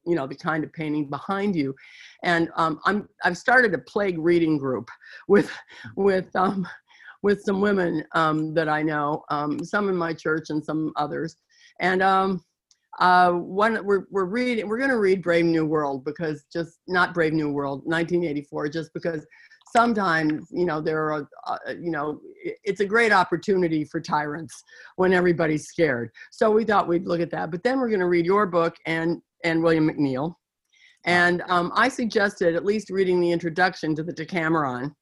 you 0.05 0.15
know, 0.15 0.27
the 0.27 0.35
kind 0.35 0.63
of 0.63 0.73
painting 0.73 1.09
behind 1.09 1.55
you. 1.55 1.75
And 2.23 2.49
um, 2.55 2.79
I'm, 2.85 3.07
I've 3.23 3.37
started 3.37 3.73
a 3.73 3.79
plague 3.79 4.17
reading 4.17 4.57
group 4.57 4.89
with, 5.27 5.51
with, 5.95 6.35
um, 6.35 6.67
with 7.23 7.41
some 7.43 7.61
women 7.61 8.03
um, 8.13 8.53
that 8.53 8.67
I 8.67 8.81
know, 8.81 9.23
um, 9.29 9.63
some 9.63 9.89
in 9.89 9.95
my 9.95 10.13
church 10.13 10.49
and 10.49 10.63
some 10.63 10.91
others. 10.95 11.37
And 11.79 12.01
um, 12.01 12.43
uh, 12.99 13.31
one 13.31 13.83
we're, 13.85 14.05
we're 14.09 14.25
reading, 14.25 14.67
we're 14.67 14.77
going 14.77 14.89
to 14.89 14.99
read 14.99 15.21
Brave 15.21 15.45
New 15.45 15.65
World 15.65 16.03
because 16.03 16.45
just 16.51 16.79
not 16.87 17.13
Brave 17.13 17.33
New 17.33 17.51
World, 17.51 17.81
1984, 17.85 18.69
just 18.69 18.93
because 18.93 19.25
sometimes 19.75 20.47
you 20.51 20.65
know 20.65 20.81
there 20.81 21.11
are 21.11 21.27
uh, 21.47 21.57
you 21.79 21.91
know 21.91 22.19
it's 22.63 22.81
a 22.81 22.85
great 22.85 23.11
opportunity 23.11 23.83
for 23.83 24.01
tyrants 24.01 24.63
when 24.95 25.13
everybody's 25.13 25.67
scared. 25.67 26.11
So 26.31 26.51
we 26.51 26.63
thought 26.63 26.87
we'd 26.87 27.07
look 27.07 27.21
at 27.21 27.31
that 27.31 27.51
but 27.51 27.63
then 27.63 27.79
we're 27.79 27.89
going 27.89 27.99
to 27.99 28.07
read 28.07 28.25
your 28.25 28.45
book 28.45 28.75
and 28.85 29.21
and 29.43 29.61
william 29.61 29.89
mcneill 29.89 30.35
and 31.05 31.43
um, 31.47 31.71
i 31.75 31.87
suggested 31.87 32.55
at 32.55 32.65
least 32.65 32.89
reading 32.89 33.19
the 33.19 33.31
introduction 33.31 33.95
to 33.95 34.03
the 34.03 34.13
decameron 34.13 34.95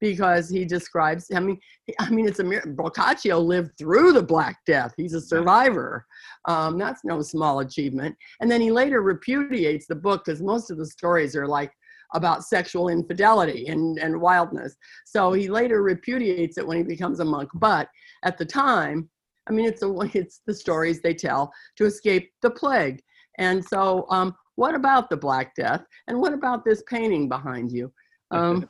because 0.00 0.48
he 0.48 0.64
describes 0.64 1.26
i 1.34 1.40
mean 1.40 1.58
i 1.98 2.10
mean 2.10 2.26
it's 2.26 2.40
a 2.40 2.60
boccaccio 2.66 3.38
lived 3.38 3.70
through 3.78 4.12
the 4.12 4.22
black 4.22 4.58
death. 4.66 4.92
He's 4.96 5.14
a 5.14 5.20
survivor. 5.20 6.06
Um, 6.46 6.78
that's 6.78 7.04
no 7.04 7.22
small 7.22 7.60
achievement. 7.60 8.16
And 8.40 8.50
then 8.50 8.60
he 8.60 8.70
later 8.70 9.02
repudiates 9.02 9.86
the 9.86 9.94
book 9.94 10.24
because 10.24 10.42
most 10.42 10.70
of 10.70 10.78
the 10.78 10.86
stories 10.86 11.36
are 11.36 11.46
like 11.46 11.72
about 12.14 12.44
sexual 12.44 12.88
infidelity 12.88 13.66
and, 13.68 13.98
and 13.98 14.20
wildness. 14.20 14.76
So 15.04 15.32
he 15.32 15.48
later 15.48 15.82
repudiates 15.82 16.58
it 16.58 16.66
when 16.66 16.76
he 16.76 16.82
becomes 16.82 17.20
a 17.20 17.24
monk. 17.24 17.50
But 17.54 17.88
at 18.24 18.38
the 18.38 18.44
time, 18.44 19.08
I 19.48 19.52
mean, 19.52 19.66
it's, 19.66 19.82
a, 19.82 19.94
it's 20.14 20.40
the 20.46 20.54
stories 20.54 21.00
they 21.00 21.14
tell 21.14 21.52
to 21.76 21.84
escape 21.84 22.30
the 22.42 22.50
plague. 22.50 23.02
And 23.38 23.64
so, 23.64 24.06
um, 24.10 24.34
what 24.56 24.74
about 24.74 25.08
the 25.08 25.16
Black 25.16 25.54
Death? 25.54 25.82
And 26.06 26.20
what 26.20 26.34
about 26.34 26.64
this 26.64 26.82
painting 26.86 27.28
behind 27.28 27.72
you? 27.72 27.90
Um, 28.30 28.68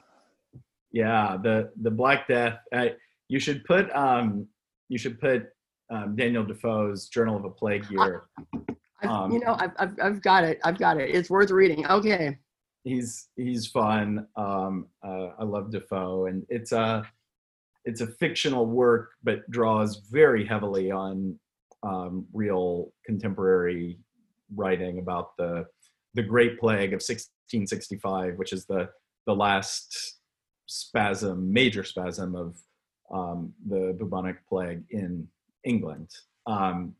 yeah, 0.92 1.36
the 1.42 1.70
the 1.82 1.90
Black 1.90 2.28
Death. 2.28 2.60
I, 2.72 2.94
you 3.28 3.40
should 3.40 3.64
put 3.64 3.90
um, 3.94 4.46
you 4.88 4.98
should 4.98 5.20
put 5.20 5.46
um, 5.90 6.14
Daniel 6.14 6.44
Defoe's 6.44 7.08
Journal 7.08 7.36
of 7.36 7.44
a 7.44 7.50
Plague 7.50 7.90
Year. 7.90 8.24
Um, 9.02 9.32
you 9.32 9.40
know, 9.40 9.56
I've, 9.58 9.72
I've, 9.78 9.94
I've 10.00 10.22
got 10.22 10.44
it. 10.44 10.60
I've 10.62 10.78
got 10.78 10.96
it. 10.98 11.10
It's 11.12 11.28
worth 11.28 11.50
reading. 11.50 11.84
Okay 11.88 12.38
he's 12.84 13.28
he's 13.36 13.66
fun. 13.66 14.26
Um, 14.36 14.86
uh, 15.04 15.28
I 15.38 15.44
love 15.44 15.70
Defoe, 15.70 16.26
and 16.26 16.44
it's 16.48 16.72
a 16.72 17.04
it's 17.84 18.00
a 18.00 18.06
fictional 18.06 18.66
work, 18.66 19.10
but 19.22 19.48
draws 19.50 19.98
very 20.10 20.46
heavily 20.46 20.90
on 20.90 21.38
um, 21.82 22.26
real 22.32 22.92
contemporary 23.04 23.98
writing 24.54 24.98
about 24.98 25.36
the 25.36 25.66
the 26.14 26.22
Great 26.22 26.60
Plague 26.60 26.92
of 26.92 27.00
1665, 27.00 28.36
which 28.36 28.52
is 28.52 28.66
the 28.66 28.88
the 29.26 29.34
last 29.34 30.18
spasm, 30.66 31.52
major 31.52 31.84
spasm 31.84 32.34
of 32.34 32.56
um, 33.12 33.52
the 33.68 33.94
bubonic 33.98 34.36
plague 34.48 34.82
in 34.90 35.28
England. 35.64 36.08
Um, 36.46 36.94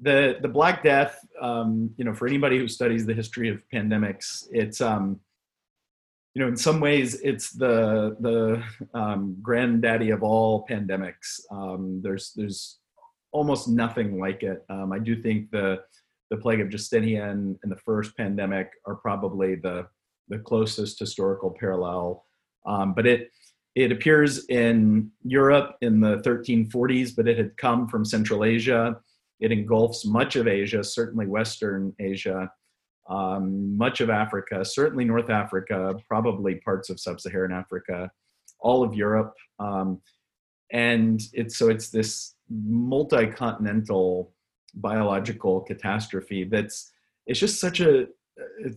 the 0.00 0.38
the 0.40 0.48
Black 0.48 0.82
Death, 0.82 1.18
um, 1.40 1.90
you 1.96 2.04
know, 2.04 2.14
for 2.14 2.26
anybody 2.26 2.58
who 2.58 2.68
studies 2.68 3.06
the 3.06 3.14
history 3.14 3.48
of 3.48 3.62
pandemics, 3.72 4.46
it's 4.50 4.80
um, 4.80 5.20
you 6.34 6.42
know, 6.42 6.48
in 6.48 6.56
some 6.56 6.80
ways, 6.80 7.18
it's 7.22 7.50
the 7.50 8.16
the 8.20 8.62
um, 8.98 9.36
granddaddy 9.40 10.10
of 10.10 10.22
all 10.22 10.66
pandemics. 10.66 11.40
Um, 11.50 12.00
there's 12.02 12.32
there's 12.36 12.78
almost 13.32 13.68
nothing 13.68 14.20
like 14.20 14.42
it. 14.42 14.64
Um, 14.68 14.92
I 14.92 14.98
do 14.98 15.22
think 15.22 15.50
the 15.50 15.82
the 16.30 16.36
plague 16.36 16.60
of 16.60 16.68
Justinian 16.68 17.58
and 17.62 17.72
the 17.72 17.76
first 17.76 18.16
pandemic 18.16 18.70
are 18.84 18.96
probably 18.96 19.54
the 19.54 19.86
the 20.28 20.38
closest 20.38 20.98
historical 20.98 21.54
parallel. 21.58 22.24
Um, 22.66 22.92
but 22.92 23.06
it 23.06 23.30
it 23.74 23.90
appears 23.90 24.44
in 24.46 25.10
Europe 25.22 25.76
in 25.80 26.00
the 26.00 26.18
1340s, 26.18 27.14
but 27.16 27.28
it 27.28 27.38
had 27.38 27.56
come 27.56 27.88
from 27.88 28.04
Central 28.04 28.44
Asia 28.44 29.00
it 29.40 29.52
engulfs 29.52 30.06
much 30.06 30.36
of 30.36 30.48
Asia, 30.48 30.82
certainly 30.82 31.26
Western 31.26 31.92
Asia, 31.98 32.50
um, 33.08 33.76
much 33.76 34.00
of 34.00 34.10
Africa, 34.10 34.64
certainly 34.64 35.04
North 35.04 35.30
Africa, 35.30 35.94
probably 36.08 36.56
parts 36.56 36.90
of 36.90 36.98
sub-Saharan 36.98 37.52
Africa, 37.52 38.10
all 38.60 38.82
of 38.82 38.94
Europe, 38.94 39.34
um, 39.58 40.00
and 40.72 41.20
it's 41.32 41.56
so 41.56 41.68
it's 41.68 41.90
this 41.90 42.34
multi-continental 42.50 44.32
biological 44.74 45.60
catastrophe 45.62 46.44
that's 46.44 46.92
it's 47.26 47.40
just 47.40 47.60
such 47.60 47.80
a 47.80 48.06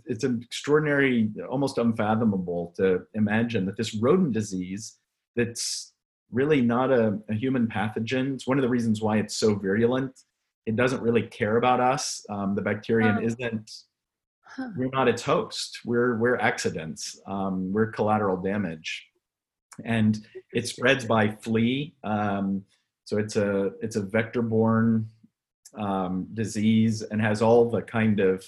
it's 0.08 0.24
an 0.24 0.40
extraordinary 0.42 1.30
almost 1.50 1.78
unfathomable 1.78 2.74
to 2.78 3.02
imagine 3.16 3.66
that 3.66 3.76
this 3.76 3.96
rodent 3.96 4.32
disease 4.32 4.98
that's 5.36 5.94
really 6.32 6.62
not 6.62 6.92
a, 6.92 7.18
a 7.30 7.34
human 7.34 7.68
pathogen 7.68 8.34
it's 8.34 8.48
one 8.48 8.58
of 8.58 8.62
the 8.62 8.70
reasons 8.70 9.02
why 9.02 9.18
it's 9.18 9.36
so 9.36 9.56
virulent 9.56 10.18
it 10.66 10.76
doesn't 10.76 11.02
really 11.02 11.24
care 11.24 11.58
about 11.58 11.80
us. 11.80 12.26
Um, 12.30 12.56
the 12.56 12.62
bacterium 12.62 13.18
Oh. 13.18 13.24
isn't 13.24 13.72
Huh. 14.44 14.70
we're 14.76 14.90
not 14.90 15.08
its 15.08 15.22
host 15.22 15.80
we're 15.86 16.18
we're 16.18 16.38
accidents. 16.38 17.22
Um, 17.28 17.72
we're 17.72 17.92
collateral 17.92 18.38
damage. 18.38 19.06
And 19.86 20.26
it 20.54 20.68
spreads 20.68 21.06
by 21.06 21.30
flea. 21.42 21.94
Um, 22.04 22.66
so 23.06 23.18
it's 23.18 23.36
a 23.36 23.72
it's 23.82 23.96
a 23.96 24.02
vector 24.02 24.42
borne 24.42 25.08
um, 25.76 26.28
disease 26.34 27.02
and 27.04 27.22
has 27.22 27.42
all 27.42 27.70
the 27.70 27.82
kind 27.84 28.20
of 28.20 28.44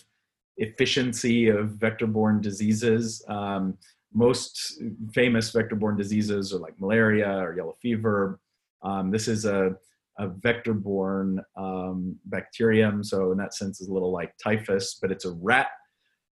efficiency 0.57 1.49
of 1.49 1.69
vector 1.71 2.07
borne 2.07 2.41
diseases. 2.41 3.23
Um, 3.27 3.77
most 4.13 4.81
famous 5.13 5.51
vector 5.51 5.75
borne 5.75 5.97
diseases 5.97 6.53
are 6.53 6.59
like 6.59 6.79
malaria 6.79 7.31
or 7.37 7.55
yellow 7.55 7.77
fever. 7.81 8.39
Um, 8.83 9.11
this 9.11 9.27
is 9.27 9.45
a 9.45 9.77
a 10.19 10.27
vector 10.27 10.73
borne 10.73 11.41
um, 11.57 12.15
bacterium. 12.25 13.03
So 13.03 13.31
in 13.31 13.37
that 13.37 13.53
sense 13.53 13.81
is 13.81 13.87
a 13.87 13.93
little 13.93 14.11
like 14.11 14.33
typhus 14.37 14.97
but 15.01 15.11
it's 15.11 15.25
a 15.25 15.31
rat 15.31 15.67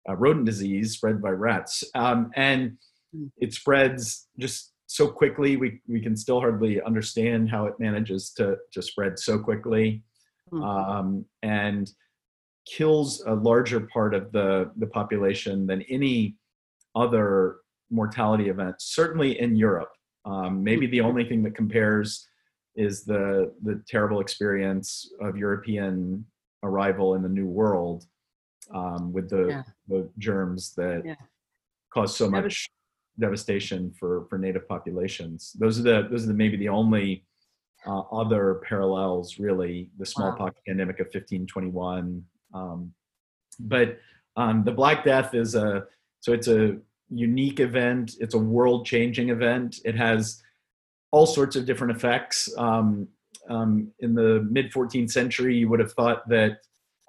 a 0.08 0.16
rodent 0.16 0.46
disease 0.46 0.94
spread 0.94 1.22
by 1.22 1.30
rats. 1.30 1.84
Um, 1.96 2.32
and 2.36 2.78
Mm. 3.16 3.30
it 3.38 3.54
spreads 3.54 4.28
just 4.40 4.74
so 4.88 5.08
quickly 5.08 5.56
we, 5.56 5.80
we 5.88 6.02
can 6.02 6.18
still 6.18 6.40
hardly 6.40 6.82
understand 6.82 7.48
how 7.50 7.68
it 7.68 7.76
manages 7.80 8.32
to, 8.38 8.58
to 8.72 8.82
spread 8.82 9.20
so 9.20 9.38
quickly. 9.38 10.04
Mhm. 10.52 10.64
um, 10.64 11.26
and 11.42 11.90
kills 12.66 13.22
a 13.26 13.34
larger 13.34 13.82
part 13.82 14.14
of 14.14 14.32
the, 14.32 14.72
the 14.78 14.88
population 14.88 15.66
than 15.68 15.82
any 15.84 16.36
other 16.96 17.58
mortality 17.92 18.50
event 18.50 18.76
certainly 18.80 19.40
in 19.40 19.56
europe. 19.56 19.92
Um, 20.26 20.64
maybe 20.64 20.88
the 20.88 21.02
only 21.02 21.24
thing 21.26 21.44
that 21.44 21.56
compares 21.56 22.28
is 22.76 23.04
the 23.04 23.54
the 23.64 23.82
terrible 23.88 24.20
experience 24.20 25.12
of 25.22 25.38
european 25.38 26.26
arrival 26.64 27.16
in 27.16 27.22
the 27.22 27.30
new 27.30 27.46
world 27.46 28.06
um, 28.74 29.12
with 29.12 29.30
the, 29.30 29.48
Yeah. 29.48 29.64
the 29.88 30.10
germs 30.18 30.74
that 30.76 31.04
Yeah. 31.06 31.16
cause 31.94 32.16
so 32.16 32.30
much 32.30 32.70
devastation 33.20 33.92
for 33.92 34.26
for 34.30 34.38
native 34.38 34.68
populations. 34.68 35.54
Those 35.54 35.80
are 35.80 35.84
the 35.84 36.08
those 36.10 36.24
are 36.24 36.28
the, 36.28 36.34
maybe 36.34 36.58
the 36.58 36.70
only 36.70 37.26
uh, 37.86 38.00
other 38.12 38.62
parallels, 38.68 39.40
really. 39.40 39.90
The 40.00 40.06
smallpox 40.06 40.60
pandemic 40.66 41.00
of 41.00 41.08
1521, 41.08 42.24
um, 42.54 42.94
but 43.60 44.00
um, 44.38 44.64
the 44.64 44.72
Black 44.72 45.04
Death 45.04 45.34
is 45.36 45.54
a 45.56 45.86
so 46.22 46.32
it's 46.34 46.48
a 46.48 46.78
unique 47.10 47.60
event. 47.60 48.16
It's 48.20 48.34
a 48.34 48.40
world 48.40 48.86
changing 48.86 49.30
event. 49.30 49.80
It 49.86 49.96
has 49.96 50.42
all 51.14 51.28
sorts 51.28 51.56
of 51.56 51.68
different 51.68 51.96
effects. 51.96 52.52
Um, 52.58 53.08
um, 53.48 53.92
in 54.00 54.16
the 54.16 54.46
mid 54.50 54.74
14th 54.74 55.12
century, 55.12 55.56
you 55.56 55.70
would 55.70 55.80
have 55.80 55.94
thought 55.94 56.28
that 56.28 56.58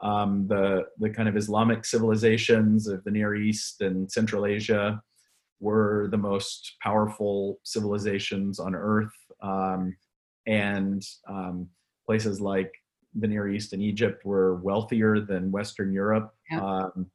um, 0.03 0.47
the 0.47 0.85
the 0.99 1.09
kind 1.09 1.29
of 1.29 1.37
Islamic 1.37 1.87
civilizations 1.87 2.87
of 2.87 3.03
the 3.05 3.11
Near 3.11 3.35
East 3.35 3.81
and 3.81 4.11
Central 4.13 4.45
Asia 4.45 5.03
were 5.59 6.09
the 6.11 6.19
most 6.19 6.75
powerful 6.83 7.61
civilizations 7.63 8.59
on 8.61 8.75
Earth, 8.75 9.15
um, 9.41 9.97
and 10.47 11.03
um, 11.27 11.69
places 12.05 12.41
like 12.41 12.73
the 13.15 13.29
Near 13.29 13.49
East 13.49 13.73
and 13.73 13.81
Egypt 13.81 14.27
were 14.27 14.57
wealthier 14.57 15.21
than 15.21 15.51
Western 15.51 15.93
Europe. 15.95 16.35
Yeah. 16.51 16.61
Um, 16.61 17.07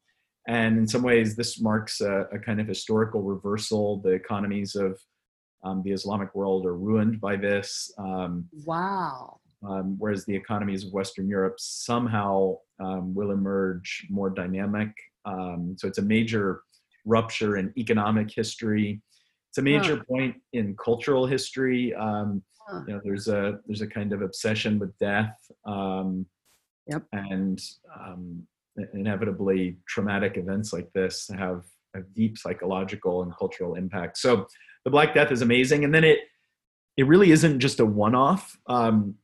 and 0.48 0.78
in 0.78 0.88
some 0.88 1.02
ways, 1.02 1.36
this 1.36 1.60
marks 1.60 2.00
a, 2.00 2.26
a 2.32 2.38
kind 2.38 2.60
of 2.60 2.66
historical 2.66 3.22
reversal. 3.22 4.00
The 4.00 4.10
economies 4.10 4.74
of 4.74 4.98
um, 5.62 5.82
the 5.82 5.92
Islamic 5.92 6.34
world 6.34 6.66
are 6.66 6.76
ruined 6.76 7.20
by 7.20 7.36
this. 7.36 7.92
Um, 7.98 8.46
Wow. 8.64 9.40
um, 9.62 9.96
whereas 9.98 10.24
the 10.24 10.34
economies 10.34 10.84
of 10.84 10.92
Western 10.92 11.28
Europe 11.28 11.56
somehow 11.58 12.56
um, 12.80 13.14
will 13.14 13.30
emerge 13.30 14.06
more 14.08 14.30
dynamic. 14.30 14.90
Um, 15.26 15.76
so 15.78 15.86
it's 15.86 15.98
a 15.98 16.02
major 16.02 16.62
rupture 17.04 17.56
in 17.58 17.72
economic 17.76 18.30
history. 18.30 19.02
It's 19.50 19.58
a 19.58 19.62
major 19.62 20.02
point 20.04 20.36
in 20.52 20.76
cultural 20.76 21.26
history. 21.26 21.94
Um, 21.94 22.42
Huh. 22.68 22.82
you 22.86 22.94
know, 22.94 23.00
there's 23.02 23.26
a 23.26 23.58
there's 23.66 23.80
a 23.80 23.86
kind 23.86 24.12
of 24.12 24.22
obsession 24.22 24.78
with 24.78 24.96
death, 24.98 25.36
um, 25.66 26.24
Yep. 26.86 27.02
and 27.12 27.60
um, 27.98 28.46
inevitably 28.94 29.76
traumatic 29.88 30.36
events 30.36 30.72
like 30.72 30.88
this 30.92 31.28
have 31.36 31.64
a 31.96 32.00
deep 32.14 32.38
psychological 32.38 33.22
and 33.24 33.34
cultural 33.36 33.74
impact. 33.74 34.18
So 34.18 34.46
the 34.84 34.90
Black 34.90 35.14
Death 35.14 35.30
is 35.30 35.42
amazing, 35.42 35.84
and 35.84 35.94
then 35.94 36.04
it 36.04 36.20
it 36.96 37.06
really 37.06 37.30
isn't 37.30 37.60
just 37.60 37.80
a 37.80 37.86
one-off. 37.86 38.58
Um, 38.66 39.14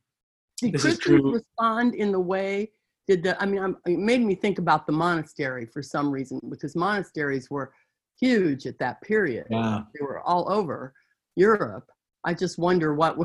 Did 0.59 0.73
This 0.73 0.85
is 0.85 0.97
Christians 0.97 1.21
true- 1.21 1.33
respond 1.33 1.95
in 1.95 2.11
the 2.11 2.19
way? 2.19 2.71
Did 3.07 3.23
the? 3.23 3.41
I 3.41 3.45
mean, 3.45 3.61
I'm, 3.61 3.77
it 3.85 3.99
made 3.99 4.21
me 4.21 4.35
think 4.35 4.59
about 4.59 4.85
the 4.85 4.93
monastery 4.93 5.65
for 5.65 5.81
some 5.81 6.11
reason 6.11 6.39
because 6.49 6.75
monasteries 6.75 7.49
were 7.49 7.71
huge 8.19 8.65
at 8.65 8.79
that 8.79 9.01
period. 9.01 9.47
Yeah. 9.49 9.81
They 9.93 10.03
were 10.03 10.21
all 10.21 10.51
over 10.51 10.93
Europe. 11.35 11.89
I 12.23 12.33
just 12.33 12.57
wonder 12.57 12.93
what. 12.93 13.17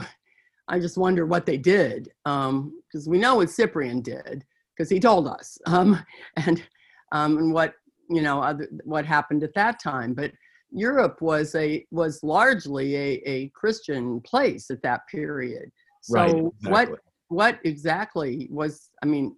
I 0.68 0.78
just 0.78 0.97
wonder 0.97 1.26
what 1.26 1.45
they 1.45 1.57
did 1.59 2.09
because 2.24 3.09
we 3.09 3.18
know 3.18 3.37
what 3.37 3.51
Cyprian 3.51 4.01
did 4.01 4.45
because 4.76 4.89
he 4.89 5.01
told 5.01 5.26
us, 5.26 5.59
um, 5.66 5.99
and 6.37 6.62
um, 7.11 7.39
and 7.39 7.53
what 7.53 7.74
you 8.09 8.22
know 8.22 8.41
other, 8.41 8.68
what 8.85 9.05
happened 9.05 9.43
at 9.43 9.55
that 9.55 9.80
time. 9.80 10.14
But 10.14 10.33
Europe 10.73 11.20
was 11.20 11.55
a 11.55 11.87
was 11.91 12.23
largely 12.23 12.97
a, 12.97 13.23
a 13.25 13.49
Christian 13.49 14.20
place 14.20 14.70
at 14.70 14.83
that 14.83 15.07
period. 15.09 15.70
So 16.03 16.16
right. 16.16 16.35
what 16.62 16.83
exactly. 16.89 16.99
what 17.29 17.59
exactly 17.64 18.49
was 18.51 18.91
i 19.03 19.07
mean 19.07 19.37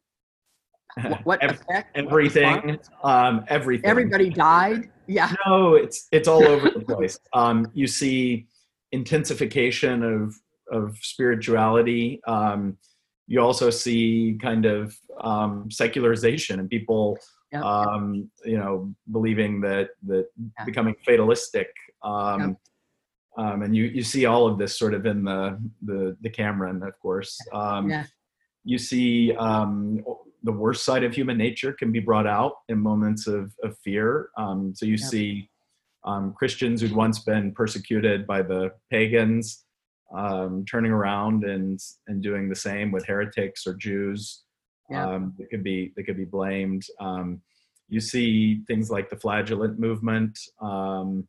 what, 1.03 1.27
what 1.27 1.43
Ev- 1.43 1.51
effect 1.51 1.97
everything, 1.97 2.79
um, 3.03 3.45
everything. 3.49 3.91
everybody 3.91 4.31
died 4.31 4.89
yeah 5.07 5.33
No, 5.47 5.75
it's 5.75 6.09
it's 6.13 6.29
all 6.29 6.45
over 6.45 6.71
the 6.71 6.81
place. 6.81 7.19
Um, 7.33 7.71
you 7.75 7.87
see 7.87 8.47
intensification 8.93 10.03
of 10.03 10.35
of 10.71 10.97
spirituality. 11.03 12.21
Um, 12.27 12.79
you 13.27 13.41
also 13.41 13.71
see 13.71 14.39
kind 14.41 14.67
of 14.67 14.97
um, 15.21 15.71
secularization 15.71 16.61
and 16.61 16.69
people, 16.69 17.19
Yeah. 17.55 17.63
um, 17.63 18.31
you 18.45 18.59
know, 18.59 18.95
believing 19.13 19.61
that 19.61 19.91
that 20.07 20.27
Yeah. 20.37 20.65
becoming 20.65 20.95
fatalistic. 21.07 21.69
Um, 22.03 22.57
um, 23.37 23.63
and 23.63 23.75
you 23.77 23.85
you 23.85 24.03
see 24.03 24.27
all 24.27 24.47
of 24.47 24.59
this 24.59 24.77
sort 24.79 24.95
of 24.95 25.07
in 25.07 25.25
the 25.25 25.59
the 25.83 26.17
Decameron, 26.23 26.83
of 26.83 26.99
course. 27.01 27.39
Um, 27.53 27.89
Yeah. 27.91 28.05
You 28.67 28.79
see 28.79 29.35
um, 29.37 30.03
the 30.43 30.53
worst 30.53 30.85
side 30.85 31.05
of 31.05 31.13
human 31.15 31.37
nature 31.37 31.73
can 31.73 31.93
be 31.93 32.01
brought 32.01 32.27
out 32.27 32.55
in 32.71 32.79
moments 32.81 33.27
of, 33.27 33.53
of 33.63 33.77
fear. 33.85 34.31
Um, 34.39 34.75
so 34.75 34.87
you 34.87 34.93
Yep. 34.93 35.11
see 35.11 35.51
um, 36.05 36.33
Christians 36.35 36.81
who'd 36.81 36.93
once 36.95 37.19
been 37.21 37.53
persecuted 37.53 38.27
by 38.27 38.43
the 38.43 38.73
pagans 38.91 39.65
um, 40.15 40.65
turning 40.65 40.93
around 40.93 41.45
and 41.45 41.79
and 42.09 42.23
doing 42.23 42.49
the 42.49 42.55
same 42.57 42.91
with 42.91 43.07
heretics 43.07 43.67
or 43.67 43.75
Jews. 43.75 44.44
Yeah. 44.91 45.09
Um, 45.09 45.35
that 45.39 45.51
could 45.51 45.65
be 45.65 45.93
that 45.97 46.05
could 46.05 46.17
be 46.17 46.25
blamed. 46.25 46.85
Um, 47.01 47.41
you 47.89 48.01
see 48.01 48.63
things 48.67 48.91
like 48.91 49.11
the 49.11 49.17
flagellant 49.17 49.79
movement 49.79 50.39
um, 50.61 51.27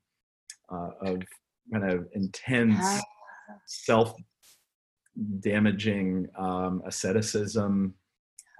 uh, 0.72 0.90
of 1.02 1.22
kind 1.72 1.90
of 1.90 2.08
intense 2.14 3.02
self 3.66 4.14
damaging 5.40 6.28
um, 6.38 6.82
asceticism. 6.86 7.94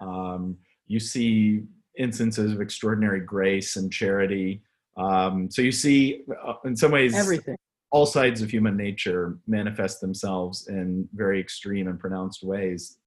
Um, 0.02 0.58
you 0.88 1.00
see 1.00 1.64
instances 1.98 2.52
of 2.52 2.62
extraordinary 2.62 3.22
grace 3.22 3.76
and 3.76 3.92
charity. 3.92 4.62
Um, 4.98 5.50
so 5.50 5.62
you 5.62 5.72
see, 5.72 6.24
uh, 6.46 6.54
in 6.64 6.76
some 6.76 6.92
ways, 6.92 7.16
everything 7.16 7.58
all 7.92 8.06
sides 8.06 8.42
of 8.42 8.50
human 8.50 8.76
nature 8.76 9.38
manifest 9.48 10.02
themselves 10.02 10.68
in 10.68 11.08
very 11.14 11.40
extreme 11.40 11.88
and 11.88 11.98
pronounced 11.98 12.44
ways 12.44 12.98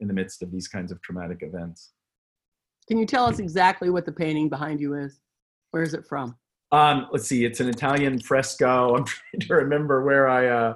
in 0.00 0.08
the 0.08 0.14
midst 0.14 0.42
of 0.42 0.50
these 0.52 0.68
kinds 0.68 0.92
of 0.92 1.00
traumatic 1.02 1.38
events. 1.42 1.92
can 2.88 2.98
you 2.98 3.06
tell 3.06 3.24
us 3.26 3.38
exactly 3.38 3.90
what 3.90 4.04
the 4.06 4.12
painting 4.12 4.48
behind 4.48 4.80
you 4.80 4.94
is 4.94 5.20
where 5.70 5.82
is 5.82 5.94
it 5.94 6.04
from 6.06 6.36
Um, 6.72 7.06
let's 7.12 7.26
see, 7.26 7.44
it's 7.44 7.60
an 7.60 7.68
Italian 7.68 8.18
fresco. 8.20 8.94
I'm 8.96 9.04
trying 9.04 9.40
to 9.48 9.54
remember 9.54 10.02
where 10.04 10.28
I. 10.28 10.46
Uh, 10.48 10.74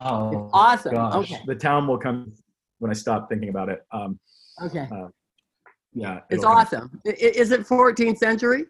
oh, 0.00 0.50
awesome 0.52 0.92
gosh. 0.94 1.14
okay 1.16 1.40
The 1.46 1.54
town 1.54 1.86
will 1.88 1.98
come 1.98 2.32
when 2.78 2.90
I 2.90 2.94
stop 2.94 3.28
thinking 3.28 3.48
about 3.48 3.68
it. 3.68 3.84
Um, 3.92 4.18
okay 4.62 4.88
yeah, 5.96 6.20
it's 6.30 6.44
come. 6.44 6.56
awesome 6.56 7.00
i- 7.06 7.10
is 7.10 7.50
it 7.50 7.60
14th 7.66 8.18
century 8.18 8.66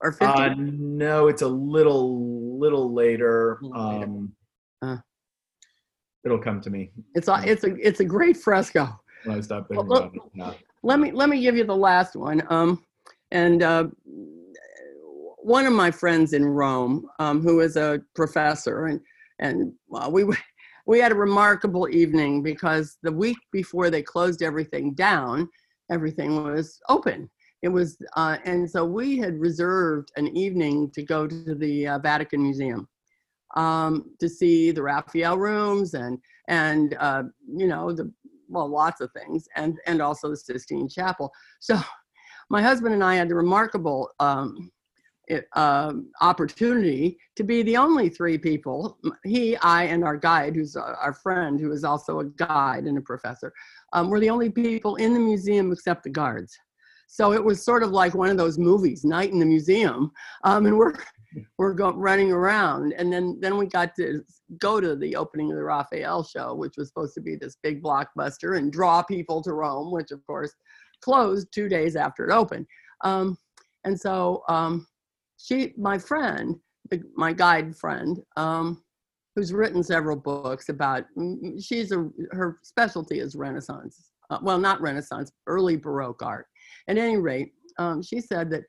or 0.00 0.12
15th 0.12 0.50
Uh, 0.50 0.54
no, 0.56 1.28
it's 1.28 1.42
a 1.42 1.48
little 1.48 2.58
little 2.58 2.92
later. 2.92 3.58
Little 3.62 3.88
later. 3.88 4.04
Um, 4.04 4.32
Uh. 4.82 4.96
It'll 6.26 6.38
come 6.38 6.60
to 6.60 6.70
me. 6.70 6.90
It's 7.14 7.28
a 7.28 7.40
it's 7.46 7.64
a 7.64 7.74
it's 7.76 8.00
a 8.00 8.04
great 8.04 8.36
fresco. 8.36 9.00
When 9.24 9.38
I 9.38 9.40
stop 9.40 9.68
thinking 9.68 9.86
Well, 9.88 9.98
about 9.98 10.14
it. 10.14 10.22
Yeah. 10.34 10.52
let 10.82 10.98
me 11.00 11.12
let 11.12 11.28
me 11.30 11.40
give 11.40 11.56
you 11.56 11.64
the 11.64 11.76
last 11.76 12.16
one. 12.16 12.42
Um, 12.50 12.84
and 13.30 13.62
uh, 13.62 13.84
one 15.38 15.66
of 15.66 15.72
my 15.72 15.90
friends 15.90 16.32
in 16.32 16.44
Rome, 16.44 17.08
um, 17.18 17.40
who 17.40 17.60
is 17.60 17.76
a 17.76 18.00
professor, 18.14 18.86
and 18.86 19.00
and 19.38 19.72
uh, 19.94 20.10
we 20.12 20.24
we 20.86 20.98
had 20.98 21.12
a 21.12 21.16
remarkable 21.16 21.88
evening 21.88 22.42
because 22.42 22.98
the 23.02 23.12
week 23.12 23.38
before 23.52 23.88
they 23.88 24.02
closed 24.02 24.42
everything 24.42 24.92
down, 24.94 25.48
everything 25.90 26.42
was 26.42 26.78
open. 26.88 27.30
It 27.62 27.68
was, 27.68 27.96
uh, 28.16 28.36
and 28.44 28.70
so 28.70 28.84
we 28.84 29.16
had 29.16 29.40
reserved 29.40 30.10
an 30.16 30.28
evening 30.36 30.90
to 30.90 31.02
go 31.02 31.26
to 31.26 31.54
the 31.54 31.88
uh, 31.88 31.98
Vatican 31.98 32.42
Museum 32.42 32.86
um, 33.56 34.10
to 34.20 34.28
see 34.28 34.70
the 34.70 34.82
Raphael 34.82 35.36
rooms 35.36 35.94
and 35.94 36.18
and 36.48 36.96
uh, 37.00 37.24
you 37.48 37.66
know 37.66 37.92
the 37.92 38.12
well 38.48 38.68
lots 38.68 39.00
of 39.00 39.10
things 39.12 39.48
and 39.56 39.78
and 39.86 40.00
also 40.00 40.30
the 40.30 40.36
Sistine 40.36 40.88
Chapel. 40.88 41.32
So 41.60 41.80
my 42.50 42.62
husband 42.62 42.94
and 42.94 43.02
I 43.02 43.16
had 43.16 43.28
the 43.28 43.34
remarkable 43.34 44.10
um, 44.20 44.70
it, 45.28 45.48
um, 45.54 46.10
opportunity 46.20 47.18
to 47.34 47.42
be 47.42 47.62
the 47.62 47.76
only 47.76 48.08
three 48.08 48.38
people 48.38 48.98
he 49.24 49.56
i 49.56 49.84
and 49.84 50.04
our 50.04 50.16
guide 50.16 50.54
who's 50.54 50.76
our 50.76 50.94
our 50.96 51.12
friend 51.12 51.58
who 51.58 51.72
is 51.72 51.84
also 51.84 52.20
a 52.20 52.24
guide 52.24 52.84
and 52.84 52.96
a 52.96 53.00
professor 53.00 53.52
um, 53.92 54.08
were 54.08 54.20
the 54.20 54.30
only 54.30 54.50
people 54.50 54.96
in 54.96 55.12
the 55.12 55.20
museum 55.20 55.72
except 55.72 56.04
the 56.04 56.10
guards 56.10 56.56
so 57.08 57.32
it 57.32 57.42
was 57.42 57.64
sort 57.64 57.82
of 57.82 57.90
like 57.90 58.14
one 58.14 58.30
of 58.30 58.36
those 58.36 58.58
movies 58.58 59.04
night 59.04 59.32
in 59.32 59.40
the 59.40 59.46
museum 59.46 60.12
um, 60.44 60.66
and 60.66 60.76
we're 60.76 60.94
we're 61.58 61.74
go, 61.74 61.92
running 61.92 62.32
around. 62.32 62.92
And 62.96 63.12
then 63.12 63.38
then 63.40 63.56
we 63.56 63.66
got 63.66 63.94
to 63.96 64.22
go 64.58 64.80
to 64.80 64.96
the 64.96 65.16
opening 65.16 65.50
of 65.50 65.56
the 65.56 65.64
raphael 65.64 66.22
show 66.22 66.54
which 66.54 66.76
was 66.76 66.88
supposed 66.88 67.14
to 67.14 67.20
be 67.20 67.36
this 67.36 67.56
big 67.62 67.82
blockbuster 67.82 68.58
and 68.58 68.72
draw 68.72 69.02
people 69.02 69.42
to 69.42 69.52
rome 69.52 69.90
which 69.90 70.12
of 70.12 70.24
course 70.26 70.54
closed 71.02 71.48
two 71.52 71.68
days 71.68 71.96
after 71.96 72.28
it 72.28 72.32
opened. 72.32 72.66
Um, 73.02 73.36
and 73.84 73.98
so 73.98 74.42
um, 74.48 74.86
she 75.38 75.72
my 75.76 75.98
friend 75.98 76.56
my 77.16 77.32
guide 77.32 77.76
friend 77.76 78.20
um, 78.36 78.82
who's 79.34 79.52
written 79.52 79.82
several 79.82 80.16
books 80.16 80.68
about 80.68 81.04
she's 81.60 81.92
a 81.92 82.08
her 82.30 82.58
specialty 82.62 83.20
is 83.20 83.34
renaissance 83.34 84.10
uh, 84.30 84.38
well 84.42 84.58
not 84.58 84.80
renaissance 84.80 85.32
early 85.46 85.76
baroque 85.76 86.22
art. 86.22 86.46
At 86.88 86.98
any 86.98 87.16
rate 87.16 87.52
um, 87.78 88.02
she 88.02 88.20
said 88.20 88.50
that 88.50 88.62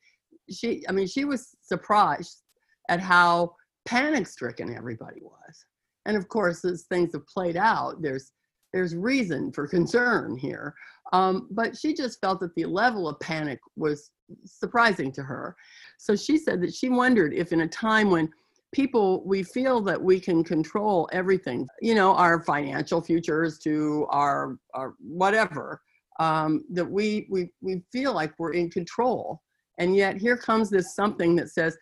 she 0.49 0.83
i 0.87 0.91
mean 0.91 1.07
she 1.07 1.25
was 1.25 1.55
surprised 1.61 2.43
at 2.89 2.99
how 2.99 3.55
panic 3.85 4.27
stricken 4.27 4.75
everybody 4.75 5.21
was. 5.21 5.65
And 6.05 6.17
of 6.17 6.27
course 6.27 6.63
as 6.65 6.83
things 6.83 7.13
have 7.13 7.27
played 7.27 7.57
out 7.57 8.01
there's 8.01 8.31
there's 8.73 8.95
reason 8.95 9.51
for 9.53 9.65
concern 9.65 10.37
here. 10.37 10.75
Um, 11.13 11.47
but 11.51 11.77
she 11.77 11.93
just 11.93 12.19
felt 12.19 12.41
that 12.41 12.53
the 12.55 12.65
level 12.65 13.07
of 13.07 13.17
panic 13.21 13.59
was 13.77 14.11
surprising 14.45 15.11
to 15.13 15.23
her. 15.23 15.55
So 15.97 16.17
she 16.17 16.37
said 16.37 16.61
that 16.61 16.73
she 16.73 16.89
wondered 16.89 17.33
if 17.33 17.53
in 17.53 17.61
a 17.61 17.67
time 17.67 18.11
when 18.11 18.29
people 18.73 19.23
we 19.25 19.43
feel 19.43 19.79
that 19.81 20.01
we 20.01 20.19
can 20.19 20.43
control 20.43 21.07
everything 21.13 21.65
you 21.81 21.95
know 21.95 22.13
our 22.13 22.41
financial 22.41 23.01
futures 23.01 23.57
to 23.57 24.05
our 24.09 24.57
our 24.73 24.93
whatever 24.99 25.79
um, 26.19 26.63
that 26.71 26.85
we 26.85 27.27
we 27.29 27.51
we 27.61 27.83
feel 27.91 28.13
like 28.13 28.33
we're 28.37 28.53
in 28.53 28.69
control. 28.69 29.41
And 29.77 29.95
yet 29.95 30.17
here 30.17 30.37
comes 30.37 30.69
this 30.69 30.95
something 30.95 31.35
that 31.35 31.49
says 31.49 31.77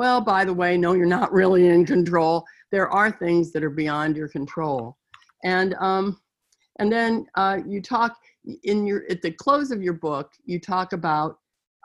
well 0.00 0.20
by 0.20 0.44
the 0.44 0.54
way 0.62 0.76
no 0.76 0.94
you're 0.94 1.16
not 1.18 1.32
really 1.32 1.68
in 1.68 1.84
control 1.84 2.44
there 2.72 2.88
are 2.88 3.10
things 3.10 3.52
that 3.52 3.62
are 3.62 3.76
beyond 3.84 4.16
your 4.16 4.28
control 4.28 4.96
and 5.44 5.74
um 5.74 6.18
and 6.78 6.90
then 6.90 7.26
uh, 7.34 7.58
you 7.66 7.82
talk 7.82 8.16
in 8.64 8.86
your 8.86 9.02
at 9.10 9.20
the 9.20 9.30
close 9.30 9.70
of 9.70 9.82
your 9.82 9.92
book 9.92 10.32
you 10.46 10.58
talk 10.58 10.94
about 10.94 11.36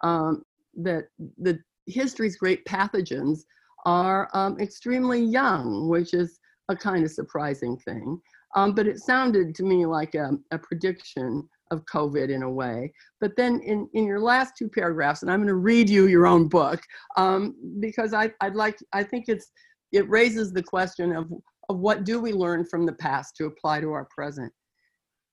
um, 0.03 0.43
that 0.75 1.05
the 1.37 1.59
history's 1.87 2.37
great 2.37 2.63
pathogens 2.65 3.39
are 3.85 4.29
um, 4.33 4.59
extremely 4.59 5.21
young, 5.21 5.87
which 5.89 6.13
is 6.13 6.39
a 6.69 6.75
kind 6.75 7.03
of 7.05 7.11
surprising 7.11 7.77
thing. 7.77 8.19
Um, 8.55 8.73
but 8.73 8.87
it 8.87 8.99
sounded 8.99 9.53
to 9.55 9.63
me 9.63 9.85
like 9.85 10.15
a, 10.15 10.31
a, 10.51 10.57
prediction 10.57 11.47
of 11.71 11.85
COVID 11.85 12.29
in 12.29 12.43
a 12.43 12.49
way. 12.49 12.91
But 13.19 13.35
then 13.35 13.59
in, 13.61 13.89
in 13.93 14.05
your 14.05 14.19
last 14.19 14.53
two 14.57 14.69
paragraphs, 14.69 15.21
and 15.21 15.31
I'm 15.31 15.39
going 15.39 15.47
to 15.47 15.55
read 15.55 15.89
you 15.89 16.07
your 16.07 16.27
own 16.27 16.47
book 16.47 16.81
um, 17.17 17.55
because 17.79 18.13
I, 18.13 18.31
I'd 18.41 18.55
like, 18.55 18.77
I 18.93 19.03
think 19.03 19.25
it's, 19.27 19.51
it 19.91 20.09
raises 20.09 20.51
the 20.51 20.63
question 20.63 21.15
of, 21.15 21.31
of 21.69 21.79
what 21.79 22.03
do 22.03 22.19
we 22.19 22.33
learn 22.33 22.65
from 22.65 22.85
the 22.85 22.93
past 22.93 23.35
to 23.37 23.45
apply 23.45 23.81
to 23.81 23.91
our 23.91 24.07
present. 24.15 24.51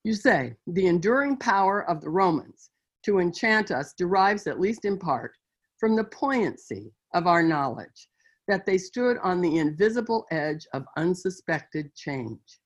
You 0.05 0.15
say, 0.15 0.55
the 0.67 0.87
enduring 0.87 1.37
power 1.37 1.89
of 1.89 2.01
the 2.01 2.11
Romans 2.11 2.71
to 3.05 3.19
enchant 3.19 3.71
us 3.71 3.95
derives, 3.97 4.47
at 4.47 4.61
least 4.61 4.85
in 4.85 4.99
part, 4.99 5.33
from 5.79 5.97
the 5.97 6.05
poignancy 6.05 6.93
of 7.15 7.27
our 7.27 7.43
knowledge 7.43 8.09
that 8.49 8.67
they 8.67 8.79
stood 8.79 9.19
on 9.23 9.41
the 9.41 9.59
invisible 9.59 10.27
edge 10.31 10.67
of 10.73 10.85
unsuspected 10.97 11.95
change. 11.95 12.61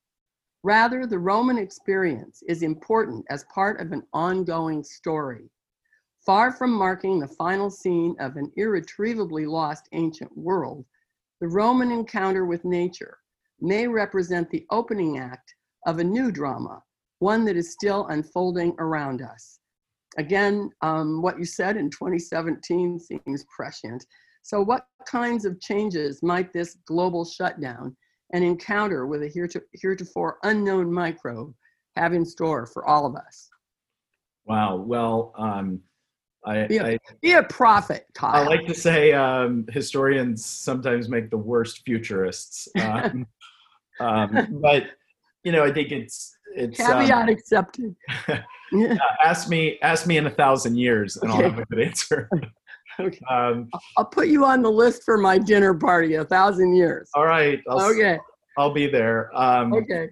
Rather, 0.67 1.07
the 1.07 1.17
Roman 1.17 1.59
experience 1.59 2.43
is 2.49 2.65
important 2.65 3.25
as 3.31 3.45
part 3.55 3.81
of 3.81 3.93
an 3.93 4.03
ongoing 4.13 4.83
story. 4.83 5.49
Far 6.19 6.51
from 6.51 6.73
marking 6.73 7.21
the 7.21 7.29
final 7.29 7.71
scene 7.71 8.17
of 8.19 8.35
an 8.35 8.51
irretrievably 8.57 9.47
lost 9.47 9.89
ancient 9.93 10.37
world, 10.37 10.85
the 11.41 11.47
Roman 11.47 11.93
encounter 11.93 12.47
with 12.47 12.65
nature 12.65 13.19
may 13.61 13.87
represent 13.87 14.51
the 14.51 14.67
opening 14.73 15.19
act 15.19 15.55
of 15.87 16.01
a 16.01 16.05
new 16.05 16.33
drama, 16.33 16.83
one 17.21 17.45
that 17.45 17.57
is 17.57 17.73
still 17.73 18.09
unfolding 18.09 18.75
around 18.81 19.23
us. 19.23 19.61
Again, 20.19 20.73
um, 20.83 21.23
what 21.23 21.39
you 21.39 21.45
said 21.45 21.77
in 21.77 21.91
2017 21.91 22.99
seems 22.99 23.45
prescient. 23.57 24.05
So, 24.43 24.63
what 24.63 24.89
kinds 25.07 25.45
of 25.45 25.61
changes 25.61 26.25
might 26.25 26.53
this 26.53 26.77
global 26.89 27.25
shutdown 27.25 27.97
and 28.33 28.45
encounter 28.45 29.07
with 29.07 29.23
a 29.23 29.61
heretofore 29.75 30.39
unknown 30.43 30.93
microbe 30.93 31.55
have 31.97 32.13
in 32.13 32.25
store 32.25 32.67
for 32.67 32.87
all 32.87 33.07
of 33.07 33.17
us? 33.17 33.49
Wow. 34.45 34.77
Well, 34.77 35.33
um, 35.37 35.81
I, 36.45 36.67
be, 36.67 36.77
a, 36.77 36.87
I, 36.87 36.99
be 37.21 37.33
a 37.33 37.43
prophet, 37.43 38.07
Kyle. 38.15 38.43
I 38.43 38.47
like 38.47 38.67
to 38.67 38.75
say 38.75 39.13
um, 39.13 39.67
historians 39.71 40.45
sometimes 40.45 41.09
make 41.09 41.31
the 41.31 41.37
worst 41.37 41.83
futurists. 41.85 42.69
Um, 42.81 43.27
um, 44.01 44.61
but, 44.63 44.85
you 45.43 45.51
know, 45.51 45.65
I 45.65 45.73
think 45.73 45.91
it's. 45.91 46.37
it's 46.55 46.77
Caveat 46.77 47.11
um, 47.11 47.29
accepted. 47.29 47.97
yeah, 48.73 48.97
ask 49.25 49.49
me 49.49 49.79
ask 49.83 50.07
me 50.07 50.17
in 50.17 50.27
a 50.27 50.31
thousand 50.31 50.77
years 50.77 51.17
and 51.17 51.31
Okay. 51.31 51.45
I'll 51.45 51.51
have 51.51 51.59
a 51.59 51.65
good 51.67 51.81
answer. 51.81 52.31
Okay. 52.99 53.21
um, 53.31 53.69
I'll 53.97 54.07
put 54.07 54.29
you 54.29 54.45
on 54.45 54.63
the 54.63 54.71
list 54.71 55.03
for 55.05 55.19
my 55.19 55.39
dinner 55.39 55.75
party, 55.75 56.15
a 56.15 56.25
thousand 56.25 56.75
years. 56.75 57.11
all 57.15 57.27
right, 57.27 57.61
I'll, 57.69 57.91
Okay, 57.91 58.19
I'll 58.57 58.73
be 58.73 58.87
there. 58.87 59.31
Um, 59.37 59.73
okay. 59.75 60.09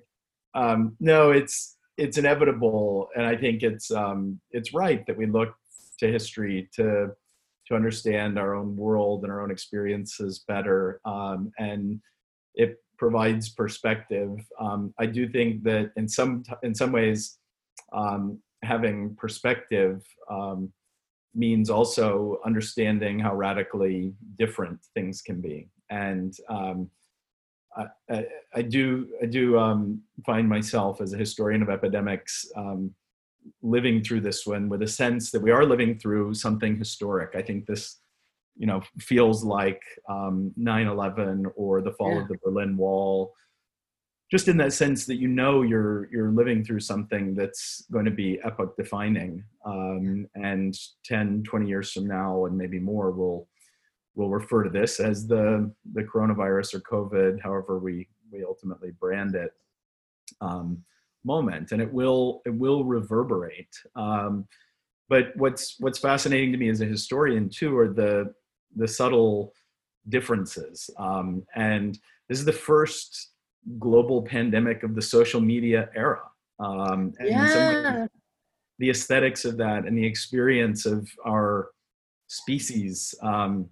um, 0.54 0.96
no, 1.00 1.30
it's 1.30 1.76
it's 1.96 2.18
inevitable, 2.18 3.08
and 3.16 3.24
I 3.24 3.36
think 3.36 3.62
it's 3.62 3.90
um, 3.90 4.40
it's 4.50 4.74
right 4.74 5.06
that 5.06 5.16
we 5.16 5.26
look 5.26 5.54
to 6.00 6.10
history 6.10 6.68
to 6.74 7.10
to 7.68 7.74
understand 7.74 8.38
our 8.38 8.54
own 8.54 8.76
world 8.76 9.22
and 9.22 9.32
our 9.32 9.40
own 9.42 9.50
experiences 9.50 10.44
better, 10.46 11.00
um, 11.06 11.50
and 11.58 12.00
it 12.54 12.76
provides 12.98 13.48
perspective. 13.48 14.36
Um, 14.60 14.92
I 14.98 15.06
do 15.06 15.28
think 15.28 15.62
that 15.64 15.90
in 15.96 16.08
some 16.08 16.42
in 16.62 16.74
some 16.74 16.92
ways, 16.92 17.38
um, 17.92 18.40
having 18.62 19.14
perspective 19.16 20.02
um, 20.30 20.72
means 21.34 21.70
also 21.70 22.38
understanding 22.44 23.18
how 23.18 23.34
radically 23.34 24.14
different 24.38 24.80
things 24.94 25.22
can 25.22 25.40
be, 25.40 25.68
and 25.90 26.34
um, 26.48 26.90
I, 27.76 27.86
I, 28.10 28.26
I 28.54 28.62
do 28.62 29.08
I 29.22 29.26
do 29.26 29.58
um, 29.58 30.02
find 30.24 30.48
myself 30.48 31.00
as 31.00 31.12
a 31.12 31.18
historian 31.18 31.62
of 31.62 31.70
epidemics 31.70 32.46
um, 32.56 32.94
living 33.62 34.02
through 34.02 34.20
this 34.20 34.46
one 34.46 34.68
with 34.68 34.82
a 34.82 34.88
sense 34.88 35.30
that 35.30 35.42
we 35.42 35.50
are 35.50 35.66
living 35.66 35.98
through 35.98 36.34
something 36.34 36.76
historic. 36.78 37.34
I 37.34 37.42
think 37.42 37.66
this, 37.66 38.00
you 38.56 38.66
know, 38.66 38.80
feels 39.00 39.44
like 39.44 39.82
um, 40.08 40.52
9/11 40.58 41.52
or 41.56 41.82
the 41.82 41.92
fall 41.92 42.14
Yeah. 42.14 42.22
of 42.22 42.28
the 42.28 42.38
Berlin 42.44 42.76
Wall. 42.76 43.34
Just 44.34 44.48
in 44.48 44.56
that 44.56 44.72
sense 44.72 45.06
that 45.06 45.20
you 45.20 45.28
know 45.28 45.62
you're 45.62 46.08
you're 46.10 46.32
living 46.32 46.64
through 46.64 46.80
something 46.80 47.36
that's 47.36 47.84
going 47.92 48.04
to 48.04 48.10
be 48.10 48.40
epoch 48.42 48.76
defining, 48.76 49.44
um, 49.64 50.26
and 50.34 50.76
10, 51.04 51.44
20 51.44 51.68
years 51.68 51.92
from 51.92 52.08
now, 52.08 52.46
and 52.46 52.58
maybe 52.58 52.80
more, 52.80 53.12
will 53.12 53.46
we'll 54.16 54.30
refer 54.30 54.64
to 54.64 54.70
this 54.70 54.98
as 54.98 55.28
the 55.28 55.72
the 55.92 56.02
coronavirus 56.02 56.74
or 56.74 56.80
COVID, 56.80 57.40
however 57.40 57.78
we 57.78 58.08
we 58.32 58.42
ultimately 58.42 58.90
brand 58.98 59.36
it, 59.36 59.52
um, 60.40 60.82
moment, 61.24 61.70
and 61.70 61.80
it 61.80 61.92
will 61.92 62.42
it 62.44 62.52
will 62.52 62.82
reverberate. 62.82 63.72
Um, 63.94 64.48
but 65.08 65.28
what's 65.36 65.76
what's 65.78 66.00
fascinating 66.00 66.50
to 66.50 66.58
me 66.58 66.70
as 66.70 66.80
a 66.80 66.86
historian 66.86 67.48
too 67.48 67.78
are 67.78 67.88
the 67.88 68.34
the 68.74 68.88
subtle 68.88 69.52
differences, 70.08 70.90
um, 70.98 71.46
and 71.54 71.96
this 72.28 72.40
is 72.40 72.44
the 72.44 72.52
first 72.52 73.33
global 73.78 74.22
pandemic 74.22 74.82
of 74.82 74.94
the 74.94 75.02
social 75.02 75.40
media 75.40 75.88
era. 75.94 76.22
Um, 76.58 77.12
and 77.18 77.28
yeah. 77.28 78.00
Ways, 78.00 78.08
the 78.78 78.90
aesthetics 78.90 79.44
of 79.44 79.56
that 79.58 79.86
and 79.86 79.96
the 79.96 80.04
experience 80.04 80.84
of 80.84 81.08
our 81.24 81.70
species 82.26 83.14
um, 83.22 83.68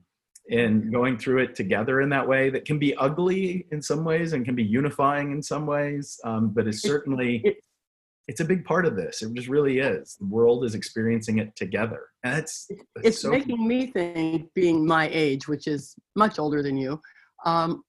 and 0.50 0.92
going 0.92 1.18
through 1.18 1.38
it 1.38 1.54
together 1.54 2.00
in 2.00 2.08
that 2.10 2.26
way 2.26 2.50
that 2.50 2.64
can 2.64 2.78
be 2.78 2.94
ugly 2.96 3.66
in 3.72 3.80
some 3.80 4.04
ways 4.04 4.32
and 4.32 4.44
can 4.44 4.54
be 4.54 4.62
unifying 4.62 5.32
in 5.32 5.42
some 5.42 5.66
ways, 5.66 6.20
um, 6.24 6.50
but 6.50 6.66
is 6.66 6.82
certainly 6.82 7.42
it's 8.28 8.40
a 8.40 8.44
big 8.44 8.64
part 8.64 8.86
of 8.86 8.96
this. 8.96 9.22
It 9.22 9.32
just 9.34 9.48
really 9.48 9.78
is. 9.78 10.16
The 10.18 10.26
world 10.26 10.64
is 10.64 10.74
experiencing 10.74 11.38
it 11.38 11.54
together, 11.56 12.06
and 12.22 12.38
it's 12.38 12.66
it's, 12.70 12.84
it's 13.04 13.20
so 13.20 13.30
making 13.30 13.66
me 13.66 13.86
think, 13.86 14.52
being 14.54 14.86
my 14.86 15.08
age, 15.12 15.48
which 15.48 15.66
is 15.66 15.94
much 16.14 16.38
older 16.38 16.62
than 16.62 16.76
you, 16.76 17.00
um, 17.44 17.82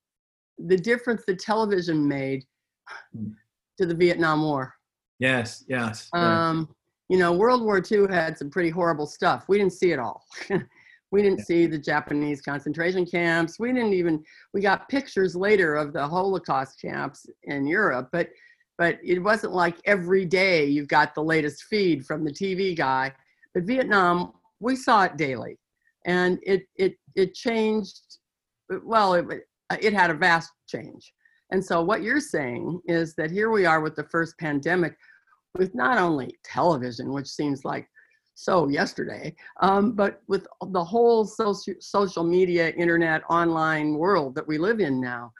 the 0.67 0.77
difference 0.77 1.23
that 1.27 1.39
television 1.39 2.07
made 2.07 2.45
hmm. 3.15 3.29
to 3.77 3.85
the 3.85 3.95
Vietnam 3.95 4.41
War. 4.43 4.73
Yes, 5.19 5.63
yes. 5.67 6.09
Um, 6.13 6.73
you 7.09 7.17
know, 7.17 7.33
World 7.33 7.63
War 7.63 7.81
II 7.91 8.07
had 8.09 8.37
some 8.37 8.49
pretty 8.49 8.69
horrible 8.69 9.05
stuff. 9.05 9.45
We 9.47 9.57
didn't 9.57 9.73
see 9.73 9.91
it 9.91 9.99
all. 9.99 10.25
we 11.11 11.21
didn't 11.21 11.39
yeah. 11.39 11.45
see 11.45 11.65
the 11.67 11.77
Japanese 11.77 12.41
concentration 12.41 13.05
camps. 13.05 13.59
We 13.59 13.71
didn't 13.71 13.93
even. 13.93 14.23
We 14.53 14.61
got 14.61 14.89
pictures 14.89 15.35
later 15.35 15.75
of 15.75 15.93
the 15.93 16.07
Holocaust 16.07 16.81
camps 16.81 17.25
in 17.43 17.67
Europe, 17.67 18.09
but 18.11 18.29
but 18.77 18.97
it 19.03 19.19
wasn't 19.19 19.53
like 19.53 19.77
every 19.85 20.25
day 20.25 20.65
you 20.65 20.85
got 20.85 21.13
the 21.13 21.23
latest 21.23 21.65
feed 21.69 22.05
from 22.05 22.23
the 22.25 22.31
TV 22.31 22.75
guy. 22.75 23.13
But 23.53 23.63
Vietnam, 23.63 24.33
we 24.59 24.75
saw 24.75 25.03
it 25.03 25.17
daily, 25.17 25.59
and 26.05 26.39
it 26.41 26.63
it 26.75 26.95
it 27.15 27.33
changed. 27.35 28.17
Well, 28.83 29.13
it 29.13 29.25
it 29.81 29.93
had 29.93 30.09
a 30.09 30.15
vast 30.15 30.51
change. 30.67 31.13
And 31.51 31.63
so 31.63 31.83
what 31.83 32.01
you're 32.01 32.19
saying 32.19 32.81
is 32.87 33.13
that 33.15 33.31
here 33.31 33.51
we 33.51 33.65
are 33.65 33.81
with 33.81 33.95
the 33.95 34.05
first 34.05 34.37
pandemic, 34.39 34.95
with 35.57 35.75
not 35.75 35.97
only 35.97 36.35
television, 36.43 37.13
which 37.13 37.27
seems 37.27 37.63
like 37.63 37.87
so 38.35 38.67
yesterday, 38.67 39.35
um, 39.61 39.91
but 39.91 40.21
with 40.27 40.47
the 40.71 40.83
whole 40.83 41.25
social 41.25 41.75
social 41.79 42.23
media, 42.23 42.69
internet, 42.71 43.21
online 43.29 43.95
world 43.95 44.33
that 44.35 44.47
we 44.47 44.57
live 44.57 44.79
in 44.79 44.99
now. 44.99 45.31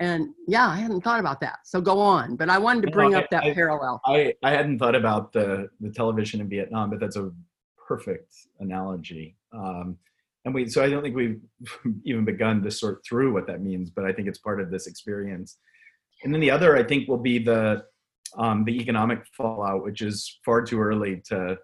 And 0.00 0.28
yeah, 0.46 0.68
I 0.68 0.76
hadn't 0.76 1.00
thought 1.00 1.20
about 1.20 1.40
that. 1.40 1.60
So 1.64 1.80
go 1.80 1.98
on. 1.98 2.36
But 2.36 2.50
I 2.50 2.58
wanted 2.58 2.82
to 2.82 2.90
bring 2.90 3.12
no, 3.12 3.18
I, 3.18 3.22
up 3.22 3.30
that 3.30 3.44
I, 3.44 3.54
parallel. 3.54 4.00
I, 4.04 4.34
I 4.42 4.50
hadn't 4.50 4.78
thought 4.78 4.94
about 4.94 5.32
the, 5.32 5.70
the 5.80 5.90
television 5.90 6.42
in 6.42 6.50
Vietnam, 6.50 6.90
but 6.90 7.00
that's 7.00 7.16
a 7.16 7.32
perfect 7.88 8.34
analogy. 8.60 9.36
Um, 9.54 9.96
and 10.46 10.54
we, 10.54 10.68
so 10.68 10.82
I 10.82 10.88
don't 10.88 11.02
think 11.02 11.16
we've 11.16 11.40
even 12.04 12.24
begun 12.24 12.62
to 12.62 12.70
sort 12.70 13.04
through 13.04 13.34
what 13.34 13.48
that 13.48 13.60
means, 13.60 13.90
but 13.90 14.04
I 14.04 14.12
think 14.12 14.28
it's 14.28 14.38
part 14.38 14.60
of 14.60 14.70
this 14.70 14.86
experience. 14.86 15.58
And 16.22 16.32
then 16.32 16.40
the 16.40 16.52
other, 16.52 16.76
I 16.76 16.84
think, 16.84 17.08
will 17.08 17.18
be 17.18 17.38
the 17.38 17.84
um, 18.38 18.64
the 18.64 18.80
economic 18.80 19.24
fallout, 19.36 19.82
which 19.82 20.02
is 20.02 20.38
far 20.44 20.62
too 20.62 20.80
early 20.80 21.22
to 21.28 21.58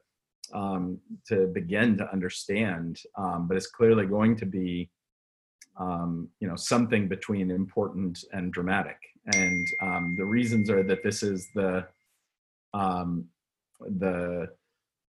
um, 0.53 0.99
to 1.29 1.47
begin 1.47 1.97
to 1.99 2.13
understand, 2.13 3.01
um, 3.17 3.47
but 3.49 3.57
it's 3.57 3.69
clearly 3.69 4.05
going 4.05 4.37
to 4.37 4.47
be 4.47 4.91
um, 5.79 6.29
you 6.41 6.49
know 6.49 6.57
something 6.57 7.09
between 7.09 7.51
important 7.51 8.25
and 8.33 8.53
dramatic 8.53 8.97
and 9.33 9.67
um, 9.81 10.15
the 10.19 10.25
reasons 10.25 10.69
are 10.69 10.83
that 10.83 11.03
this 11.03 11.23
is 11.23 11.49
the 11.55 11.87
um, 12.75 13.27
the 13.81 14.49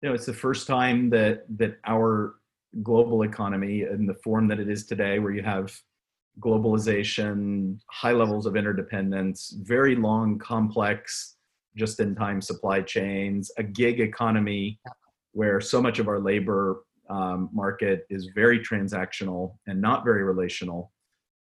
you 0.01 0.09
know 0.09 0.15
it's 0.15 0.25
the 0.25 0.33
first 0.33 0.67
time 0.67 1.09
that 1.09 1.43
that 1.57 1.77
our 1.85 2.35
global 2.83 3.23
economy 3.23 3.83
in 3.83 4.05
the 4.05 4.15
form 4.15 4.47
that 4.47 4.59
it 4.59 4.69
is 4.69 4.85
today 4.85 5.19
where 5.19 5.33
you 5.33 5.43
have 5.43 5.73
globalization 6.39 7.79
high 7.89 8.11
levels 8.11 8.45
of 8.45 8.55
interdependence 8.55 9.55
very 9.63 9.95
long 9.95 10.37
complex 10.37 11.37
just 11.75 11.99
in 11.99 12.13
time 12.13 12.39
supply 12.39 12.79
chains 12.79 13.49
a 13.57 13.63
gig 13.63 13.99
economy 13.99 14.79
where 15.31 15.59
so 15.59 15.81
much 15.81 15.97
of 15.99 16.07
our 16.07 16.19
labor 16.19 16.81
um, 17.09 17.49
market 17.53 18.05
is 18.09 18.29
very 18.35 18.59
transactional 18.59 19.55
and 19.67 19.81
not 19.81 20.03
very 20.03 20.23
relational, 20.23 20.91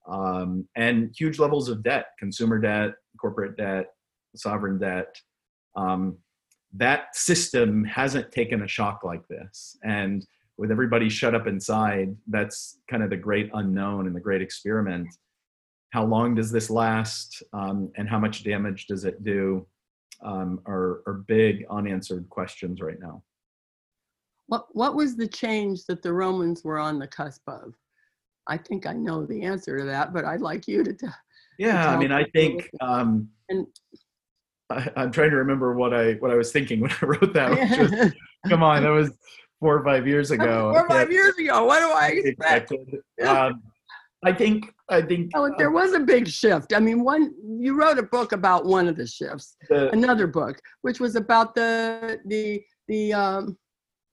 um, 0.08 0.68
and 0.76 1.14
huge 1.18 1.40
levels 1.40 1.70
of 1.70 1.84
debt, 1.84 2.06
consumer 2.18 2.60
debt, 2.60 2.94
corporate 3.20 3.58
debt, 3.58 3.88
sovereign 4.36 4.80
debt. 4.80 5.16
Um, 5.76 6.18
that 6.74 7.16
system 7.16 7.84
hasn't 7.84 8.32
taken 8.32 8.62
a 8.62 8.68
shock 8.68 9.04
like 9.04 9.28
this. 9.28 9.78
And 9.84 10.26
with 10.60 10.72
everybody 10.72 11.08
shut 11.08 11.34
up 11.34 11.48
inside, 11.48 12.14
that's 12.28 12.80
kind 12.90 13.02
of 13.02 13.10
the 13.10 13.16
great 13.16 13.50
unknown 13.54 14.08
and 14.08 14.16
the 14.16 14.20
great 14.20 14.42
experiment. 14.42 15.08
How 15.92 16.04
long 16.04 16.36
does 16.36 16.52
this 16.52 16.70
last, 16.70 17.42
um, 17.54 17.90
and 17.96 18.10
how 18.10 18.20
much 18.20 18.44
damage 18.44 18.86
does 18.88 19.06
it 19.06 19.24
do? 19.24 19.66
Um, 20.22 20.60
are, 20.68 21.02
are 21.08 21.24
big 21.28 21.66
unanswered 21.72 22.28
questions 22.30 22.82
right 22.82 23.00
now. 23.00 23.24
What, 24.48 24.66
what 24.74 24.96
was 24.96 25.16
the 25.16 25.30
change 25.30 25.86
that 25.86 26.02
the 26.02 26.12
Romans 26.12 26.66
were 26.66 26.78
on 26.78 27.00
the 27.00 27.08
cusp 27.08 27.44
of? 27.48 27.74
I 28.46 28.58
think 28.58 28.86
I 28.86 28.92
know 28.92 29.26
the 29.26 29.44
answer 29.44 29.78
to 29.78 29.86
that, 29.86 30.14
but 30.14 30.26
I'd 30.26 30.42
like 30.42 30.68
you 30.68 30.84
to, 30.84 30.92
tell. 30.92 31.16
yeah, 31.58 31.84
to 31.86 31.90
I 31.92 31.98
mean, 31.98 32.12
I 32.12 32.26
think 32.36 32.70
um, 32.82 33.30
and, 33.48 33.66
I, 34.70 34.92
am 34.98 35.12
trying 35.12 35.30
to 35.30 35.38
remember 35.38 35.74
what 35.74 35.94
I 35.94 36.14
what 36.16 36.32
I 36.32 36.36
was 36.36 36.52
thinking 36.52 36.82
when 36.82 36.92
I 37.02 37.06
wrote 37.06 37.34
that. 37.34 38.14
come 38.50 38.64
on, 38.64 38.84
that 38.84 38.90
was 38.90 39.12
four 39.60 39.78
or 39.78 39.84
five 39.84 40.08
years 40.08 40.32
ago. 40.32 40.72
Four 40.74 40.86
or 40.86 40.88
five 40.88 41.12
years 41.12 41.38
ago. 41.38 41.66
What 41.66 41.80
do 41.80 41.92
I 41.92 42.22
expect? 42.24 42.72
Um, 43.26 43.62
I 44.26 44.34
think 44.34 44.74
I 44.90 45.02
think 45.02 45.32
oh, 45.36 45.54
there 45.58 45.72
was 45.72 45.94
a 45.94 46.00
big 46.00 46.28
shift. 46.28 46.74
I 46.74 46.80
mean, 46.80 47.04
one 47.04 47.34
you 47.60 47.80
wrote 47.80 47.98
a 47.98 48.04
book 48.04 48.32
about 48.32 48.66
one 48.66 48.88
of 48.88 48.98
the 48.98 49.08
shifts, 49.08 49.56
the, 49.70 49.90
another 49.92 50.28
book, 50.28 50.60
which 50.82 51.00
was 51.00 51.16
about 51.16 51.56
the 51.56 52.20
the 52.26 52.62
the 52.88 53.14
um, 53.14 53.58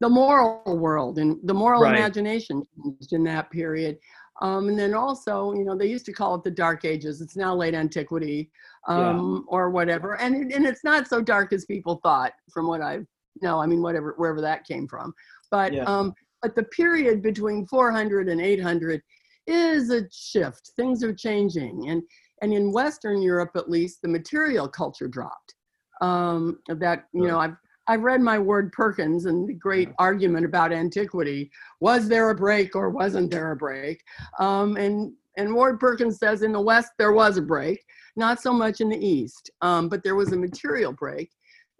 the 0.01 0.09
moral 0.09 0.63
world 0.79 1.19
and 1.19 1.39
the 1.45 1.55
moral 1.55 1.83
right. 1.83 1.97
imagination 1.97 2.63
changed 2.85 3.13
in 3.13 3.25
that 3.25 3.51
period. 3.51 3.99
Um, 4.43 4.69
and 4.69 4.79
then 4.79 4.93
also, 4.93 5.55
you 5.55 5.65
know, 5.65 5.77
they 5.77 5.87
used 5.87 6.05
to 6.07 6.13
call 6.13 6.35
it 6.35 6.45
the 6.45 6.51
Dark 6.51 6.85
Ages. 6.85 7.23
It's 7.23 7.37
now 7.37 7.55
late 7.55 7.75
antiquity 7.75 8.51
um, 8.87 9.47
yeah. 9.47 9.57
or 9.57 9.71
whatever. 9.71 10.21
And, 10.21 10.37
it, 10.37 10.55
and 10.55 10.67
it's 10.67 10.85
not 10.85 11.09
so 11.09 11.23
dark 11.23 11.55
as 11.55 11.65
people 11.65 12.01
thought, 12.03 12.33
from 12.53 12.67
what 12.67 12.83
I 12.83 12.99
know. 13.41 13.61
I 13.61 13.67
mean, 13.67 13.81
whatever, 13.81 14.13
wherever 14.19 14.43
that 14.43 14.67
came 14.67 14.87
from. 14.87 15.15
But, 15.51 15.73
yeah. 15.73 15.85
um, 15.85 16.15
but 16.43 16.55
the 16.55 16.65
period 16.65 17.23
between 17.23 17.67
400 17.67 18.29
and 18.29 18.41
800 18.41 19.01
is 19.47 19.91
a 19.91 20.03
shift. 20.11 20.73
Things 20.77 21.03
are 21.03 21.15
changing. 21.15 21.89
And, 21.89 22.03
and 22.43 22.53
in 22.53 22.73
Western 22.73 23.23
Europe, 23.23 23.53
at 23.57 23.71
least, 23.71 24.03
the 24.03 24.09
material 24.09 24.69
culture 24.69 25.09
dropped. 25.09 25.55
Um, 26.01 26.59
that, 26.69 27.05
you 27.15 27.27
know, 27.27 27.39
I've 27.39 27.57
I've 27.89 28.03
read 28.03 28.21
my 28.21 28.39
Ward 28.39 28.73
Perkins 28.73 29.27
and 29.27 29.49
the 29.49 29.55
great 29.55 29.91
argument 29.99 30.45
about 30.45 30.73
antiquity. 30.73 31.51
Was 31.81 32.09
there 32.09 32.31
a 32.31 32.35
break 32.35 32.75
or 32.75 32.91
wasn't 32.91 33.31
there 33.31 33.53
a 33.53 33.57
break? 33.57 34.03
Um, 34.39 34.77
and 34.77 35.13
and 35.37 35.55
Ward 35.55 35.79
Perkins 35.79 36.19
says 36.19 36.43
in 36.43 36.53
the 36.53 36.61
West 36.61 36.93
there 36.99 37.13
was 37.13 37.37
a 37.37 37.43
break, 37.43 37.85
not 38.17 38.41
so 38.41 38.53
much 38.53 38.81
in 38.81 38.89
the 38.89 39.07
East, 39.07 39.51
um, 39.61 39.89
but 39.89 40.03
there 40.03 40.15
was 40.15 40.33
a 40.33 40.37
material 40.37 40.93
break, 40.93 41.31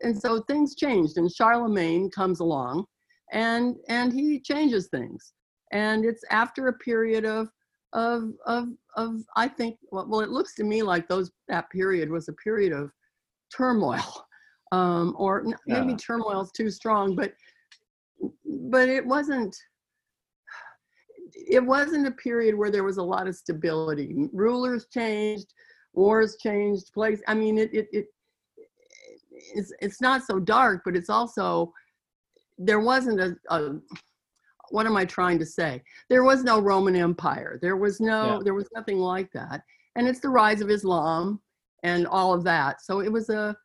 and 0.03 0.17
so 0.17 0.43
things 0.43 0.77
changed. 0.77 1.17
And 1.17 1.33
Charlemagne 1.33 2.11
comes 2.11 2.41
along, 2.41 2.85
and 3.33 3.77
and 3.89 4.13
he 4.13 4.41
changes 4.41 4.89
things. 4.89 5.33
And 5.73 6.05
it's 6.05 6.25
after 6.31 6.69
a 6.69 6.79
period 6.79 7.25
of 7.25 7.49
of 7.93 8.33
of 8.47 8.69
of 8.97 9.23
I 9.37 9.49
think 9.49 9.79
well, 9.91 10.07
well 10.09 10.21
it 10.21 10.31
looks 10.31 10.55
to 10.57 10.65
me 10.65 10.83
like 10.83 11.09
those 11.09 11.31
that 11.49 11.71
period 11.71 12.11
was 12.11 12.29
a 12.29 12.33
period 12.35 12.73
of 12.73 12.91
turmoil 13.55 14.27
um, 14.73 15.15
or 15.19 15.45
yeah. 15.47 15.55
maybe 15.67 15.95
turmoil 15.97 16.43
is 16.43 16.53
too 16.53 16.71
strong, 16.71 17.15
but 17.17 17.33
but 18.71 18.89
it 18.89 19.05
wasn't 19.05 19.57
it 21.33 21.65
wasn't 21.65 22.07
a 22.07 22.13
period 22.13 22.55
where 22.55 22.71
there 22.71 22.85
was 22.85 22.97
a 22.97 23.03
lot 23.03 23.27
of 23.27 23.37
stability. 23.37 24.15
Rulers 24.33 24.87
changed, 24.93 25.53
wars 25.93 26.37
changed, 26.41 26.93
place. 26.93 27.21
I 27.27 27.35
mean, 27.35 27.59
it 27.59 27.73
it, 27.73 27.89
it 27.93 28.07
it's 29.55 29.73
it's 29.81 30.01
not 30.01 30.23
so 30.25 30.39
dark, 30.39 30.83
but 30.85 30.97
it's 30.97 31.11
also 31.11 31.73
there 32.59 32.81
wasn't 32.81 33.21
a, 33.21 33.37
a 33.51 33.77
what 34.71 34.87
am 34.87 34.97
I 34.97 35.05
trying 35.05 35.39
to 35.39 35.47
say? 35.47 35.83
There 36.09 36.25
was 36.25 36.43
no 36.43 36.61
Roman 36.61 36.97
Empire. 36.97 37.59
There 37.63 37.77
was 37.77 38.01
no 38.01 38.37
yeah. 38.37 38.39
there 38.45 38.55
was 38.55 38.69
nothing 38.75 38.99
like 38.99 39.31
that. 39.33 39.63
And 39.97 40.07
it's 40.07 40.21
the 40.21 40.29
rise 40.29 40.61
of 40.61 40.71
Islam 40.71 41.41
and 41.83 42.07
all 42.07 42.35
of 42.35 42.45
that. 42.45 42.83
So 42.83 43.01
it 43.01 43.13
was 43.13 43.31
a 43.31 43.57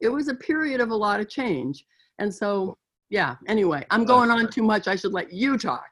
it 0.00 0.08
was 0.08 0.28
a 0.28 0.34
period 0.34 0.80
of 0.80 0.90
a 0.90 0.96
lot 0.96 1.20
of 1.20 1.28
change. 1.28 1.84
And 2.18 2.34
so, 2.34 2.76
yeah, 3.08 3.36
anyway, 3.46 3.86
I'm 3.90 4.04
going 4.04 4.30
on 4.30 4.50
too 4.50 4.62
much. 4.62 4.88
I 4.88 4.96
should 4.96 5.12
let 5.12 5.32
you 5.32 5.56
talk. 5.56 5.86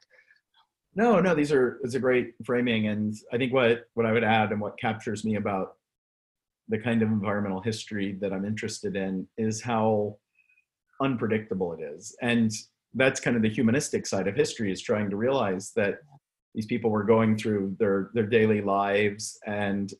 No, 0.94 1.20
no, 1.20 1.34
these 1.34 1.52
are, 1.52 1.78
it's 1.84 1.94
a 1.94 2.00
great 2.00 2.34
framing. 2.44 2.88
And 2.88 3.14
I 3.32 3.38
think 3.38 3.52
what, 3.52 3.84
what 3.94 4.06
I 4.06 4.12
would 4.12 4.24
add 4.24 4.50
and 4.50 4.60
what 4.60 4.78
captures 4.78 5.24
me 5.24 5.36
about 5.36 5.74
the 6.68 6.78
kind 6.78 7.02
of 7.02 7.08
environmental 7.08 7.60
history 7.60 8.18
that 8.20 8.32
I'm 8.32 8.44
interested 8.44 8.96
in 8.96 9.26
is 9.38 9.62
how 9.62 10.16
unpredictable 11.00 11.72
it 11.72 11.80
is. 11.82 12.16
And 12.22 12.52
that's 12.94 13.20
kind 13.20 13.36
of 13.36 13.42
the 13.42 13.48
humanistic 13.48 14.06
side 14.06 14.28
of 14.28 14.34
history 14.34 14.72
is 14.72 14.82
trying 14.82 15.10
to 15.10 15.16
realize 15.16 15.72
that 15.76 15.98
these 16.54 16.66
people 16.66 16.90
were 16.90 17.04
going 17.04 17.36
through 17.36 17.76
their, 17.78 18.10
their 18.14 18.26
daily 18.26 18.60
lives 18.60 19.38
and 19.46 19.92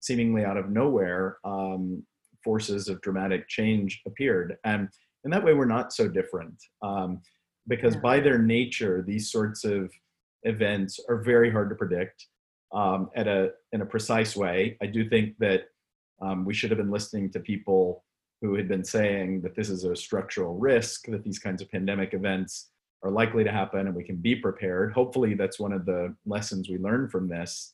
seemingly 0.00 0.44
out 0.44 0.56
of 0.56 0.70
nowhere, 0.70 1.38
um, 1.44 2.02
forces 2.42 2.88
of 2.88 3.00
dramatic 3.00 3.48
change 3.48 4.02
appeared. 4.06 4.56
And 4.64 4.88
in 5.24 5.30
that 5.30 5.44
way, 5.44 5.54
we're 5.54 5.64
not 5.64 5.92
so 5.92 6.08
different 6.08 6.54
um, 6.82 7.20
because 7.68 7.94
Yeah. 7.94 8.00
by 8.00 8.20
their 8.20 8.38
nature, 8.38 9.02
these 9.06 9.30
sorts 9.30 9.64
of 9.64 9.90
events 10.42 11.00
are 11.08 11.18
very 11.22 11.50
hard 11.50 11.68
to 11.70 11.74
predict 11.74 12.26
um, 12.72 13.08
at 13.14 13.28
a 13.28 13.52
in 13.72 13.80
a 13.82 13.86
precise 13.86 14.36
way. 14.36 14.76
I 14.82 14.86
do 14.86 15.08
think 15.08 15.38
that 15.38 15.68
um, 16.20 16.44
we 16.44 16.52
should 16.54 16.70
have 16.70 16.78
been 16.78 16.90
listening 16.90 17.30
to 17.32 17.40
people 17.40 18.04
who 18.44 18.54
had 18.54 18.68
been 18.68 18.84
saying 18.84 19.40
that 19.40 19.56
this 19.56 19.70
is 19.70 19.84
a 19.84 19.96
structural 19.96 20.58
risk, 20.58 21.06
that 21.06 21.24
these 21.24 21.38
kinds 21.38 21.62
of 21.62 21.70
pandemic 21.70 22.12
events 22.12 22.68
are 23.02 23.10
likely 23.10 23.42
to 23.42 23.50
happen, 23.50 23.86
and 23.86 23.96
we 23.96 24.04
can 24.04 24.16
be 24.16 24.36
prepared. 24.36 24.92
Hopefully, 24.92 25.32
that's 25.32 25.58
one 25.58 25.72
of 25.72 25.86
the 25.86 26.14
lessons 26.26 26.68
we 26.68 26.76
learn 26.76 27.08
from 27.08 27.26
this. 27.26 27.72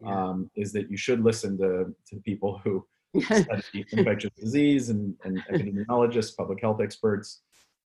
Yeah. 0.00 0.28
Um, 0.28 0.50
is 0.56 0.72
that 0.72 0.88
you 0.88 0.96
should 0.96 1.24
listen 1.24 1.58
to 1.58 1.92
to 2.08 2.20
people 2.24 2.60
who 2.62 2.86
study 3.22 3.84
infectious 3.90 4.30
disease 4.36 4.90
and, 4.90 5.16
and 5.24 5.42
epidemiologists, 5.50 6.36
public 6.36 6.60
health 6.60 6.80
experts, 6.80 7.42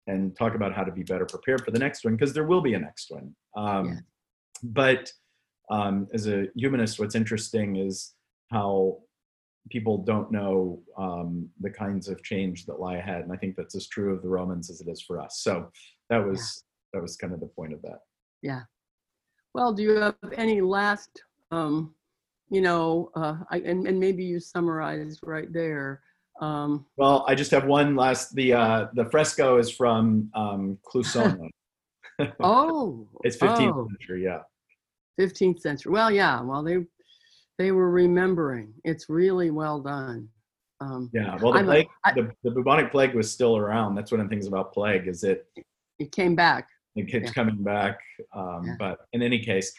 and 0.07 0.37
talk 0.37 0.55
about 0.55 0.75
how 0.75 0.85
to 0.85 0.93
be 0.93 1.05
better 1.05 1.25
prepared 1.25 1.65
for 1.65 1.71
the 1.71 1.79
next 1.79 2.05
one 2.05 2.15
because 2.15 2.35
there 2.35 2.47
will 2.47 2.61
be 2.61 2.75
a 2.75 2.79
next 2.79 3.11
one. 3.11 3.35
Um, 3.57 3.87
Yeah. 3.87 3.95
But 4.63 5.13
um, 5.71 6.09
as 6.13 6.27
a 6.27 6.49
humanist, 6.55 6.99
what's 6.99 7.15
interesting 7.15 7.77
is 7.77 8.13
how 8.51 8.99
people 9.71 9.99
don't 9.99 10.31
know 10.31 10.81
um, 10.97 11.49
the 11.61 11.71
kinds 11.71 12.09
of 12.09 12.23
change 12.23 12.67
that 12.67 12.81
lie 12.81 12.97
ahead, 12.97 13.23
and 13.23 13.33
I 13.33 13.37
think 13.37 13.57
that's 13.57 13.75
as 13.75 13.87
true 13.87 14.15
of 14.15 14.23
the 14.23 14.29
Romans 14.29 14.71
as 14.71 14.81
it 14.81 14.89
is 14.89 15.03
for 15.03 15.21
us. 15.21 15.41
So 15.41 15.71
that 16.11 16.25
was 16.25 16.65
that 16.93 17.03
was 17.03 17.17
kind 17.17 17.33
of 17.33 17.41
the 17.41 17.47
point 17.47 17.73
of 17.73 17.83
that. 17.83 18.01
Yeah. 18.43 18.63
Well, 19.55 19.73
do 19.73 19.83
you 19.83 19.97
have 19.97 20.15
any 20.37 20.61
last, 20.61 21.23
um, 21.51 21.95
you 22.51 22.61
know, 22.61 23.11
uh, 23.15 23.37
I, 23.51 23.59
and, 23.59 23.87
and 23.87 23.99
maybe 23.99 24.25
you 24.25 24.41
summarized 24.41 25.21
right 25.23 25.53
there. 25.53 26.03
Um, 26.41 26.87
Well, 26.97 27.25
I 27.27 27.35
just 27.35 27.51
have 27.51 27.65
one 27.65 27.97
last. 27.97 28.35
The 28.35 28.53
uh, 28.53 28.87
the 28.95 29.07
fresco 29.07 29.59
is 29.59 29.71
from 29.71 30.31
um, 30.35 30.79
oh, 32.41 33.09
It's 33.25 33.37
15th 33.37 33.75
oh, 33.75 33.89
century, 33.89 34.25
yeah. 34.25 34.41
15th 35.21 35.61
century. 35.61 35.93
Well, 35.93 36.13
yeah. 36.13 36.41
Well, 36.41 36.63
they 36.63 36.87
they 37.59 37.73
were 37.73 37.91
remembering. 37.91 38.73
It's 38.85 39.09
really 39.09 39.51
well 39.51 39.81
done. 39.81 40.29
Um, 40.81 41.11
Yeah, 41.13 41.37
well, 41.43 41.53
the 41.53 41.65
plague, 41.65 41.89
I- 42.05 42.13
the, 42.15 42.31
the 42.45 42.53
bubonic 42.53 42.93
plague 42.93 43.15
was 43.15 43.31
still 43.31 43.57
around. 43.57 43.97
That's 43.97 44.13
one 44.13 44.21
of 44.21 44.27
the 44.29 44.31
things 44.31 44.47
about 44.47 44.73
plague 44.73 45.09
is 45.09 45.25
it 45.25 45.47
it 45.99 46.13
came 46.13 46.37
back. 46.37 46.69
it 46.95 47.09
keeps 47.09 47.27
Yeah. 47.27 47.33
coming 47.33 47.63
back. 47.65 47.99
Um, 48.33 48.65
Yeah. 48.65 48.75
But 48.79 48.99
in 49.13 49.23
any 49.23 49.41
case, 49.41 49.73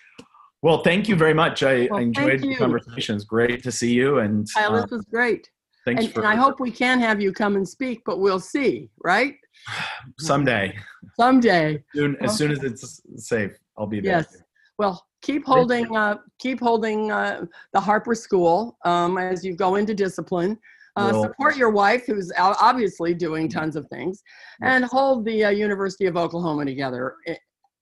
well, 0.61 0.83
thank 0.83 1.07
you 1.07 1.15
very 1.15 1.33
much. 1.33 1.63
I, 1.63 1.87
Well, 1.89 1.99
I 1.99 2.01
enjoyed 2.01 2.41
the 2.41 2.55
conversation. 2.55 3.15
It's 3.15 3.23
great 3.23 3.63
to 3.63 3.71
see 3.71 3.93
you, 3.93 4.19
and 4.19 4.45
Kyle, 4.53 4.75
uh, 4.75 4.81
this 4.81 4.91
was 4.91 5.05
great. 5.05 5.49
thanks 5.85 6.03
And, 6.03 6.13
for 6.13 6.19
and 6.19 6.27
I 6.27 6.35
hope 6.35 6.59
we 6.59 6.71
can 6.71 6.99
have 6.99 7.21
you 7.21 7.31
come 7.31 7.55
and 7.55 7.65
speak, 7.67 8.01
but 8.05 8.19
we'll 8.19 8.41
see, 8.41 8.89
right? 9.05 9.35
someday, 10.19 10.77
Someday. 11.15 11.81
soon, 11.95 12.17
as 12.21 12.37
soon 12.37 12.51
as 12.51 12.61
it's 12.63 13.01
safe, 13.15 13.53
I'll 13.77 13.87
be 13.87 14.01
there. 14.01 14.17
Yes. 14.19 14.35
Well, 14.77 15.05
keep 15.21 15.45
holding, 15.45 15.95
uh, 15.95 16.17
keep 16.39 16.59
holding 16.59 17.11
uh, 17.11 17.45
the 17.73 17.79
Harper 17.79 18.15
School 18.15 18.77
um, 18.85 19.17
as 19.17 19.43
you 19.43 19.55
go 19.55 19.75
into 19.75 19.93
discipline. 19.93 20.57
Uh, 20.95 21.11
Will. 21.13 21.21
support 21.21 21.55
your 21.55 21.69
wife, 21.69 22.05
who's 22.05 22.31
obviously 22.37 23.13
doing 23.13 23.47
tons 23.47 23.75
of 23.77 23.87
things, 23.87 24.21
and 24.63 24.83
hold 24.83 25.23
the 25.23 25.45
uh, 25.45 25.49
University 25.49 26.07
of 26.07 26.17
Oklahoma 26.17 26.65
together 26.65 27.15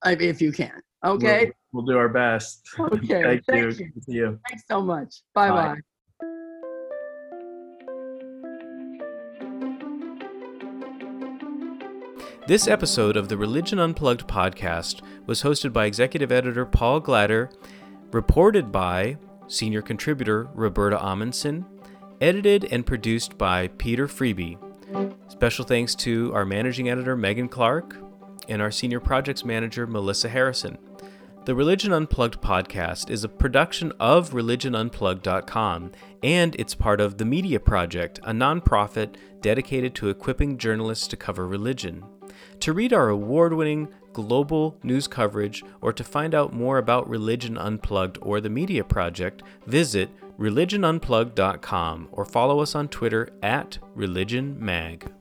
if 0.06 0.42
you 0.42 0.52
can. 0.52 0.82
Okay. 1.04 1.46
We'll, 1.46 1.84
we'll 1.84 1.86
do 1.86 1.98
our 1.98 2.10
best. 2.10 2.68
Okay. 2.80 3.24
thank, 3.24 3.46
Thank 3.46 3.48
you. 3.48 3.70
you. 3.70 3.74
Good 3.74 3.94
to 3.96 4.02
see 4.02 4.14
you. 4.14 4.40
Thanks 4.48 4.64
so 4.70 4.82
much. 4.82 5.22
Bye 5.34 5.50
Bye. 5.50 5.56
bye. 5.56 5.82
This 12.48 12.70
episode 12.70 13.18
of 13.18 13.28
the 13.28 13.36
Religion 13.36 13.78
Unplugged 13.78 14.26
podcast 14.26 15.02
was 15.26 15.44
hosted 15.44 15.74
by 15.74 15.86
executive 15.86 16.32
editor 16.32 16.66
Paul 16.66 17.02
Glader, 17.02 17.52
reported 18.14 18.72
by 18.72 19.18
senior 19.48 19.82
contributor 19.82 20.48
Roberta 20.54 20.96
Ahmanson, 20.96 21.66
edited 22.22 22.64
and 22.72 22.86
produced 22.86 23.38
by 23.38 23.68
Peter 23.78 24.08
Freeby. 24.08 24.58
Special 25.28 25.66
thanks 25.66 25.94
to 25.96 26.34
our 26.34 26.46
managing 26.46 26.88
editor 26.88 27.18
Megan 27.18 27.50
Clark 27.50 27.98
and 28.48 28.62
our 28.62 28.72
senior 28.72 29.02
projects 29.02 29.44
manager 29.44 29.86
Melissa 29.86 30.30
Harrison. 30.30 30.78
The 31.44 31.54
Religion 31.54 31.92
Unplugged 31.92 32.42
podcast 32.42 33.10
is 33.10 33.26
a 33.26 33.30
production 33.30 33.92
of 34.00 34.30
religionunplugged.com 34.30 35.92
and 36.24 36.56
it's 36.58 36.76
part 36.76 37.02
of 37.02 37.18
The 37.18 37.26
Media 37.26 37.60
Project, 37.60 38.20
a 38.24 38.32
nonprofit 38.32 39.16
dedicated 39.42 39.94
to 39.96 40.08
equipping 40.08 40.58
journalists 40.58 41.10
to 41.10 41.18
cover 41.18 41.46
religion. 41.46 42.06
To 42.62 42.74
read 42.74 42.94
our 42.94 43.10
award 43.10 43.54
winning 43.54 43.88
global 44.14 44.78
news 44.84 45.08
coverage 45.08 45.64
or 45.82 45.94
to 45.94 46.04
find 46.04 46.34
out 46.34 46.54
more 46.54 46.78
about 46.78 47.10
Religion 47.10 47.58
Unplugged 47.58 48.18
or 48.22 48.42
the 48.42 48.50
Media 48.50 48.84
Project, 48.84 49.44
visit 49.66 50.10
religionunplugged.com 50.40 52.10
or 52.12 52.26
follow 52.26 52.60
us 52.60 52.76
on 52.76 52.88
Twitter 52.88 53.30
at 53.42 53.78
religionmag. 53.96 55.12